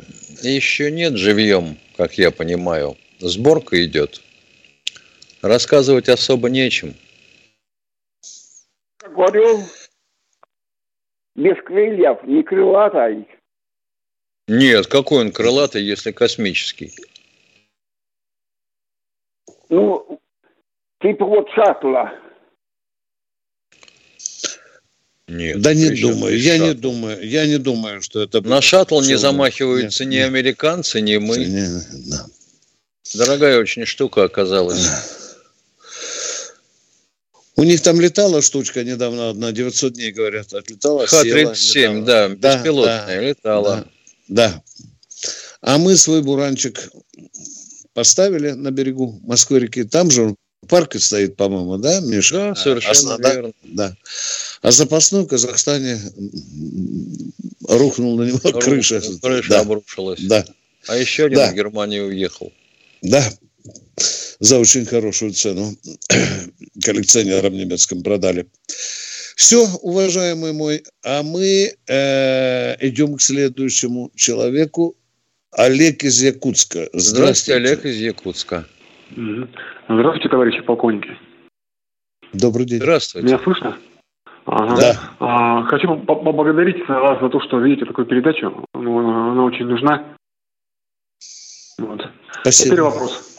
еще 0.44 0.90
нет 0.92 1.18
живьем, 1.18 1.78
как 1.98 2.14
я 2.18 2.32
понимаю. 2.32 2.96
Сборка 3.20 3.84
идет. 3.84 4.22
Рассказывать 5.42 6.08
особо 6.08 6.50
нечем 6.50 6.96
говорю, 9.14 9.64
без 11.36 11.56
крыльев, 11.64 12.24
не 12.24 12.44
крылатый. 12.44 13.28
Нет, 14.48 14.88
какой 14.88 15.26
он 15.26 15.32
крылатый, 15.32 15.84
если 15.84 16.12
космический? 16.12 16.94
Ну, 19.70 20.20
типа 21.02 21.26
вот 21.26 21.50
шаттла. 21.52 22.14
Нет, 25.28 25.62
да 25.62 25.74
не 25.74 25.90
думаю, 25.90 26.40
я 26.40 26.58
не 26.58 26.74
думаю, 26.74 27.22
я 27.28 27.46
не 27.46 27.58
думаю, 27.58 28.02
что 28.02 28.22
это... 28.22 28.40
На 28.42 28.62
шаттл 28.62 29.02
не 29.02 29.16
замахиваются 29.16 30.06
нет, 30.06 30.12
ни 30.12 30.16
нет. 30.16 30.28
американцы, 30.28 31.02
ни 31.02 31.18
мы. 31.18 31.38
Не, 31.38 31.68
да. 32.10 32.26
Дорогая 33.14 33.60
очень 33.60 33.86
штука 33.86 34.24
оказалась. 34.24 35.24
У 37.58 37.64
них 37.64 37.82
там 37.82 38.00
летала 38.00 38.44
штучка 38.44 38.84
недавно 38.84 39.32
одна, 39.32 39.52
900 39.52 39.94
дней, 39.94 40.12
говорят, 40.12 40.54
отлетала, 40.54 41.08
Х-37, 41.08 42.06
да, 42.06 42.30
беспилотная, 42.30 43.06
да, 43.08 43.22
летала. 43.22 43.76
Да, 44.28 44.62
да. 44.62 44.64
А 45.62 45.80
мы 45.80 45.98
свой 45.98 46.22
буранчик 46.22 46.90
поставили 47.94 48.52
на 48.52 48.70
берегу 48.70 49.20
Москвы-реки. 49.24 49.86
Там 49.86 50.12
же 50.12 50.36
парк 50.68 50.94
стоит, 51.00 51.36
по-моему, 51.36 51.78
да, 51.78 52.00
Миша? 52.00 52.50
Да, 52.50 52.56
совершенно 52.56 53.16
а, 53.16 53.34
верно. 53.34 53.54
Да. 53.64 53.98
А 54.62 54.70
запасной 54.70 55.24
в 55.24 55.28
Казахстане 55.28 56.00
рухнул 57.68 58.18
на 58.18 58.24
него 58.26 58.40
Рух, 58.44 58.64
крыша. 58.64 59.02
Крыша 59.20 59.50
да. 59.50 59.60
обрушилась. 59.62 60.22
Да. 60.22 60.46
А 60.88 60.96
еще 60.96 61.26
один 61.26 61.40
да. 61.40 61.52
в 61.52 61.56
Германию 61.56 62.06
уехал. 62.06 62.54
Да, 63.02 63.28
за 64.40 64.60
очень 64.60 64.86
хорошую 64.86 65.32
цену 65.32 65.72
коллекционерам 66.84 67.54
немецким 67.54 68.04
продали. 68.04 68.48
Все, 69.36 69.68
уважаемый 69.82 70.54
мой, 70.54 70.84
а 71.06 71.22
мы 71.22 71.74
э, 71.88 72.88
идем 72.88 73.16
к 73.16 73.22
следующему 73.22 74.12
человеку. 74.16 74.96
Олег 75.52 76.04
из 76.04 76.22
Якутска. 76.22 76.90
Здравствуйте, 76.94 77.10
Здравствуйте 77.10 77.56
Олег 77.56 77.86
из 77.86 77.98
Якутска. 77.98 78.66
Здравствуйте, 79.88 80.30
товарищи 80.30 80.62
полковники. 80.62 81.10
Добрый 82.34 82.66
день. 82.66 82.80
Здравствуйте. 82.80 83.28
Меня 83.28 83.40
слышно? 83.44 83.78
Ага. 84.46 84.76
Да. 84.76 85.00
А, 85.20 85.64
хочу 85.64 85.98
поблагодарить 85.98 86.88
вас 86.88 87.20
за 87.22 87.30
то, 87.30 87.40
что 87.42 87.60
видите 87.60 87.86
такую 87.86 88.08
передачу. 88.08 88.66
Ну, 88.74 89.32
она 89.32 89.44
очень 89.44 89.66
нужна. 89.66 90.16
Вот. 91.78 92.02
Спасибо. 92.42 92.68
Теперь 92.70 92.82
вопрос. 92.82 93.37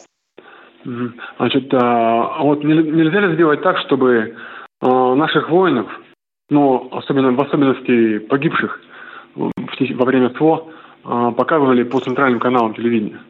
Значит, 1.38 1.68
а 1.72 2.42
вот 2.42 2.64
нельзя 2.64 3.20
ли 3.20 3.34
сделать 3.34 3.62
так, 3.62 3.76
чтобы 3.78 4.36
а, 4.80 5.14
наших 5.14 5.50
воинов, 5.50 5.86
ну, 6.48 6.88
особенно 6.92 7.32
в 7.32 7.40
особенности 7.40 8.18
погибших 8.18 8.80
во 9.34 10.04
время 10.04 10.30
СВО, 10.30 10.72
а, 11.04 11.32
показывали 11.32 11.82
по 11.82 12.00
центральным 12.00 12.40
каналам 12.40 12.74
телевидения? 12.74 13.20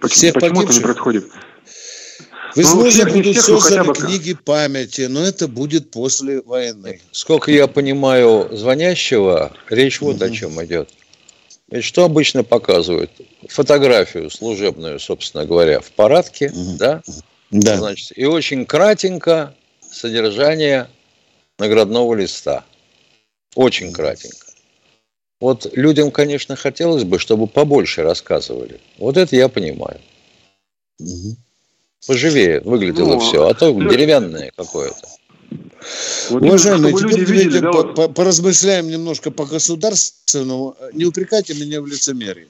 Почему, 0.00 0.08
Всех 0.08 0.34
почему 0.34 0.56
погибших? 0.56 0.70
это 0.70 0.78
не 0.78 0.84
происходит? 0.84 1.24
Возможно, 2.54 3.04
ну, 3.06 3.14
будут 3.14 3.36
созданы 3.36 3.94
книги 3.94 4.34
памяти, 4.34 5.06
но 5.08 5.20
это 5.20 5.48
будет 5.48 5.90
после 5.90 6.42
войны. 6.42 7.00
Сколько 7.12 7.50
я 7.50 7.66
понимаю 7.66 8.48
звонящего, 8.52 9.52
речь 9.70 10.00
вот 10.00 10.20
о 10.20 10.30
чем 10.30 10.62
идет. 10.64 10.90
Ведь 11.70 11.84
что 11.84 12.04
обычно 12.04 12.44
показывают? 12.44 13.10
Фотографию 13.46 14.30
служебную, 14.30 14.98
собственно 14.98 15.46
говоря, 15.46 15.80
в 15.80 15.90
парадке, 15.92 16.52
да? 16.78 17.02
Да. 17.50 17.76
Значит, 17.76 18.12
и 18.16 18.24
очень 18.24 18.66
кратенько 18.66 19.54
содержание 19.90 20.88
наградного 21.58 22.14
листа. 22.14 22.64
Очень 23.54 23.92
кратенько. 23.92 24.46
Вот 25.40 25.70
людям, 25.72 26.10
конечно, 26.10 26.56
хотелось 26.56 27.04
бы, 27.04 27.18
чтобы 27.18 27.46
побольше 27.46 28.02
рассказывали. 28.02 28.80
Вот 28.98 29.16
это 29.16 29.36
я 29.36 29.48
понимаю. 29.48 30.00
Поживее 32.06 32.60
выглядело 32.60 33.14
ну, 33.14 33.20
все, 33.20 33.46
а 33.46 33.54
то 33.54 33.70
деревянное 33.72 34.52
какое-то. 34.56 35.08
Вот 36.30 36.42
Уважаемые, 36.42 36.94
теперь 36.94 37.24
видели, 37.24 37.58
да, 37.60 37.70
вот... 37.70 38.14
поразмышляем 38.14 38.88
немножко 38.88 39.30
по 39.30 39.46
государственному. 39.46 40.76
Не 40.92 41.06
упрекайте 41.06 41.54
меня 41.54 41.80
в 41.80 41.86
лицемерии. 41.86 42.48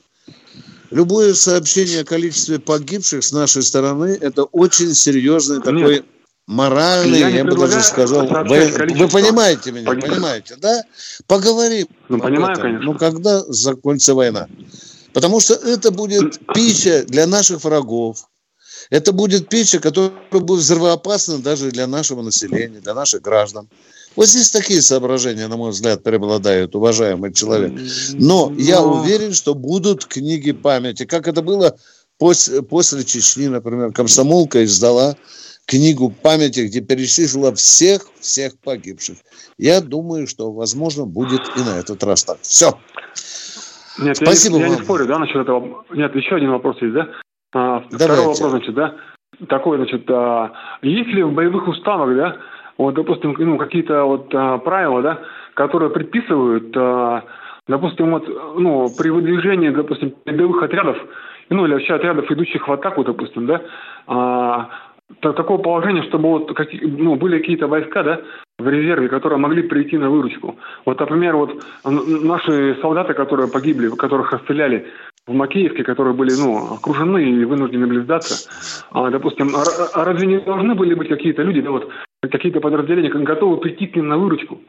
Любое 0.90 1.34
сообщение 1.34 2.00
о 2.00 2.04
количестве 2.04 2.58
погибших 2.58 3.22
с 3.22 3.32
нашей 3.32 3.62
стороны– 3.62 4.16
это 4.20 4.44
очень 4.44 4.94
серьезный 4.94 5.60
такой 5.60 6.04
моральные, 6.46 7.20
я, 7.20 7.28
я 7.28 7.44
бы 7.44 7.56
даже 7.56 7.82
сказал, 7.82 8.26
вы, 8.26 8.68
вы 8.96 9.08
понимаете 9.08 9.70
меня, 9.70 9.86
погиб. 9.86 10.08
понимаете, 10.08 10.56
да? 10.56 10.82
Поговорим. 11.26 11.86
Ну, 12.08 12.18
понимаю, 12.18 12.52
этом. 12.52 12.62
конечно. 12.62 12.84
Ну, 12.86 12.98
когда 12.98 13.40
закончится 13.44 14.14
война? 14.14 14.48
Потому 15.12 15.40
что 15.40 15.54
это 15.54 15.90
будет 15.90 16.38
пища 16.54 17.04
для 17.06 17.26
наших 17.26 17.64
врагов. 17.64 18.26
Это 18.88 19.12
будет 19.12 19.50
пища, 19.50 19.78
которая 19.78 20.12
будет 20.30 20.60
взрывоопасна 20.60 21.38
даже 21.38 21.70
для 21.70 21.86
нашего 21.86 22.22
населения, 22.22 22.80
для 22.80 22.94
наших 22.94 23.20
граждан. 23.20 23.68
Вот 24.18 24.26
здесь 24.26 24.50
такие 24.50 24.82
соображения, 24.82 25.46
на 25.46 25.56
мой 25.56 25.70
взгляд, 25.70 26.02
преобладают, 26.02 26.74
уважаемый 26.74 27.32
человек. 27.32 27.70
Но, 28.14 28.48
Но... 28.48 28.54
я 28.58 28.82
уверен, 28.82 29.32
что 29.32 29.54
будут 29.54 30.06
книги 30.06 30.50
памяти, 30.50 31.06
как 31.06 31.28
это 31.28 31.40
было 31.40 31.76
после, 32.18 32.62
после 32.62 33.04
Чечни, 33.04 33.46
например, 33.46 33.92
комсомолка 33.92 34.64
издала 34.64 35.14
книгу 35.66 36.10
памяти, 36.10 36.66
где 36.66 36.80
перечислила 36.80 37.54
всех, 37.54 38.08
всех 38.18 38.58
погибших. 38.58 39.18
Я 39.56 39.80
думаю, 39.80 40.26
что, 40.26 40.50
возможно, 40.50 41.04
будет 41.04 41.42
и 41.56 41.60
на 41.60 41.78
этот 41.78 42.02
раз 42.02 42.24
так. 42.24 42.38
Все. 42.42 42.76
Нет, 44.00 44.16
Спасибо 44.16 44.56
я, 44.58 44.66
не, 44.66 44.72
я 44.72 44.78
не 44.78 44.82
спорю, 44.82 45.06
да, 45.06 45.20
насчет 45.20 45.36
этого. 45.36 45.84
Нет, 45.94 46.12
еще 46.16 46.34
один 46.34 46.50
вопрос 46.50 46.76
есть, 46.82 46.94
да? 46.94 47.08
А, 47.52 47.84
второй 47.88 48.16
вопрос, 48.16 48.38
значит, 48.38 48.74
да? 48.74 48.96
Такой, 49.48 49.76
значит, 49.76 50.10
а, 50.10 50.50
есть 50.82 51.10
ли 51.10 51.22
в 51.22 51.30
боевых 51.30 51.68
уставах, 51.68 52.16
да, 52.16 52.36
вот, 52.78 52.94
допустим, 52.94 53.34
ну, 53.38 53.58
какие-то 53.58 54.04
вот 54.04 54.32
а, 54.32 54.58
правила, 54.58 55.02
да, 55.02 55.18
которые 55.54 55.90
предписывают, 55.90 56.72
а, 56.76 57.24
допустим, 57.66 58.12
вот, 58.12 58.28
ну, 58.56 58.88
при 58.96 59.10
выдвижении, 59.10 59.70
допустим, 59.70 60.14
передовых 60.24 60.62
отрядов, 60.62 60.96
ну, 61.50 61.66
или 61.66 61.74
вообще 61.74 61.94
отрядов, 61.94 62.30
идущих 62.30 62.68
в 62.68 62.72
атаку, 62.72 63.02
допустим, 63.02 63.46
да, 63.46 63.62
а, 64.06 64.68
такого 65.20 65.58
положения, 65.58 66.02
чтобы 66.04 66.28
вот 66.28 66.54
как, 66.54 66.68
ну, 66.82 67.16
были 67.16 67.38
какие-то 67.38 67.66
войска, 67.66 68.04
да, 68.04 68.20
в 68.58 68.68
резерве, 68.68 69.08
которые 69.08 69.38
могли 69.38 69.62
прийти 69.62 69.98
на 69.98 70.10
выручку. 70.10 70.56
Вот, 70.84 71.00
например, 71.00 71.36
вот 71.36 71.62
наши 71.84 72.76
солдаты, 72.80 73.14
которые 73.14 73.50
погибли, 73.50 73.88
которых 73.88 74.32
расстреляли 74.32 74.86
в 75.28 75.32
Макеевке, 75.34 75.84
которые 75.84 76.14
были, 76.14 76.32
ну, 76.32 76.74
окружены 76.74 77.22
и 77.22 77.44
вынуждены 77.44 77.86
были 77.86 78.02
сдаться, 78.02 78.48
а, 78.90 79.10
допустим, 79.10 79.54
а, 79.54 79.62
а 79.92 80.04
разве 80.04 80.26
не 80.26 80.40
должны 80.40 80.74
были 80.74 80.94
быть 80.94 81.08
какие-то 81.08 81.42
люди, 81.42 81.60
да, 81.60 81.70
вот, 81.70 81.88
какие-то 82.22 82.60
подразделения 82.60 83.10
готовы 83.10 83.58
прийти 83.58 83.86
к 83.86 83.96
ним 83.96 84.08
на 84.08 84.16
выручку, 84.16 84.60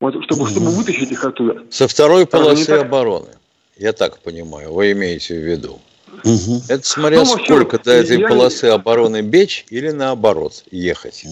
вот, 0.00 0.24
чтобы, 0.24 0.48
чтобы 0.48 0.70
вытащить 0.70 1.12
их 1.12 1.24
оттуда. 1.24 1.62
Со 1.70 1.86
второй 1.86 2.26
полосы 2.26 2.70
обороны, 2.70 3.28
я 3.76 3.92
так 3.92 4.18
понимаю, 4.20 4.72
вы 4.72 4.92
имеете 4.92 5.34
в 5.34 5.44
виду. 5.44 5.78
Угу. 6.24 6.62
Это 6.68 6.86
смотря 6.86 7.18
ну, 7.18 7.26
сколько 7.26 7.76
вообще, 7.76 7.84
до 7.84 7.92
этой 7.92 8.20
я... 8.20 8.28
полосы 8.28 8.64
обороны 8.64 9.20
бечь 9.20 9.66
или 9.68 9.90
наоборот 9.90 10.64
ехать. 10.70 11.24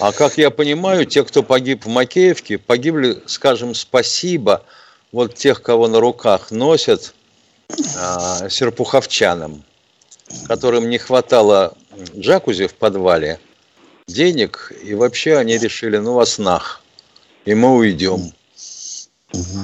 А 0.00 0.12
как 0.12 0.38
я 0.38 0.50
понимаю, 0.50 1.06
те, 1.06 1.24
кто 1.24 1.42
погиб 1.42 1.84
в 1.84 1.88
Макеевке, 1.88 2.56
погибли, 2.56 3.18
скажем, 3.26 3.74
спасибо 3.74 4.62
вот 5.12 5.34
тех, 5.34 5.62
кого 5.62 5.88
на 5.88 6.00
руках 6.00 6.50
носят, 6.50 7.14
э, 7.68 8.48
серпуховчанам, 8.50 9.64
которым 10.46 10.88
не 10.88 10.98
хватало 10.98 11.76
джакузи 12.16 12.66
в 12.66 12.74
подвале, 12.74 13.40
денег, 14.06 14.72
и 14.82 14.94
вообще 14.94 15.36
они 15.36 15.58
решили, 15.58 15.98
ну 15.98 16.14
вас 16.14 16.38
нах, 16.38 16.82
и 17.44 17.54
мы 17.54 17.76
уйдем. 17.76 18.32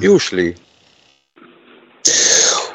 И 0.01 0.07
ушли. 0.07 0.57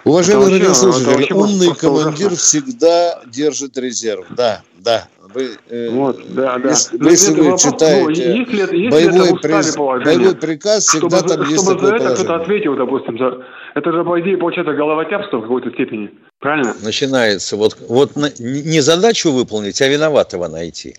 Уважаемый 0.08 0.52
радиослушатель, 0.54 1.34
умный 1.34 1.74
командир 1.74 2.28
ужасно. 2.28 2.36
всегда 2.36 3.20
держит 3.26 3.76
резерв. 3.76 4.24
Да, 4.30 4.62
да. 4.78 5.06
Вы, 5.34 5.50
э, 5.68 5.90
вот, 5.90 6.18
да, 6.30 6.58
да. 6.58 6.70
Если, 6.70 7.10
если 7.10 7.34
вы 7.34 7.42
вопрос, 7.42 7.62
читаете 7.62 8.28
ну, 8.28 8.40
если, 8.40 8.76
если 8.76 8.88
боевой, 8.88 9.38
приз, 9.38 9.76
боевой 9.76 10.34
приказ, 10.34 10.86
всегда 10.86 11.18
чтобы, 11.18 11.28
там 11.28 11.48
есть 11.50 11.62
чтобы 11.62 11.80
такое 11.80 11.98
за 11.98 12.04
это 12.04 12.14
кто-то 12.14 12.36
ответил, 12.36 12.76
допустим, 12.76 13.18
за... 13.18 13.44
это 13.74 13.92
же, 13.92 14.04
по 14.04 14.18
идее, 14.18 14.38
получается 14.38 14.72
головотяпство 14.72 15.36
в 15.36 15.42
какой-то 15.42 15.70
степени. 15.72 16.10
Правильно? 16.38 16.74
Начинается. 16.82 17.58
Вот, 17.58 17.76
вот 17.86 18.12
не 18.38 18.80
задачу 18.80 19.30
выполнить, 19.30 19.82
а 19.82 19.88
виноватого 19.88 20.48
найти. 20.48 20.96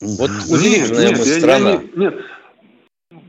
Вот 0.00 0.30
удивительная 0.48 1.10
нет, 1.10 1.18
мы 1.18 1.26
нет, 1.26 1.38
страна. 1.38 1.70
Я, 1.70 1.74
я, 1.74 1.82
нет, 1.96 2.14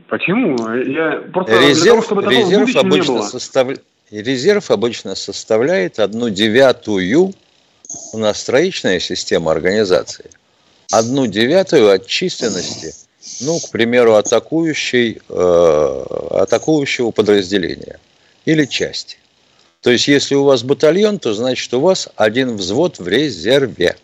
Почему? 0.08 0.56
Я 0.84 1.22
просто 1.34 1.60
резерв, 1.60 2.06
того, 2.08 2.22
чтобы 2.22 2.34
резерв 2.34 2.76
обычно 2.76 3.22
составляет 3.22 3.82
резерв 4.10 4.70
обычно 4.70 5.14
составляет 5.14 5.98
одну 5.98 6.30
девятую, 6.30 7.34
у 8.12 8.18
нас 8.18 8.40
строичная 8.40 9.00
система 9.00 9.52
организации, 9.52 10.30
одну 10.90 11.26
девятую 11.26 11.90
от 11.90 12.06
численности, 12.06 12.94
ну, 13.40 13.58
к 13.60 13.70
примеру, 13.70 14.14
атакующей, 14.14 15.20
э, 15.28 16.04
атакующего 16.30 17.10
подразделения 17.10 17.98
или 18.44 18.64
части. 18.64 19.16
То 19.80 19.90
есть, 19.90 20.08
если 20.08 20.34
у 20.34 20.44
вас 20.44 20.62
батальон, 20.62 21.18
то 21.18 21.34
значит, 21.34 21.72
у 21.72 21.80
вас 21.80 22.08
один 22.16 22.56
взвод 22.56 22.98
в 22.98 23.06
резерве. 23.06 23.96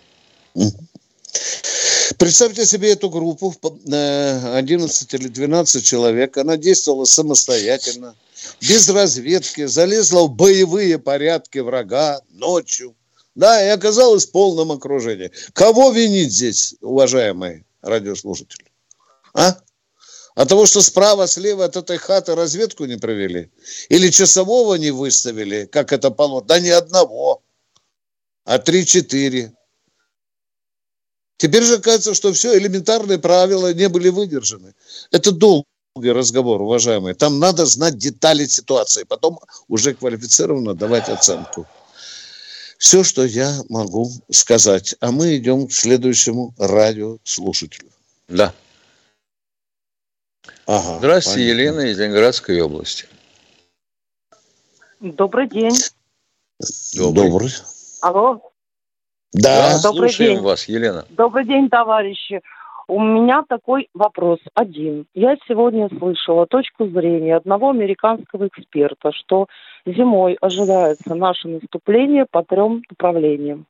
Представьте 2.17 2.65
себе 2.65 2.93
эту 2.93 3.11
группу, 3.11 3.55
11 3.87 5.15
или 5.15 5.29
12 5.29 5.85
человек, 5.85 6.37
она 6.37 6.57
действовала 6.57 7.07
самостоятельно, 7.07 8.15
без 8.61 8.89
разведки, 8.89 9.67
залезла 9.67 10.23
в 10.23 10.31
боевые 10.31 10.99
порядки 10.99 11.59
врага 11.59 12.21
ночью, 12.31 12.97
да, 13.35 13.65
и 13.65 13.69
оказалась 13.69 14.27
в 14.27 14.31
полном 14.31 14.73
окружении. 14.73 15.31
Кого 15.53 15.91
винить 15.91 16.33
здесь, 16.33 16.75
уважаемые 16.81 17.65
радиослушатели? 17.83 18.71
А? 19.35 19.57
От 20.35 20.49
того, 20.49 20.67
что 20.67 20.83
справа, 20.83 21.27
слева 21.27 21.65
от 21.65 21.77
этой 21.77 21.97
хаты 21.97 22.35
разведку 22.35 22.85
не 22.87 22.97
провели? 22.97 23.51
Или 23.89 24.11
часового 24.11 24.75
не 24.75 24.91
выставили, 24.91 25.67
как 25.67 25.93
это 25.93 26.11
положено? 26.11 26.47
Да 26.47 26.61
ни 26.61 26.69
одного, 26.69 27.43
а 28.45 28.59
три-четыре. 28.59 29.53
Теперь 31.37 31.63
же 31.63 31.79
кажется, 31.79 32.15
что 32.15 32.33
все, 32.33 32.57
элементарные 32.57 33.19
правила 33.19 33.73
не 33.75 33.89
были 33.89 34.09
выдержаны. 34.09 34.75
Это 35.11 35.33
долгий 35.95 36.11
разговор, 36.11 36.61
уважаемые. 36.61 37.15
Там 37.15 37.39
надо 37.39 37.67
знать 37.67 37.97
детали 37.97 38.47
ситуации, 38.47 39.05
потом 39.05 39.39
уже 39.69 39.95
квалифицированно 39.95 40.75
давать 40.75 41.09
оценку. 41.09 41.67
Все, 42.79 43.05
что 43.05 43.25
я 43.25 43.61
могу 43.69 44.11
сказать. 44.29 44.97
А 44.99 45.13
мы 45.13 45.37
идем 45.37 45.69
к 45.69 45.73
следующему 45.73 46.53
радиослушателю. 46.59 47.91
Да. 48.27 48.53
Ага, 50.67 50.99
Здравствуйте, 50.99 51.39
понятно. 51.39 51.63
Елена 51.63 51.81
из 51.93 51.99
Ленинградской 51.99 52.61
области. 52.61 53.07
Добрый 54.99 55.49
день. 55.49 55.77
Добрый. 56.95 57.31
Добрый. 57.31 57.53
Алло. 58.01 58.51
Да, 59.33 59.81
Добрый 59.81 60.11
слушаем 60.11 60.35
день. 60.35 60.43
вас, 60.43 60.65
Елена. 60.67 61.07
Добрый 61.11 61.47
день, 61.47 61.69
товарищи. 61.69 62.41
У 62.87 63.01
меня 63.01 63.43
такой 63.49 63.89
вопрос 63.95 64.41
один. 64.55 65.07
Я 65.15 65.37
сегодня 65.49 65.89
слышала 65.89 66.47
точку 66.47 66.87
зрения 66.89 67.37
одного 67.37 67.71
американского 67.71 68.49
эксперта, 68.49 69.11
что 69.13 69.47
зимой 69.87 70.37
ожидается 70.41 71.15
наше 71.15 71.49
наступление 71.49 72.27
по 72.31 72.43
трем 72.43 72.83
направлениям. 72.91 73.67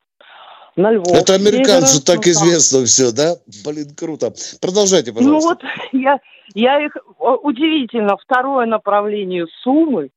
На 0.76 0.90
Львов. 0.90 1.12
Это 1.12 1.34
американцу 1.34 1.98
севера, 1.98 2.16
так 2.16 2.26
известно 2.26 2.84
все, 2.84 3.12
да? 3.12 3.36
Блин, 3.64 3.94
круто. 3.96 4.32
Продолжайте, 4.60 5.12
ну 5.12 5.18
пожалуйста. 5.18 5.48
Ну 5.62 5.70
вот, 5.70 5.92
я, 5.92 6.18
я 6.54 6.84
их... 6.84 6.96
Удивительно, 7.18 8.16
второе 8.16 8.66
направление 8.66 9.46
Сумы, 9.62 10.10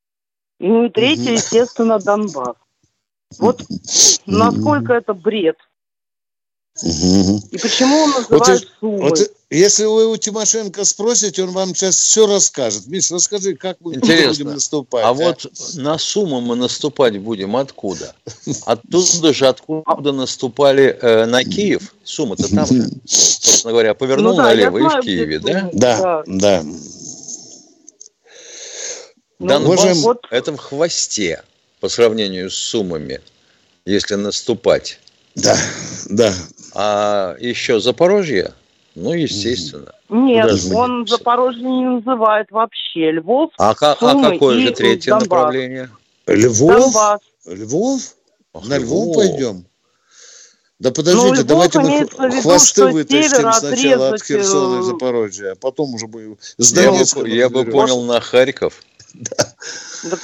ну 0.59 0.85
и 0.85 0.89
третье, 0.89 1.33
естественно, 1.33 1.99
Донбасс. 1.99 2.55
Вот 3.39 3.61
насколько 4.25 4.93
это 4.93 5.13
бред. 5.13 5.57
И 6.83 7.57
почему 7.57 7.97
он 7.97 8.11
называет 8.11 8.29
вот, 8.29 8.67
суммой? 8.79 9.09
Вот, 9.09 9.31
если 9.49 9.85
вы 9.85 10.07
у 10.07 10.17
Тимошенко 10.17 10.83
спросите, 10.83 11.43
он 11.43 11.51
вам 11.51 11.73
сейчас 11.73 11.95
все 11.95 12.27
расскажет. 12.27 12.87
Миша, 12.87 13.15
расскажи, 13.15 13.55
как 13.55 13.77
мы 13.79 13.95
Интересно. 13.95 14.29
будем 14.29 14.55
наступать. 14.55 15.05
А, 15.05 15.09
а 15.09 15.13
вот 15.13 15.49
на 15.75 15.97
сумму 15.97 16.41
мы 16.41 16.55
наступать 16.55 17.17
будем 17.17 17.55
откуда? 17.55 18.13
Оттуда 18.65 19.33
же, 19.33 19.47
откуда 19.47 20.11
наступали 20.11 20.97
э, 21.01 21.25
на 21.25 21.43
Киев. 21.43 21.95
Сумма-то 22.03 22.53
там 22.53 22.67
же, 22.67 22.89
собственно 23.05 23.71
говоря, 23.71 23.93
повернул 23.93 24.31
ну, 24.31 24.37
да, 24.37 24.43
налево 24.43 24.77
и 24.77 24.81
в 24.81 25.01
Киеве, 25.01 25.39
да? 25.39 25.69
Да, 25.71 26.23
да. 26.25 26.63
Ну, 29.39 29.47
Донбасс 29.47 29.97
вот... 29.97 30.25
это 30.31 30.51
в 30.51 30.57
хвосте 30.57 31.43
по 31.79 31.89
сравнению 31.89 32.49
с 32.49 32.55
суммами, 32.55 33.21
если 33.85 34.15
наступать. 34.15 34.99
Да, 35.35 35.55
да. 36.09 36.33
А 36.79 37.35
еще 37.39 37.79
Запорожье, 37.79 38.53
ну, 38.93 39.11
естественно. 39.11 39.95
Нет, 40.09 40.47
он 40.71 41.07
Запорожье 41.07 41.63
не 41.63 41.85
называет 41.85 42.51
вообще. 42.51 43.13
Львов, 43.13 43.49
А, 43.57 43.71
а 43.71 43.95
какое 43.95 44.59
же 44.59 44.71
третье 44.73 45.09
Донбасс. 45.09 45.27
направление? 45.27 45.89
Львов? 46.27 46.93
Донбасс. 46.93 47.21
Львов? 47.47 48.01
Ах, 48.53 48.67
На 48.67 48.77
Львов, 48.77 49.05
Львов 49.05 49.15
пойдем? 49.15 49.65
Да 50.77 50.91
подождите, 50.91 51.41
давайте 51.41 51.79
мы 51.79 52.07
хвосты 52.43 52.81
виду, 52.81 52.93
вытащим 52.93 53.51
сначала 53.53 54.09
от 54.09 54.23
Херсона 54.23 54.79
и 54.79 54.83
Запорожья, 54.83 55.53
а 55.53 55.55
потом 55.55 55.95
уже 55.95 56.05
будем... 56.05 56.37
Я, 56.59 56.91
бы, 56.91 57.27
я 57.27 57.49
бы 57.49 57.65
понял 57.65 58.03
на 58.03 58.21
Харьков. 58.21 58.83
Да. 59.13 59.51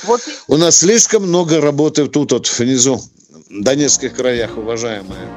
Вот... 0.04 0.22
У 0.48 0.58
нас 0.58 0.78
слишком 0.78 1.24
много 1.24 1.60
работы 1.60 2.08
тут 2.08 2.32
вот 2.32 2.48
внизу, 2.60 2.98
в 2.98 3.64
Донецких 3.64 4.14
краях, 4.14 4.56
уважаемые. 4.56 5.30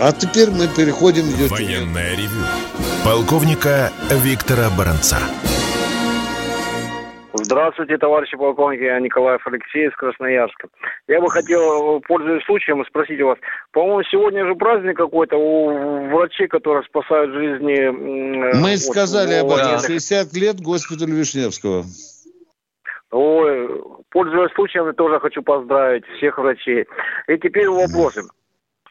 А 0.00 0.12
теперь 0.12 0.48
мы 0.50 0.68
переходим 0.68 1.24
в 1.24 1.50
Военное 1.50 2.14
ревю. 2.14 2.46
Полковника 3.04 3.90
Виктора 4.22 4.70
Баранца. 4.70 5.18
Здравствуйте, 7.34 7.98
товарищи 7.98 8.36
полковники, 8.36 8.82
я 8.82 9.00
Николаев 9.00 9.44
Алексей 9.46 9.88
из 9.88 9.96
Красноярска. 9.96 10.68
Я 11.08 11.20
бы 11.20 11.28
хотел, 11.30 12.00
пользуясь 12.06 12.44
случаем, 12.44 12.84
спросить 12.86 13.20
у 13.20 13.26
вас, 13.26 13.38
по-моему, 13.72 14.02
сегодня 14.04 14.46
же 14.46 14.54
праздник 14.54 14.96
какой-то 14.96 15.36
у 15.36 16.08
врачей, 16.10 16.46
которые 16.46 16.84
спасают 16.84 17.32
жизни... 17.32 17.88
Мы 17.90 18.70
вот, 18.70 18.78
сказали 18.78 19.34
об 19.34 19.50
этом, 19.50 19.80
60 19.80 20.32
лет 20.34 20.60
госпиталю 20.60 21.14
Вишневского. 21.14 21.84
Ой, 23.10 23.82
пользуясь 24.10 24.52
случаем, 24.54 24.86
я 24.86 24.92
тоже 24.92 25.18
хочу 25.18 25.42
поздравить 25.42 26.04
всех 26.18 26.38
врачей. 26.38 26.86
И 27.26 27.38
теперь 27.38 27.68
вопросы. 27.68 28.22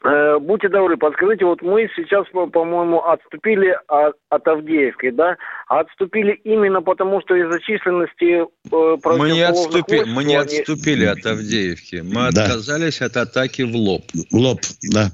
Э, 0.04 0.38
будьте 0.40 0.70
добры, 0.70 0.96
подскажите, 0.96 1.46
вот 1.46 1.62
мы 1.64 1.90
сейчас, 1.96 2.28
по-моему, 2.32 3.04
отступили 3.04 3.76
от, 3.88 4.16
от 4.30 4.48
Авдеевки, 4.48 5.10
да? 5.10 5.38
Отступили 5.68 6.40
именно 6.44 6.82
потому, 6.82 7.20
что 7.22 7.36
из-за 7.36 7.60
численности 7.60 8.42
э, 8.44 8.98
мы 9.18 9.32
не, 9.32 9.42
отступи, 9.42 9.98
войск, 9.98 10.08
мы 10.08 10.24
не 10.24 10.36
они... 10.36 10.60
отступили 10.60 11.06
от 11.06 11.26
Авдеевки, 11.26 12.02
мы 12.04 12.32
да. 12.32 12.46
отказались 12.46 13.02
от 13.02 13.18
атаки 13.18 13.64
в 13.64 13.76
лоб. 13.76 14.04
В 14.32 14.36
лоб, 14.36 14.60
да. 14.84 15.10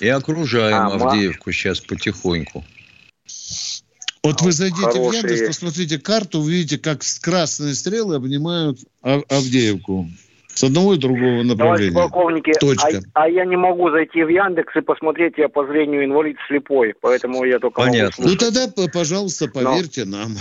И 0.00 0.08
окружаем 0.08 0.76
а, 0.76 0.94
Авдеевку 0.94 1.52
сейчас 1.52 1.80
потихоньку. 1.80 2.64
Вот 4.22 4.40
вы 4.40 4.52
зайдите 4.52 4.82
Хорошие. 4.82 5.10
в 5.10 5.14
Яндекс, 5.14 5.46
посмотрите 5.46 5.98
карту, 5.98 6.40
увидите, 6.40 6.78
как 6.78 7.00
красные 7.20 7.74
стрелы 7.74 8.16
обнимают 8.16 8.78
Авдеевку. 9.02 10.08
С 10.54 10.64
одного 10.64 10.94
и 10.94 10.98
другого 10.98 11.42
направления. 11.42 11.92
Товарищ 11.92 11.94
полковники, 11.94 12.52
Точка. 12.60 13.00
А, 13.14 13.24
а 13.24 13.28
я 13.28 13.44
не 13.44 13.56
могу 13.56 13.90
зайти 13.90 14.22
в 14.22 14.28
Яндекс 14.28 14.76
и 14.76 14.80
посмотреть, 14.80 15.34
я 15.38 15.48
по 15.48 15.66
зрению 15.66 16.04
инвалид 16.04 16.36
слепой, 16.48 16.94
поэтому 17.00 17.44
я 17.44 17.58
только 17.58 17.82
Понятно. 17.82 18.24
могу 18.24 18.30
Ну 18.30 18.36
тогда, 18.36 18.88
пожалуйста, 18.92 19.48
поверьте 19.48 20.04
Но... 20.04 20.18
нам. 20.18 20.32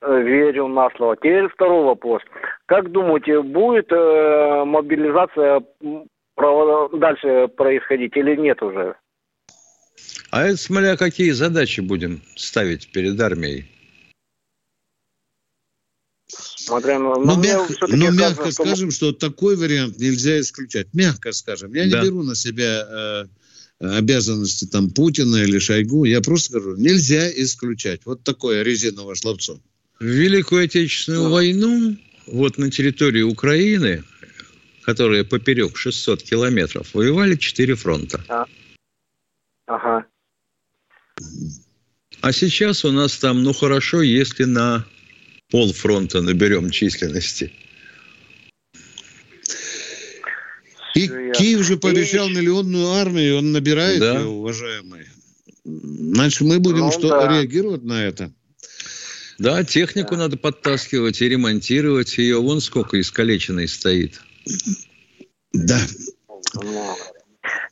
Э, 0.00 0.22
верю 0.22 0.68
на 0.68 0.88
слово. 0.96 1.16
Теперь 1.16 1.48
второй 1.48 1.84
вопрос. 1.84 2.22
Как 2.66 2.90
думаете, 2.92 3.42
будет 3.42 3.90
э, 3.90 4.64
мобилизация 4.64 5.62
дальше 6.92 7.48
происходить 7.56 8.16
или 8.16 8.36
нет 8.36 8.62
уже? 8.62 8.94
А 10.30 10.44
это 10.44 10.56
смотря 10.56 10.96
какие 10.96 11.30
задачи 11.30 11.80
будем 11.80 12.22
ставить 12.36 12.92
перед 12.92 13.20
армией. 13.20 13.66
Смотря 16.28 16.98
на... 16.98 17.16
Ну, 17.16 17.36
мягко, 17.42 17.86
ну, 17.88 18.12
мягко 18.12 18.50
что... 18.50 18.64
скажем, 18.64 18.90
что 18.90 19.12
такой 19.12 19.56
вариант 19.56 19.98
нельзя 19.98 20.40
исключать. 20.40 20.88
Мягко 20.92 21.32
скажем. 21.32 21.74
Я 21.74 21.88
да. 21.88 22.00
не 22.00 22.06
беру 22.06 22.22
на 22.22 22.34
себя 22.34 22.86
э, 22.88 23.24
обязанности 23.96 24.66
там 24.66 24.90
Путина 24.90 25.36
или 25.36 25.58
Шойгу. 25.58 26.04
Я 26.04 26.20
просто 26.20 26.58
говорю, 26.58 26.76
нельзя 26.76 27.30
исключать. 27.30 28.02
Вот 28.04 28.24
такое 28.24 28.62
резиновое 28.62 29.14
словцо. 29.14 29.60
В 29.98 30.04
Великую 30.04 30.64
Отечественную 30.64 31.24
да. 31.24 31.28
войну 31.30 31.96
вот 32.26 32.58
на 32.58 32.70
территории 32.70 33.22
Украины, 33.22 34.04
которая 34.82 35.24
поперек 35.24 35.76
600 35.76 36.22
километров, 36.22 36.92
воевали 36.92 37.36
четыре 37.36 37.74
фронта. 37.74 38.22
А. 38.28 38.44
Ага. 39.66 40.06
А 42.20 42.32
сейчас 42.32 42.84
у 42.84 42.92
нас 42.92 43.16
там, 43.16 43.42
ну 43.42 43.52
хорошо, 43.52 44.02
если 44.02 44.44
на 44.44 44.84
полфронта 45.50 46.20
наберем 46.20 46.70
численности. 46.70 47.52
И 50.94 51.06
Киев 51.06 51.64
же 51.64 51.76
пообещал 51.76 52.28
и... 52.28 52.34
миллионную 52.34 52.88
армию, 52.92 53.38
он 53.38 53.52
набирает 53.52 54.00
да. 54.00 54.18
ее, 54.18 54.26
уважаемые. 54.26 55.06
Значит, 55.64 56.40
мы 56.40 56.58
будем 56.58 56.86
ну, 56.86 56.92
что, 56.92 57.08
да. 57.10 57.28
реагировать 57.28 57.84
на 57.84 58.04
это? 58.04 58.32
Да, 59.38 59.62
технику 59.64 60.12
да. 60.12 60.22
надо 60.22 60.36
подтаскивать 60.36 61.20
и 61.22 61.28
ремонтировать. 61.28 62.18
Ее 62.18 62.40
вон 62.40 62.60
сколько 62.60 63.00
искалеченной 63.00 63.68
стоит. 63.68 64.20
Да. 65.52 65.80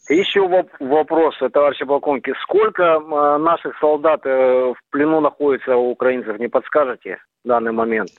Еще 0.09 0.47
вопрос, 0.81 1.35
товарищи 1.53 1.85
полковники. 1.85 2.33
Сколько 2.43 3.01
наших 3.39 3.77
солдат 3.81 4.21
э, 4.25 4.31
в 4.31 4.77
плену 4.91 5.21
находится 5.21 5.77
у 5.77 5.91
украинцев, 5.91 6.39
не 6.39 6.49
подскажете? 6.49 7.19
в 7.47 7.49
данный 7.49 7.73
момент. 7.73 8.11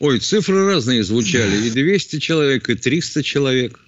Ой, 0.00 0.18
цифры 0.18 0.66
разные 0.66 1.02
звучали. 1.04 1.66
И 1.66 1.70
200 1.70 2.18
человек, 2.18 2.68
и 2.68 2.74
300 2.74 3.22
человек. 3.22 3.78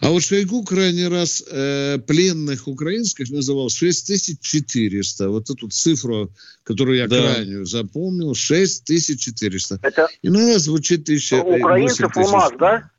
А 0.00 0.10
вот 0.10 0.22
Шойгу 0.22 0.62
крайний 0.62 1.08
раз 1.08 1.42
э, 1.50 1.98
пленных 2.06 2.68
украинских 2.68 3.30
называл 3.30 3.70
6400. 3.70 5.28
Вот 5.28 5.50
эту 5.50 5.68
цифру, 5.68 6.30
которую 6.64 6.98
я 6.98 7.08
да. 7.08 7.34
крайнюю 7.34 7.64
запомнил, 7.64 8.34
6400. 8.34 9.80
Это 9.82 10.08
Иногда 10.22 10.58
звучит 10.58 11.04
тысяча. 11.04 11.42
У 11.42 11.56
украинцев 11.56 12.14
у 12.16 12.30
нас, 12.30 12.52
да? 12.58 12.90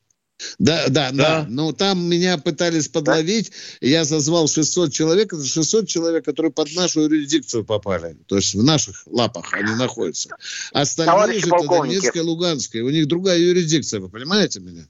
Да, 0.60 0.86
да, 0.88 1.12
да, 1.12 1.42
да. 1.42 1.46
Но 1.50 1.72
там 1.72 2.10
меня 2.10 2.38
пытались 2.38 2.88
подловить. 2.88 3.52
Да? 3.82 3.88
Я 3.88 4.04
зазвал 4.04 4.48
600 4.48 4.92
человек. 4.92 5.34
Это 5.34 5.44
600 5.44 5.88
человек, 5.88 6.26
которые 6.26 6.52
под 6.52 6.74
нашу 6.76 7.02
юрисдикцию 7.02 7.66
попали. 7.66 8.16
То 8.28 8.38
есть 8.38 8.56
в 8.56 8.64
наших 8.64 9.04
лапах 9.06 9.54
они 9.54 9.74
находятся. 9.76 10.30
Остальные 10.74 11.39
же 11.39 11.48
это 11.48 11.68
Донецкая, 11.68 12.24
Луганская. 12.24 12.84
У 12.84 12.89
них 12.89 13.08
другая 13.08 13.38
юрисдикция. 13.38 14.00
Вы 14.00 14.10
понимаете 14.10 14.60
меня? 14.60 14.84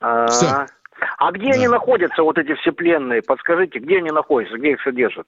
А, 0.00 0.28
Все. 0.28 0.66
а 1.18 1.32
где 1.32 1.48
да. 1.48 1.54
они 1.54 1.68
находятся, 1.68 2.22
вот 2.22 2.38
эти 2.38 2.54
все 2.60 2.72
пленные? 2.72 3.22
Подскажите, 3.22 3.78
где 3.78 3.98
они 3.98 4.10
находятся, 4.10 4.56
где 4.58 4.72
их 4.72 4.82
содержат? 4.82 5.26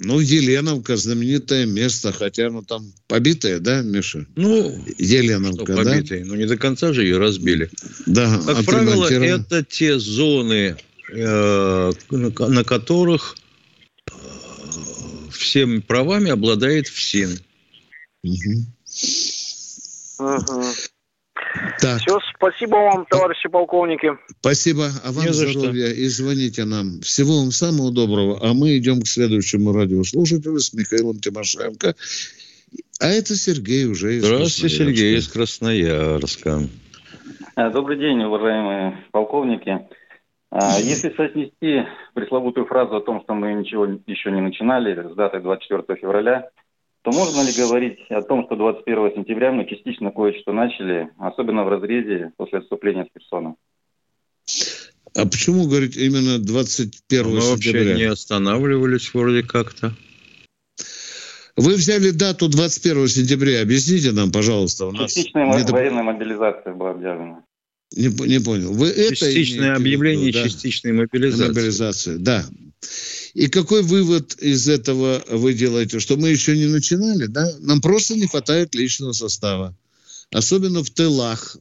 Ну, 0.00 0.20
Еленовка 0.20 0.96
знаменитое 0.96 1.66
место, 1.66 2.12
хотя 2.12 2.50
ну 2.50 2.62
там 2.62 2.92
побитая, 3.08 3.58
да, 3.58 3.82
Миша? 3.82 4.26
Ну, 4.36 4.84
Еленовка, 4.96 5.64
что 5.64 5.76
побитая, 5.76 6.20
да? 6.20 6.26
Ну, 6.26 6.34
не 6.36 6.46
до 6.46 6.56
конца 6.56 6.92
же 6.92 7.02
ее 7.02 7.18
разбили. 7.18 7.68
Да, 8.06 8.40
Как 8.46 8.64
правило, 8.64 9.06
это 9.06 9.64
те 9.64 9.98
зоны, 9.98 10.76
э, 11.12 11.92
на 12.10 12.64
которых 12.64 13.36
э, 14.06 14.12
всеми 15.32 15.80
правами 15.80 16.30
обладает 16.30 16.86
ФСИН. 16.86 17.40
Угу. 18.22 18.66
Угу. 20.20 20.64
Так. 21.80 22.00
Все, 22.00 22.18
спасибо 22.34 22.76
вам, 22.76 23.06
товарищи 23.06 23.48
полковники. 23.48 24.12
Спасибо, 24.40 24.88
а 25.04 25.12
вам 25.12 25.32
здоровья 25.32 25.92
и 25.92 26.06
звоните 26.06 26.64
нам. 26.64 27.00
Всего 27.00 27.38
вам 27.38 27.50
самого 27.50 27.92
доброго. 27.92 28.38
А 28.42 28.52
мы 28.52 28.76
идем 28.78 29.00
к 29.00 29.06
следующему 29.06 29.72
радиослушателю 29.72 30.58
с 30.58 30.72
Михаилом 30.74 31.20
Тимошенко. 31.20 31.94
А 33.00 33.06
это 33.06 33.34
Сергей 33.36 33.86
уже 33.86 34.16
из 34.16 34.24
Здравствуйте, 34.24 34.76
Сергей 34.76 35.16
из 35.16 35.28
Красноярска. 35.28 36.62
А, 37.54 37.70
добрый 37.70 37.98
день, 37.98 38.22
уважаемые 38.22 39.04
полковники. 39.12 39.80
А, 40.50 40.78
если 40.78 41.10
соотнести 41.10 41.84
пресловутую 42.14 42.66
фразу 42.66 42.96
о 42.96 43.00
том, 43.00 43.22
что 43.22 43.34
мы 43.34 43.52
ничего 43.52 43.86
еще 44.06 44.30
не 44.30 44.40
начинали 44.40 45.12
с 45.12 45.14
датой 45.14 45.40
24 45.40 46.00
февраля, 46.00 46.50
то 47.02 47.12
можно 47.12 47.42
ли 47.42 47.52
говорить 47.52 48.00
о 48.10 48.22
том, 48.22 48.44
что 48.46 48.56
21 48.56 49.14
сентября 49.14 49.52
мы 49.52 49.66
частично 49.66 50.10
кое-что 50.10 50.52
начали, 50.52 51.10
особенно 51.18 51.64
в 51.64 51.68
разрезе 51.68 52.32
после 52.36 52.58
отступления 52.58 53.04
с 53.04 53.08
Херсона? 53.12 53.54
А 55.14 55.26
почему, 55.26 55.66
говорить 55.66 55.96
именно 55.96 56.38
21 56.38 57.26
мы 57.26 57.40
сентября? 57.40 57.80
Мы 57.80 57.88
вообще 57.88 57.94
не 57.96 58.04
останавливались 58.04 59.14
вроде 59.14 59.42
как-то. 59.42 59.94
Вы 61.56 61.74
взяли 61.74 62.10
дату 62.10 62.48
21 62.48 63.08
сентября. 63.08 63.62
Объясните 63.62 64.12
нам, 64.12 64.30
пожалуйста. 64.30 64.86
У 64.86 64.92
нас 64.92 65.12
Частичная 65.12 65.44
не... 65.44 65.72
военная 65.72 66.04
мобилизация 66.04 66.72
была 66.72 66.90
объявлена. 66.92 67.42
Не, 67.96 68.06
не 68.28 68.38
понял. 68.38 68.72
Вы 68.72 68.92
Частичное 68.92 69.70
это 69.70 69.76
объявление 69.76 70.28
виду, 70.28 70.38
да? 70.38 70.44
частичной 70.44 70.92
мобилизации. 70.92 71.48
Мобилизации, 71.48 72.16
да. 72.16 72.44
И 73.34 73.48
какой 73.48 73.82
вывод 73.82 74.34
из 74.40 74.68
этого 74.68 75.22
вы 75.28 75.54
делаете? 75.54 76.00
Что 76.00 76.16
мы 76.16 76.30
еще 76.30 76.56
не 76.56 76.66
начинали, 76.66 77.26
да? 77.26 77.50
Нам 77.60 77.80
просто 77.80 78.14
не 78.14 78.26
хватает 78.26 78.74
личного 78.74 79.12
состава. 79.12 79.76
Особенно 80.30 80.82
в 80.82 80.90
тылах. 80.90 81.56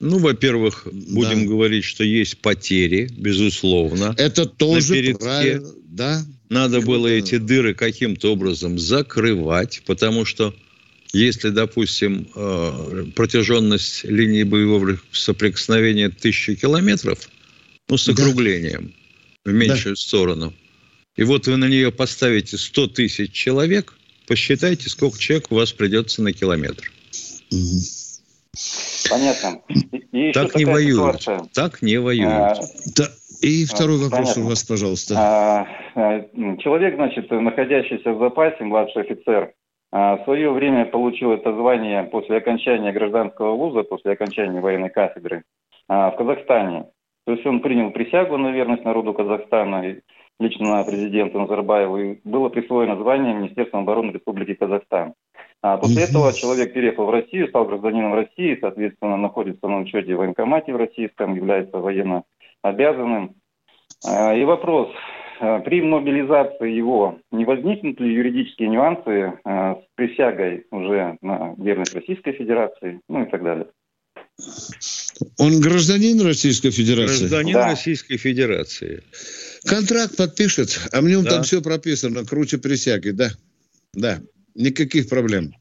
Ну, 0.00 0.18
во-первых, 0.18 0.86
будем 0.90 1.44
да. 1.44 1.50
говорить, 1.52 1.84
что 1.84 2.02
есть 2.02 2.38
потери, 2.38 3.08
безусловно. 3.16 4.14
Это 4.18 4.46
тоже 4.46 5.14
правильно, 5.14 5.70
да. 5.84 6.24
Надо 6.48 6.80
было 6.80 7.06
эти 7.06 7.38
дыры 7.38 7.72
каким-то 7.72 8.32
образом 8.32 8.78
закрывать, 8.78 9.82
потому 9.86 10.24
что 10.24 10.54
если, 11.12 11.50
допустим, 11.50 12.28
э, 12.34 13.04
протяженность 13.14 14.04
линии 14.04 14.42
боевого 14.42 14.98
соприкосновения 15.12 16.08
тысячи 16.08 16.54
километров, 16.54 17.30
ну, 17.88 17.96
с 17.96 18.08
округлением 18.08 18.92
да. 19.44 19.50
в 19.50 19.54
меньшую 19.54 19.94
да. 19.94 20.00
сторону, 20.00 20.54
и 21.16 21.24
вот 21.24 21.46
вы 21.46 21.56
на 21.56 21.68
нее 21.68 21.92
поставите 21.92 22.56
100 22.56 22.86
тысяч 22.88 23.32
человек, 23.32 23.94
посчитайте, 24.26 24.88
сколько 24.88 25.18
человек 25.18 25.46
у 25.50 25.56
вас 25.56 25.72
придется 25.72 26.22
на 26.22 26.32
километр. 26.32 26.90
Понятно. 29.10 29.62
И, 30.12 30.32
так 30.32 30.54
не 30.54 30.64
воюют. 30.64 31.22
Ситуация. 31.22 31.48
Так 31.54 31.82
не 31.82 31.98
воюют. 31.98 32.32
А, 32.32 32.54
да. 32.96 33.08
И 33.42 33.64
второй 33.66 33.96
а, 33.96 34.04
вопрос 34.04 34.34
понятно. 34.34 34.42
у 34.42 34.48
вас, 34.48 34.62
пожалуйста. 34.64 35.14
А, 35.18 35.66
а, 35.94 36.20
человек, 36.58 36.94
значит, 36.94 37.30
находящийся 37.30 38.12
в 38.12 38.18
запасе, 38.18 38.64
младший 38.64 39.02
офицер, 39.02 39.52
а, 39.90 40.16
в 40.16 40.24
свое 40.24 40.50
время 40.50 40.86
получил 40.86 41.32
это 41.32 41.52
звание 41.52 42.04
после 42.04 42.36
окончания 42.36 42.92
гражданского 42.92 43.56
вуза, 43.56 43.82
после 43.82 44.12
окончания 44.12 44.60
военной 44.60 44.90
кафедры 44.90 45.44
в 45.88 46.14
Казахстане. 46.16 46.86
То 47.26 47.32
есть 47.32 47.44
он 47.44 47.60
принял 47.60 47.90
присягу 47.90 48.36
на 48.38 48.52
верность 48.52 48.84
народу 48.84 49.12
Казахстана, 49.12 49.96
лично 50.42 50.84
президенту 50.84 51.40
Назарбаеву, 51.40 51.98
и 51.98 52.18
было 52.24 52.48
присвоено 52.48 52.96
звание 52.96 53.34
Министерством 53.34 53.82
обороны 53.82 54.10
Республики 54.12 54.54
Казахстан. 54.54 55.14
А 55.62 55.76
после 55.76 56.04
этого 56.04 56.32
человек 56.32 56.72
переехал 56.74 57.06
в 57.06 57.10
Россию, 57.10 57.48
стал 57.48 57.66
гражданином 57.66 58.14
России, 58.14 58.58
соответственно, 58.60 59.16
находится 59.16 59.68
на 59.68 59.78
учете 59.78 60.14
в 60.14 60.18
военкомате 60.18 60.72
в 60.72 60.76
российском, 60.76 61.34
является 61.34 61.78
военно 61.78 62.24
обязанным. 62.62 63.36
А, 64.04 64.34
и 64.34 64.44
вопрос, 64.44 64.88
а, 65.40 65.60
при 65.60 65.80
мобилизации 65.80 66.70
его 66.70 67.18
не 67.30 67.44
возникнут 67.44 68.00
ли 68.00 68.12
юридические 68.12 68.70
нюансы 68.70 69.38
а, 69.44 69.76
с 69.76 69.84
присягой 69.94 70.66
уже 70.72 71.16
на 71.22 71.54
верность 71.58 71.94
Российской 71.94 72.32
Федерации, 72.32 73.00
ну 73.08 73.22
и 73.22 73.26
так 73.26 73.42
далее? 73.42 73.66
Он 75.38 75.60
гражданин 75.60 76.20
Российской 76.20 76.70
Федерации? 76.70 77.20
Гражданин 77.20 77.54
да. 77.54 77.66
Российской 77.70 78.16
Федерации. 78.16 79.02
Контракт 79.64 80.16
подпишет, 80.16 80.80
а 80.92 81.00
в 81.00 81.04
нем 81.04 81.24
да. 81.24 81.30
там 81.30 81.42
все 81.44 81.62
прописано, 81.62 82.24
круче 82.24 82.58
присяги, 82.58 83.10
да. 83.10 83.30
Да, 83.94 84.20
никаких 84.54 85.08
проблем. 85.08 85.54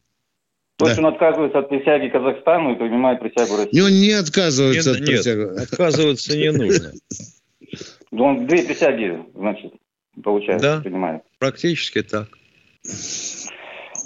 То 0.78 0.88
есть 0.88 1.00
да. 1.00 1.08
он 1.08 1.14
отказывается 1.14 1.60
от 1.60 1.70
присяги 1.70 2.10
Казахстану 2.10 2.74
и 2.74 2.76
принимает 2.76 3.20
присягу 3.20 3.58
России? 3.58 3.80
Он 3.82 3.92
не 3.92 4.14
отказывается 4.14 4.92
нет, 4.92 5.02
от 5.02 5.06
присяги. 5.06 5.40
Нет, 5.40 5.60
отказываться 5.60 6.38
не 6.38 6.52
нужно. 6.52 6.94
Ну, 8.10 8.24
он 8.24 8.48
две 8.48 8.64
присяги, 8.64 9.24
значит, 9.36 9.74
получается, 10.24 10.78
да, 10.78 10.82
принимает. 10.82 11.22
практически 11.38 12.02
так. 12.02 12.30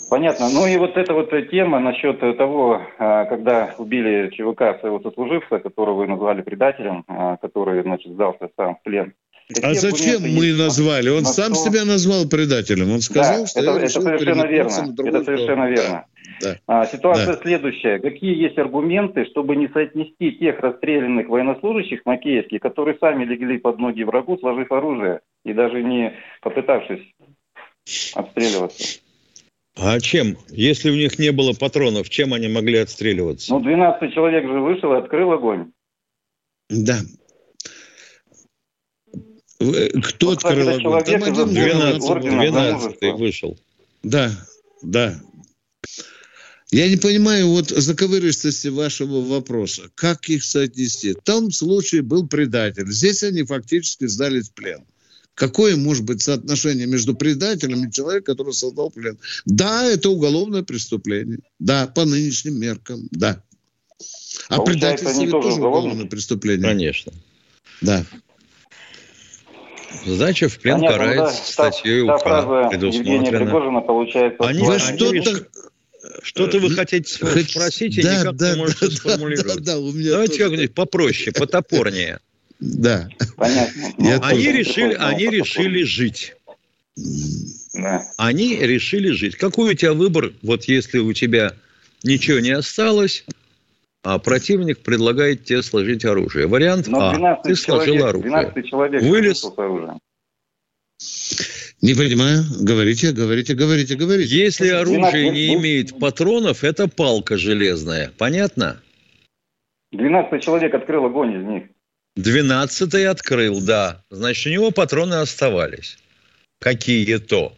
Понятно. 0.09 0.49
Ну 0.49 0.67
и 0.67 0.77
вот 0.77 0.97
эта 0.97 1.13
вот 1.13 1.31
тема 1.49 1.79
насчет 1.79 2.19
того, 2.19 2.81
а, 2.99 3.25
когда 3.25 3.73
убили 3.77 4.29
ЧВК 4.29 4.79
своего 4.79 4.99
сослуживца, 5.01 5.59
которого 5.59 5.95
вы 5.95 6.07
назвали 6.07 6.41
предателем, 6.41 7.03
а, 7.07 7.37
который, 7.37 7.81
значит, 7.81 8.11
сдался 8.13 8.49
сам 8.55 8.75
в 8.75 8.83
плен. 8.83 9.13
Какие 9.47 9.71
а 9.71 9.73
зачем 9.75 10.21
мы 10.21 10.53
назвали? 10.53 11.09
Он 11.09 11.23
сам 11.23 11.53
что... 11.53 11.69
себя 11.69 11.85
назвал 11.85 12.27
предателем. 12.27 12.91
Он 12.91 13.01
сказал, 13.01 13.41
да, 13.41 13.47
что 13.47 13.59
это, 13.59 13.71
это 13.77 14.01
совершенно 14.01 14.45
верно. 14.45 14.95
Это 15.05 15.23
совершенно 15.23 15.69
верно. 15.69 16.05
Да. 16.41 16.57
А, 16.67 16.85
ситуация 16.87 17.33
да. 17.33 17.41
следующая. 17.41 17.99
Какие 17.99 18.35
есть 18.41 18.57
аргументы, 18.57 19.25
чтобы 19.25 19.55
не 19.55 19.67
соотнести 19.67 20.31
тех 20.31 20.59
расстрелянных 20.59 21.29
военнослужащих 21.29 22.01
Макеевских, 22.05 22.59
которые 22.59 22.97
сами 22.99 23.23
легли 23.23 23.59
под 23.59 23.77
ноги 23.77 24.03
врагу, 24.03 24.37
сложив 24.39 24.71
оружие 24.71 25.21
и 25.43 25.53
даже 25.53 25.83
не 25.83 26.13
попытавшись 26.41 27.05
отстреливаться? 28.15 28.99
А 29.75 29.99
чем? 29.99 30.37
Если 30.49 30.89
у 30.89 30.95
них 30.95 31.19
не 31.19 31.31
было 31.31 31.53
патронов, 31.53 32.09
чем 32.09 32.33
они 32.33 32.47
могли 32.47 32.77
отстреливаться? 32.77 33.53
Ну, 33.53 33.59
12 33.59 34.13
человек 34.13 34.45
же 34.45 34.59
вышел 34.59 34.93
и 34.93 34.97
открыл 34.97 35.31
огонь. 35.33 35.71
Да. 36.69 36.99
Кто 39.59 40.27
вот, 40.27 40.43
открыл 40.43 40.69
огонь? 40.69 41.03
Там 41.03 41.23
один 41.23 41.49
12, 41.49 42.21
12 42.21 43.19
вышел. 43.19 43.57
Да, 44.03 44.31
да. 44.81 45.19
Я 46.71 46.89
не 46.89 46.97
понимаю 46.97 47.49
вот 47.49 47.69
заковыристости 47.69 48.69
вашего 48.69 49.21
вопроса. 49.21 49.89
Как 49.95 50.29
их 50.29 50.43
соотнести? 50.43 51.13
В 51.13 51.21
том 51.21 51.51
случае 51.51 52.01
был 52.01 52.27
предатель. 52.27 52.87
Здесь 52.87 53.23
они 53.23 53.43
фактически 53.43 54.07
сдались 54.07 54.49
в 54.49 54.53
плен. 54.53 54.85
Какое 55.35 55.75
может 55.75 56.05
быть 56.05 56.21
соотношение 56.21 56.87
между 56.87 57.13
предателем 57.13 57.87
и 57.87 57.91
человеком, 57.91 58.35
который 58.35 58.53
создал 58.53 58.89
плен? 58.89 59.19
Да, 59.45 59.85
это 59.85 60.09
уголовное 60.09 60.63
преступление. 60.63 61.39
Да, 61.59 61.87
по 61.87 62.05
нынешним 62.05 62.59
меркам, 62.59 63.07
да. 63.11 63.43
А 64.47 64.61
предательство 64.61 65.21
это 65.21 65.31
тоже 65.31 65.55
уголовное 65.55 66.05
преступление. 66.05 66.63
Конечно. 66.63 67.11
Да. 67.81 68.05
Сдача 70.05 70.49
в 70.49 70.57
плен 70.59 70.75
Понятно, 70.75 70.97
карается 70.97 71.41
да, 71.41 71.71
статьей 71.71 72.01
УК, 72.01 72.23
предусмотрена. 72.69 73.81
получается... 73.81 74.37
Они, 74.39 74.61
вы 74.61 74.79
что-то... 74.79 75.47
Что-то 76.21 76.59
вы 76.59 76.69
хотите 76.69 77.11
спросить, 77.11 77.99
да, 78.01 78.15
и 78.15 78.19
никак 78.19 78.35
да, 78.35 78.53
не 78.53 78.57
можете 78.59 78.87
да, 78.87 78.95
сформулировать. 78.95 79.63
Да, 79.63 79.73
да, 79.73 79.79
у 79.79 79.91
меня 79.91 80.11
Давайте 80.11 80.37
как-нибудь 80.37 80.73
попроще, 80.75 81.31
потопорнее. 81.31 82.19
Да. 82.59 83.09
Понятно. 83.35 83.93
Ну, 83.97 84.19
они 84.21 84.51
решили, 84.51 84.93
они 84.93 85.27
решили 85.27 85.83
жить. 85.83 86.35
Да. 87.73 88.03
Они 88.17 88.55
решили 88.55 89.11
жить. 89.11 89.35
Какой 89.35 89.71
у 89.71 89.73
тебя 89.73 89.93
выбор, 89.93 90.33
вот 90.41 90.63
если 90.65 90.99
у 90.99 91.11
тебя 91.13 91.53
ничего 92.03 92.39
не 92.39 92.51
осталось, 92.51 93.25
а 94.03 94.19
противник 94.19 94.79
предлагает 94.79 95.45
тебе 95.45 95.63
сложить 95.63 96.05
оружие. 96.05 96.47
Вариант 96.47 96.87
А. 96.93 97.41
Ты 97.43 97.55
сложил 97.55 97.95
человек, 97.95 98.05
оружие. 98.05 98.31
12 98.31 98.65
человек 98.67 99.01
Вылез. 99.01 99.45
Не 101.81 101.93
понимаю. 101.93 102.43
Говорите, 102.61 103.11
говорите, 103.11 103.53
говорите, 103.53 103.95
говорите. 103.95 104.35
Если 104.35 104.69
оружие 104.69 105.29
не 105.31 105.55
имеет 105.55 105.99
патронов, 105.99 106.63
это 106.63 106.87
палка 106.87 107.37
железная. 107.37 108.11
Понятно? 108.17 108.81
12 109.91 110.41
человек 110.41 110.73
открыл 110.73 111.05
огонь 111.05 111.33
из 111.33 111.45
них. 111.45 111.63
Двенадцатый 112.15 113.07
открыл, 113.07 113.59
да. 113.59 114.01
Значит, 114.09 114.47
у 114.47 114.49
него 114.49 114.71
патроны 114.71 115.15
оставались. 115.15 115.97
Какие-то. 116.59 117.53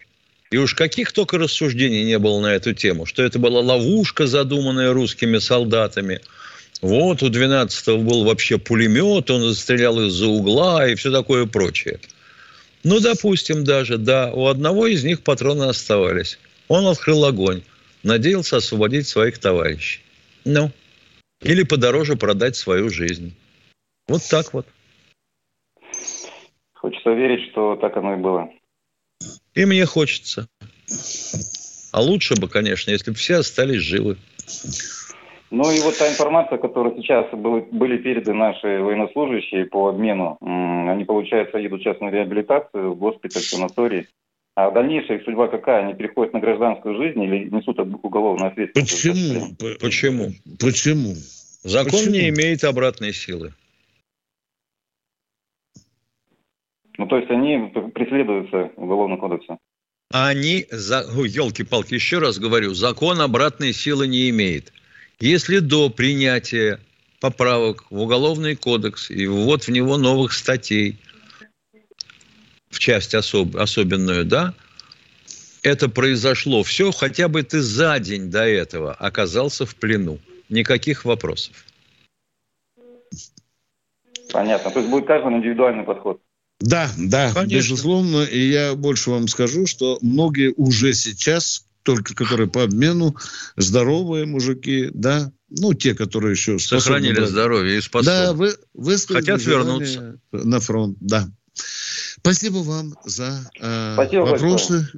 И 0.50 0.58
уж 0.58 0.74
каких 0.74 1.12
только 1.12 1.38
рассуждений 1.38 2.04
не 2.04 2.18
было 2.18 2.40
на 2.42 2.56
эту 2.56 2.74
тему, 2.74 3.06
что 3.06 3.22
это 3.22 3.38
была 3.38 3.62
ловушка, 3.62 4.26
задуманная 4.26 4.94
русскими 4.94 5.38
солдатами. 5.38 6.22
Вот 6.82 7.22
у 7.22 7.30
12-го 7.30 7.98
был 7.98 8.24
вообще 8.24 8.58
пулемет, 8.58 9.30
он 9.30 9.54
стрелял 9.54 10.00
из-за 10.08 10.28
угла 10.28 10.88
и 10.88 10.96
все 10.96 11.12
такое 11.12 11.46
прочее. 11.46 12.00
Ну, 12.84 13.00
допустим, 13.00 13.64
даже, 13.64 13.98
да, 13.98 14.32
у 14.32 14.48
одного 14.48 14.88
из 14.88 15.04
них 15.04 15.22
патроны 15.22 15.64
оставались. 15.66 16.40
Он 16.68 16.88
открыл 16.88 17.26
огонь, 17.26 17.62
надеялся 18.04 18.58
освободить 18.58 19.08
своих 19.08 19.38
товарищей. 19.38 20.02
Ну, 20.46 20.72
или 21.42 21.64
подороже 21.64 22.16
продать 22.16 22.56
свою 22.56 22.90
жизнь. 22.90 23.36
Вот 24.08 24.22
так 24.30 24.54
вот. 24.54 24.66
Хочется 26.74 27.12
верить, 27.12 27.50
что 27.52 27.76
так 27.76 27.98
оно 27.98 28.14
и 28.14 28.18
было. 28.18 28.50
И 29.54 29.66
мне 29.66 29.86
хочется. 29.86 30.48
А 31.92 32.02
лучше 32.02 32.36
бы, 32.36 32.48
конечно, 32.48 32.92
если 32.92 33.12
бы 33.12 33.18
все 33.18 33.38
остались 33.38 33.82
живы. 33.82 34.18
Ну 35.50 35.72
и 35.72 35.80
вот 35.80 35.98
та 35.98 36.10
информация, 36.10 36.58
которая 36.58 36.96
сейчас 36.96 37.30
были, 37.32 37.62
были 37.72 37.98
переданы 37.98 38.38
наши 38.38 38.68
военнослужащие 38.68 39.66
по 39.66 39.90
обмену, 39.90 40.38
они, 40.42 41.06
получается, 41.06 41.58
едут 41.58 41.82
сейчас 41.82 42.00
на 42.02 42.10
реабилитацию 42.10 42.92
в 42.92 42.98
госпиталь, 42.98 43.42
санаторий. 43.42 44.08
А 44.56 44.72
дальнейшая 44.72 45.18
их 45.18 45.24
судьба 45.24 45.48
какая? 45.48 45.84
Они 45.84 45.94
переходят 45.94 46.34
на 46.34 46.40
гражданскую 46.40 46.98
жизнь 46.98 47.22
или 47.22 47.50
несут 47.50 47.80
уголовную 47.80 48.52
ответственность? 48.52 48.92
Почему? 48.92 49.56
Почему? 49.80 50.32
Почему? 50.60 51.16
Закон 51.64 51.92
Почему? 51.92 52.14
не 52.14 52.30
имеет 52.30 52.64
обратной 52.64 53.14
силы. 53.14 53.54
Ну, 56.98 57.06
то 57.06 57.18
есть 57.18 57.30
они 57.30 57.72
преследуются 57.94 58.72
Уголовным 58.76 59.20
кодексом? 59.20 59.60
Они, 60.12 60.66
за... 60.72 61.06
елки-палки, 61.10 61.94
еще 61.94 62.20
раз 62.20 62.40
говорю, 62.40 62.74
закон 62.74 63.22
обратной 63.22 63.74
силы 63.74 64.08
не 64.08 64.30
имеет. 64.30 64.74
Если 65.20 65.60
до 65.60 65.90
принятия 65.90 66.80
поправок 67.20 67.86
в 67.90 68.00
Уголовный 68.00 68.56
кодекс 68.56 69.10
и 69.12 69.28
ввод 69.28 69.64
в 69.64 69.70
него 69.70 69.98
новых 69.98 70.34
статей, 70.34 70.98
в 72.70 72.80
часть 72.80 73.14
особ... 73.14 73.56
особенную, 73.56 74.26
да, 74.26 74.54
это 75.64 75.90
произошло 75.90 76.64
все, 76.64 76.92
хотя 76.92 77.28
бы 77.28 77.44
ты 77.44 77.62
за 77.62 78.00
день 78.00 78.32
до 78.32 78.46
этого 78.46 78.94
оказался 78.94 79.66
в 79.66 79.76
плену. 79.76 80.20
Никаких 80.50 81.04
вопросов. 81.04 81.66
Понятно. 84.32 84.72
То 84.72 84.80
есть 84.80 84.90
будет 84.90 85.06
каждый 85.06 85.34
индивидуальный 85.34 85.84
подход. 85.84 86.22
Да, 86.60 86.92
да, 86.98 87.34
Конечно. 87.34 87.56
безусловно. 87.56 88.24
И 88.24 88.50
я 88.50 88.76
больше 88.76 89.12
вам 89.12 89.28
скажу, 89.28 89.68
что 89.68 90.00
многие 90.02 90.54
уже 90.56 90.94
сейчас 90.94 91.66
только 91.84 92.14
которые 92.16 92.50
по 92.50 92.64
обмену, 92.64 93.16
здоровые 93.56 94.26
мужики, 94.26 94.90
да, 94.94 95.32
ну, 95.50 95.74
те, 95.74 95.96
которые 95.96 96.32
еще... 96.32 96.60
Сохранили 96.60 97.16
брать. 97.16 97.30
здоровье 97.30 97.78
и 97.78 97.82
способны. 97.82 98.12
Да, 98.12 98.34
вы, 98.34 98.58
вы 98.74 98.98
Хотят 98.98 99.42
вернуться. 99.46 100.20
На 100.34 100.60
фронт, 100.60 100.98
да. 101.00 101.30
Спасибо 102.18 102.58
вам 102.58 102.94
за 103.06 103.50
э, 103.58 103.94
Спасибо 103.94 104.22
вопросы. 104.24 104.90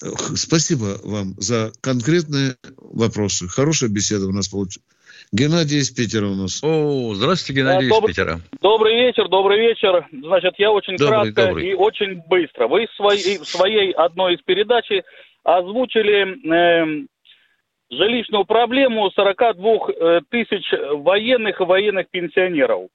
Большое. 0.00 0.36
Спасибо 0.36 1.00
вам 1.04 1.34
за 1.38 1.72
конкретные 1.82 2.56
вопросы. 2.78 3.46
Хорошая 3.46 3.90
беседа 3.90 4.26
у 4.26 4.32
нас 4.32 4.48
получилась. 4.48 4.86
Геннадий 5.32 5.78
из 5.78 5.90
Питера 5.90 6.26
у 6.26 6.34
нас. 6.34 6.60
О, 6.64 7.14
здравствуйте, 7.14 7.60
Геннадий 7.60 7.88
да, 7.88 7.96
из 7.96 8.04
Питера. 8.04 8.40
Добрый 8.60 8.96
вечер, 8.96 9.28
добрый 9.28 9.60
вечер. 9.60 10.04
Значит, 10.10 10.54
я 10.58 10.72
очень 10.72 10.96
добрый, 10.96 11.32
кратко 11.32 11.46
добрый. 11.46 11.68
и 11.68 11.74
очень 11.74 12.20
быстро. 12.26 12.66
Вы 12.66 12.86
в 12.86 12.94
своей, 12.96 13.38
в 13.38 13.44
своей 13.44 13.92
одной 13.92 14.34
из 14.34 14.42
передач 14.42 14.90
озвучили 15.44 16.36
э, 16.52 17.06
жилищную 17.90 18.44
проблему 18.44 19.08
42 19.12 19.72
э, 19.72 20.20
тысяч 20.30 20.64
военных 20.94 21.60
и 21.60 21.64
военных 21.64 22.10
пенсионеров. 22.10 22.88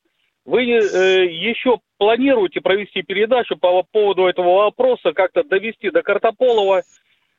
Вы 0.45 0.63
э, 0.63 1.25
еще 1.27 1.79
планируете 1.97 2.59
провести 2.59 3.01
передачу 3.01 3.55
по 3.55 3.81
поводу 3.83 4.25
этого 4.25 4.57
вопроса, 4.57 5.13
как-то 5.13 5.43
довести 5.43 5.89
до 5.89 6.01
Картополова, 6.01 6.83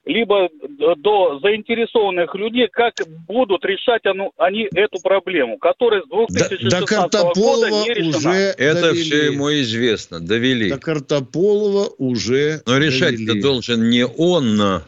либо 0.06 0.48
до 0.96 1.40
заинтересованных 1.40 2.34
людей, 2.36 2.68
как 2.68 2.94
будут 3.26 3.64
решать 3.64 4.02
они 4.38 4.68
эту 4.72 5.00
проблему, 5.02 5.58
которая 5.58 6.02
с 6.02 6.06
2016 6.06 7.10
до, 7.10 7.10
до 7.10 7.32
года 7.34 7.70
не 7.70 7.92
решена. 7.92 8.30
Уже 8.30 8.54
Это 8.56 8.80
довели. 8.82 9.02
все 9.02 9.26
ему 9.26 9.52
известно, 9.52 10.20
довели. 10.20 10.70
До 10.70 10.78
Картополова 10.78 11.88
уже 11.98 12.62
Но 12.66 12.78
решать-то 12.78 13.40
должен 13.40 13.90
не 13.90 14.06
он, 14.06 14.82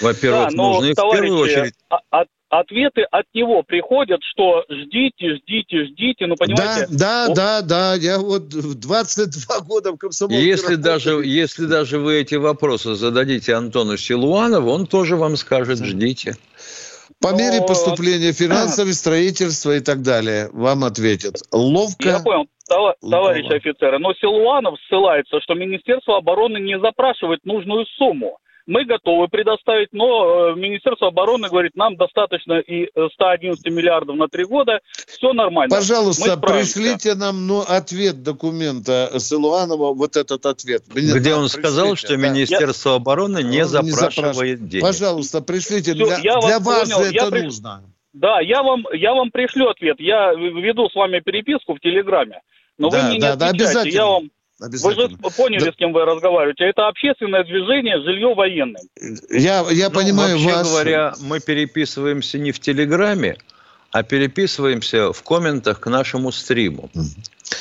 во-первых, 0.00 0.50
да, 0.50 0.50
нужно 0.50 0.92
в 0.92 1.12
первую 1.12 1.38
очередь... 1.38 1.74
А, 1.88 2.00
а, 2.10 2.24
ответы 2.50 3.02
от 3.10 3.26
него 3.32 3.62
приходят, 3.62 4.20
что 4.22 4.64
ждите, 4.68 5.36
ждите, 5.36 5.84
ждите, 5.86 6.26
ну 6.26 6.34
понимаете? 6.36 6.86
Да, 6.90 7.28
да, 7.28 7.34
да, 7.34 7.62
да, 7.62 7.94
я 7.94 8.18
вот 8.18 8.48
22 8.48 9.60
года 9.60 9.92
в 9.92 9.96
комсомолке 9.96 10.44
если 10.44 10.74
даже, 10.74 11.22
если 11.24 11.66
даже 11.66 11.98
вы 11.98 12.20
эти 12.20 12.34
вопросы 12.34 12.94
зададите 12.94 13.54
Антону 13.54 13.96
Силуанову, 13.96 14.70
он 14.70 14.86
тоже 14.86 15.16
вам 15.16 15.36
скажет, 15.36 15.78
ждите. 15.78 16.34
По 17.22 17.30
Но... 17.30 17.38
мере 17.38 17.62
поступления 17.66 18.32
финансового 18.32 18.92
строительства 18.92 19.76
и 19.76 19.80
так 19.80 20.02
далее, 20.02 20.48
вам 20.52 20.84
ответят. 20.84 21.36
Ловко. 21.52 22.08
Я 22.08 22.18
понял, 22.20 22.46
товарищ 23.00 23.46
офицеры. 23.50 23.98
Но 23.98 24.12
Силуанов 24.14 24.74
ссылается, 24.88 25.40
что 25.40 25.54
Министерство 25.54 26.16
обороны 26.16 26.58
не 26.58 26.78
запрашивает 26.80 27.44
нужную 27.44 27.86
сумму 27.96 28.38
мы 28.66 28.84
готовы 28.84 29.28
предоставить, 29.28 29.88
но 29.92 30.52
э, 30.52 30.54
Министерство 30.56 31.08
обороны 31.08 31.48
говорит, 31.48 31.76
нам 31.76 31.96
достаточно 31.96 32.58
и 32.60 32.88
111 33.14 33.66
э, 33.66 33.70
миллиардов 33.70 34.16
на 34.16 34.28
три 34.28 34.44
года, 34.44 34.80
все 35.06 35.32
нормально. 35.32 35.74
Пожалуйста, 35.74 36.36
пришлите 36.36 37.14
нам 37.14 37.46
ну, 37.46 37.60
ответ 37.60 38.22
документа 38.22 39.10
Силуанова, 39.18 39.94
вот 39.94 40.16
этот 40.16 40.46
ответ. 40.46 40.82
Мне 40.94 41.18
Где 41.18 41.34
он 41.34 41.44
пришлите, 41.44 41.68
сказал, 41.68 41.96
что 41.96 42.08
да. 42.08 42.16
Министерство 42.16 42.94
обороны 42.96 43.42
не 43.42 43.64
запрашивает, 43.64 43.84
не 43.84 43.90
запрашивает 43.90 44.68
денег. 44.68 44.84
Пожалуйста, 44.84 45.40
пришлите, 45.40 45.94
все, 45.94 46.06
для, 46.06 46.16
я 46.18 46.38
для 46.40 46.58
вас, 46.58 46.66
вас 46.66 46.92
понял, 46.92 47.00
это 47.06 47.36
я 47.36 47.42
нужно. 47.44 47.82
Да, 48.12 48.40
я 48.40 48.62
вам, 48.62 48.84
я 48.92 49.14
вам 49.14 49.30
пришлю 49.30 49.68
ответ. 49.68 49.96
Я 50.00 50.32
веду 50.32 50.88
с 50.88 50.94
вами 50.94 51.20
переписку 51.20 51.74
в 51.74 51.80
Телеграме. 51.80 52.40
Но 52.76 52.90
да, 52.90 53.02
вы 53.02 53.08
мне 53.10 53.20
да, 53.20 53.26
не 53.26 53.32
отвечаете. 53.32 53.38
Да, 53.38 53.64
обязательно. 53.64 53.94
Я 53.94 54.06
вам 54.06 54.30
вы 54.60 54.94
же 54.94 55.08
поняли, 55.36 55.64
да. 55.64 55.72
с 55.72 55.76
кем 55.76 55.92
вы 55.92 56.04
разговариваете. 56.04 56.64
Это 56.64 56.88
общественное 56.88 57.44
движение 57.44 58.02
жилье 58.02 58.34
военным. 58.34 58.82
Я, 59.30 59.64
я 59.70 59.88
ну, 59.88 59.94
понимаю 59.94 60.36
вообще 60.36 60.52
вас. 60.52 60.68
говоря, 60.68 61.14
мы 61.22 61.40
переписываемся 61.40 62.38
не 62.38 62.52
в 62.52 62.60
Телеграме, 62.60 63.38
а 63.90 64.02
переписываемся 64.02 65.12
в 65.12 65.22
комментах 65.22 65.80
к 65.80 65.86
нашему 65.88 66.30
стриму. 66.30 66.90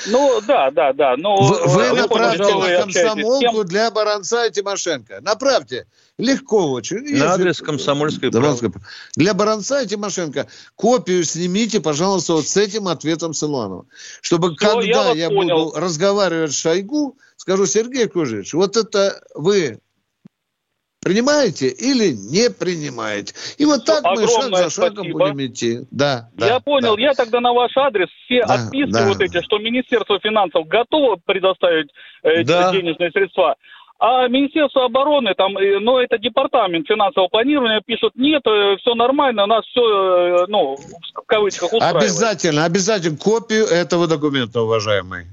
Ну, 0.07 0.41
да, 0.41 0.71
да, 0.71 0.93
да. 0.93 1.15
Но 1.17 1.35
вы, 1.37 1.67
вы 1.67 1.93
направьте 1.93 2.55
на 2.55 2.81
комсомолку 2.81 3.63
для 3.63 3.91
Баранца 3.91 4.45
и 4.45 4.51
Тимошенко. 4.51 5.19
Направьте. 5.21 5.87
Легко 6.17 6.71
очень. 6.71 7.17
На 7.17 7.33
адрес 7.33 7.59
комсомольской 7.59 8.31
правды. 8.31 8.71
Для 9.15 9.33
Баранца 9.33 9.81
и 9.81 9.87
Тимошенко 9.87 10.47
копию 10.75 11.23
снимите, 11.23 11.79
пожалуйста, 11.79 12.33
вот 12.33 12.47
с 12.47 12.57
этим 12.57 12.87
ответом 12.87 13.33
Силуанова. 13.33 13.85
Чтобы 14.21 14.55
Все, 14.55 14.67
когда 14.67 15.11
я, 15.11 15.13
я 15.13 15.29
буду 15.29 15.73
разговаривать 15.75 16.51
с 16.51 16.57
Шойгу, 16.57 17.17
скажу, 17.37 17.65
Сергей 17.65 18.07
Кужевич, 18.07 18.53
вот 18.53 18.77
это 18.77 19.21
вы 19.33 19.79
Принимаете 21.01 21.69
или 21.69 22.11
не 22.11 22.49
принимаете? 22.49 23.33
И 23.57 23.65
вот 23.65 23.85
так 23.85 24.03
мы 24.03 24.27
шаг 24.27 24.55
за 24.55 24.69
шагом 24.69 25.05
спасибо. 25.05 25.19
будем 25.19 25.45
идти. 25.45 25.79
Да, 25.91 26.29
да, 26.33 26.47
я 26.47 26.59
понял. 26.59 26.95
Да. 26.95 27.01
Я 27.01 27.13
тогда 27.13 27.39
на 27.39 27.53
ваш 27.53 27.75
адрес 27.77 28.09
все 28.25 28.45
да, 28.45 28.55
отписки 28.55 28.91
да. 28.91 29.07
вот 29.07 29.21
эти, 29.21 29.41
что 29.41 29.59
Министерство 29.59 30.19
финансов 30.19 30.67
готово 30.67 31.15
предоставить 31.25 31.89
э, 32.23 32.43
да. 32.43 32.73
денежные 32.73 33.11
средства, 33.11 33.55
а 33.99 34.29
Министерство 34.29 34.85
обороны, 34.85 35.33
там, 35.35 35.53
ну, 35.53 35.99
это 35.99 36.17
департамент 36.17 36.87
финансового 36.87 37.27
планирования, 37.27 37.81
пишут, 37.85 38.13
нет, 38.15 38.41
э, 38.45 38.77
все 38.79 38.95
нормально, 38.95 39.43
у 39.43 39.47
нас 39.47 39.65
все, 39.65 40.45
ну, 40.47 40.77
в 41.13 41.25
кавычках 41.25 41.73
устраивает. 41.73 42.03
Обязательно, 42.03 42.63
обязательно 42.63 43.17
копию 43.17 43.65
этого 43.65 44.07
документа, 44.07 44.61
уважаемый. 44.61 45.25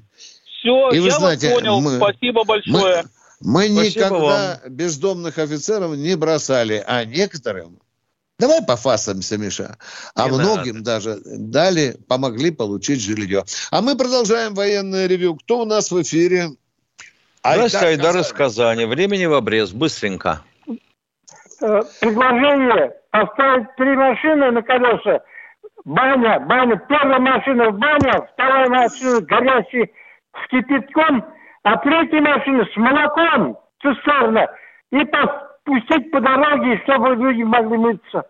Все, 0.59 0.91
И 0.91 0.99
я 0.99 1.11
знаете, 1.13 1.49
вас 1.49 1.61
понял, 1.61 1.81
мы, 1.81 1.97
спасибо 1.97 2.43
большое. 2.45 3.03
Мы, 3.03 3.05
мы 3.41 3.69
Спасибо 3.69 3.83
никогда 3.83 4.61
вам. 4.63 4.73
бездомных 4.73 5.39
офицеров 5.39 5.97
не 5.97 6.17
бросали, 6.17 6.83
а 6.87 7.05
некоторым, 7.05 7.79
давай 8.39 8.63
пофасаемся, 8.65 9.37
Миша, 9.37 9.77
а 10.15 10.29
не 10.29 10.39
многим 10.39 10.79
надо. 10.79 10.85
даже 10.85 11.21
дали, 11.25 11.97
помогли 12.09 12.51
получить 12.51 13.03
жилье. 13.03 13.45
А 13.71 13.83
мы 13.83 13.97
продолжаем 13.97 14.55
военное 14.55 15.07
ревю. 15.07 15.37
Кто 15.37 15.61
у 15.61 15.65
нас 15.65 15.91
в 15.91 16.01
эфире? 16.03 16.51
Здравствуйте, 17.43 17.87
Айдар 17.87 18.17
из 18.19 18.33
Казани. 18.33 18.87
Времени 18.87 19.27
в 19.27 19.35
обрез. 19.35 19.71
Быстренько. 19.71 20.43
Э, 21.61 21.83
предложение 22.01 22.93
поставить 23.11 23.69
три 23.77 23.95
машины 23.95 24.51
на 24.51 24.63
колеса. 24.63 25.23
Баня, 25.85 26.41
баня. 26.41 26.77
Первая 26.89 27.21
машина 27.21 27.71
в 27.71 27.79
баня, 27.79 28.29
вторая 28.33 28.69
машина 28.69 29.21
горящий 29.21 29.93
с 30.33 30.51
кипятком– 30.51 31.25
а 31.67 31.79
третья 31.79 32.21
машина 32.21 32.65
с 32.65 32.77
молоком, 32.77 33.59
цистерна, 33.83 34.47
и 34.93 35.05
пустить 35.65 36.13
по 36.13 36.21
дороге, 36.21 36.81
чтобы 36.85 37.17
люди 37.17 37.43
могли 37.43 37.77
мыться. 37.77 38.25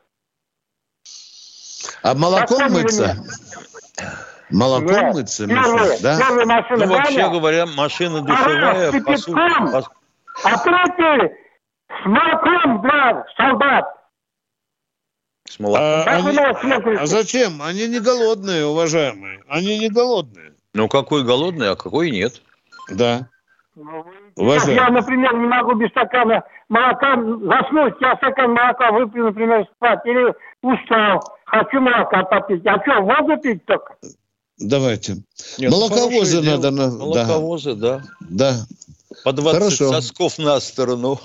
А 2.02 2.14
молоком 2.14 2.58
Поставили 2.58 2.82
мыться? 2.82 3.02
Меня. 3.02 4.12
Молоком 4.50 4.86
да. 4.86 5.12
мыться, 5.12 5.46
первая, 5.46 5.98
да? 6.00 6.18
Первая 6.18 6.46
машина 6.46 6.86
ну, 6.86 6.92
вообще 6.94 7.18
баня, 7.18 7.30
говоря, 7.30 7.66
машина 7.66 8.22
душевая, 8.22 8.88
а, 8.88 9.04
по 9.04 9.16
сути... 9.18 9.38
А 10.44 10.58
третья 10.58 11.36
с 11.88 12.06
молоком, 12.06 12.80
да, 12.80 13.26
солдат. 13.36 13.84
С 15.46 15.60
молоком. 15.60 15.84
А, 15.84 16.04
они, 16.04 16.38
а 16.96 17.06
зачем? 17.06 17.60
Они 17.60 17.86
не 17.86 18.00
голодные, 18.00 18.64
уважаемые. 18.64 19.42
Они 19.46 19.78
не 19.78 19.90
голодные. 19.90 20.54
Ну, 20.72 20.88
какой 20.88 21.22
голодный, 21.22 21.70
а 21.70 21.76
какой 21.76 22.10
нет. 22.10 22.40
Да. 22.90 23.28
Уважаемый. 24.36 24.74
Я, 24.74 24.88
например, 24.88 25.34
не 25.34 25.46
могу 25.46 25.74
без 25.74 25.90
стакана 25.90 26.44
молока 26.68 27.16
заснуть, 27.16 27.94
я 28.00 28.16
стакан 28.16 28.52
молока 28.52 28.90
выпью, 28.92 29.24
например, 29.24 29.66
спать, 29.76 30.00
или 30.06 30.34
устал, 30.62 31.22
хочу 31.44 31.80
молока 31.80 32.22
попить. 32.24 32.66
А 32.66 32.80
что, 32.82 33.02
воду 33.02 33.40
пить 33.42 33.64
только? 33.66 33.96
Давайте. 34.58 35.16
Нет, 35.58 35.70
Молоковозы 35.70 36.40
надо. 36.40 36.70
На... 36.70 36.88
Молоковозы, 36.88 37.74
да. 37.74 38.02
Да. 38.20 38.66
По 39.24 39.32
20 39.32 39.60
Хорошо. 39.60 39.92
сосков 39.92 40.38
на 40.38 40.58
сторону. 40.60 41.20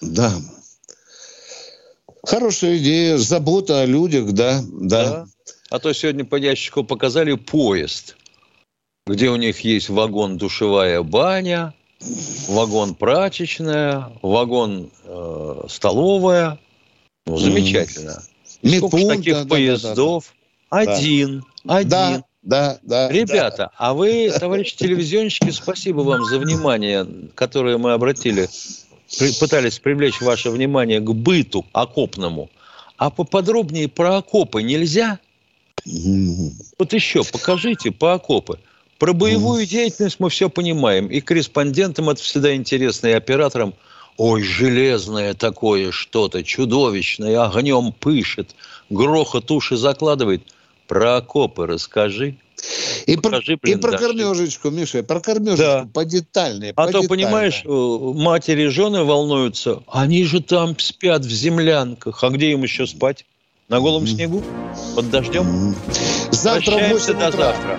Да. 0.00 0.30
Хорошая 2.24 2.76
идея, 2.76 3.16
забота 3.18 3.80
о 3.80 3.86
людях, 3.86 4.32
да, 4.32 4.60
да. 4.68 5.04
да. 5.04 5.26
А 5.70 5.78
то 5.80 5.92
сегодня 5.92 6.24
по 6.24 6.36
ящику 6.36 6.84
показали 6.84 7.34
поезд 7.34 8.16
где 9.06 9.30
у 9.30 9.36
них 9.36 9.60
есть 9.60 9.88
вагон 9.88 10.36
душевая 10.36 11.02
баня, 11.02 11.74
вагон 12.48 12.94
прачечная, 12.94 14.10
вагон 14.20 14.90
э, 15.04 15.62
столовая. 15.68 16.58
Ну, 17.26 17.36
замечательно. 17.36 18.22
Mm. 18.62 18.78
Сколько 18.78 19.16
таких 19.16 19.34
да, 19.34 19.44
поездов? 19.46 20.34
Да, 20.70 20.84
да, 20.84 20.92
один. 20.92 21.44
Да. 21.64 21.76
Один. 21.76 21.90
Да. 21.90 22.24
Да, 22.42 22.78
да. 22.82 23.10
Ребята, 23.10 23.56
да. 23.56 23.70
а 23.76 23.94
вы, 23.94 24.30
товарищи 24.30 24.76
телевизионщики, 24.76 25.50
спасибо 25.50 26.02
вам 26.02 26.24
за 26.24 26.38
внимание, 26.38 27.04
которое 27.34 27.76
мы 27.76 27.92
обратили, 27.92 28.48
пытались 29.40 29.80
привлечь 29.80 30.20
ваше 30.20 30.50
внимание 30.50 31.00
к 31.00 31.12
быту 31.12 31.66
окопному. 31.72 32.48
А 32.98 33.10
поподробнее 33.10 33.88
про 33.88 34.18
окопы 34.18 34.62
нельзя? 34.62 35.18
Вот 36.78 36.92
еще 36.92 37.24
покажите 37.24 37.90
по 37.90 38.14
окопы. 38.14 38.60
Про 38.98 39.12
боевую 39.12 39.64
mm. 39.64 39.66
деятельность 39.66 40.20
мы 40.20 40.30
все 40.30 40.48
понимаем. 40.48 41.06
И 41.08 41.20
корреспондентам 41.20 42.08
это 42.10 42.22
всегда 42.22 42.54
интересно, 42.54 43.08
и 43.08 43.12
операторам. 43.12 43.74
Ой, 44.16 44.42
железное 44.42 45.34
такое 45.34 45.92
что-то, 45.92 46.42
чудовищное, 46.42 47.44
огнем 47.44 47.92
пышет, 47.92 48.54
грохот 48.88 49.50
уши 49.50 49.76
закладывает. 49.76 50.42
Про 50.86 51.16
окопы 51.16 51.66
расскажи. 51.66 52.36
И 53.06 53.16
Покажи, 53.16 53.58
про, 53.58 53.70
и 53.70 53.76
про 53.76 53.98
кормежечку, 53.98 54.70
Миша, 54.70 55.02
про 55.02 55.20
кормежечку 55.20 55.62
да. 55.62 55.88
подетальнее. 55.92 56.72
А 56.74 56.86
то, 56.86 57.02
понимаешь, 57.02 57.62
матери 57.66 58.62
и 58.62 58.68
жены 58.68 59.04
волнуются, 59.04 59.82
они 59.88 60.24
же 60.24 60.40
там 60.40 60.78
спят 60.78 61.24
в 61.24 61.30
землянках. 61.30 62.24
А 62.24 62.30
где 62.30 62.52
им 62.52 62.62
еще 62.62 62.86
спать? 62.86 63.26
На 63.68 63.80
голом 63.80 64.04
mm. 64.04 64.06
снегу? 64.06 64.42
Под 64.94 65.10
дождем? 65.10 65.74
Завтра 66.30 66.72
Прощаемся 66.72 67.14
до 67.14 67.30
завтра. 67.32 67.78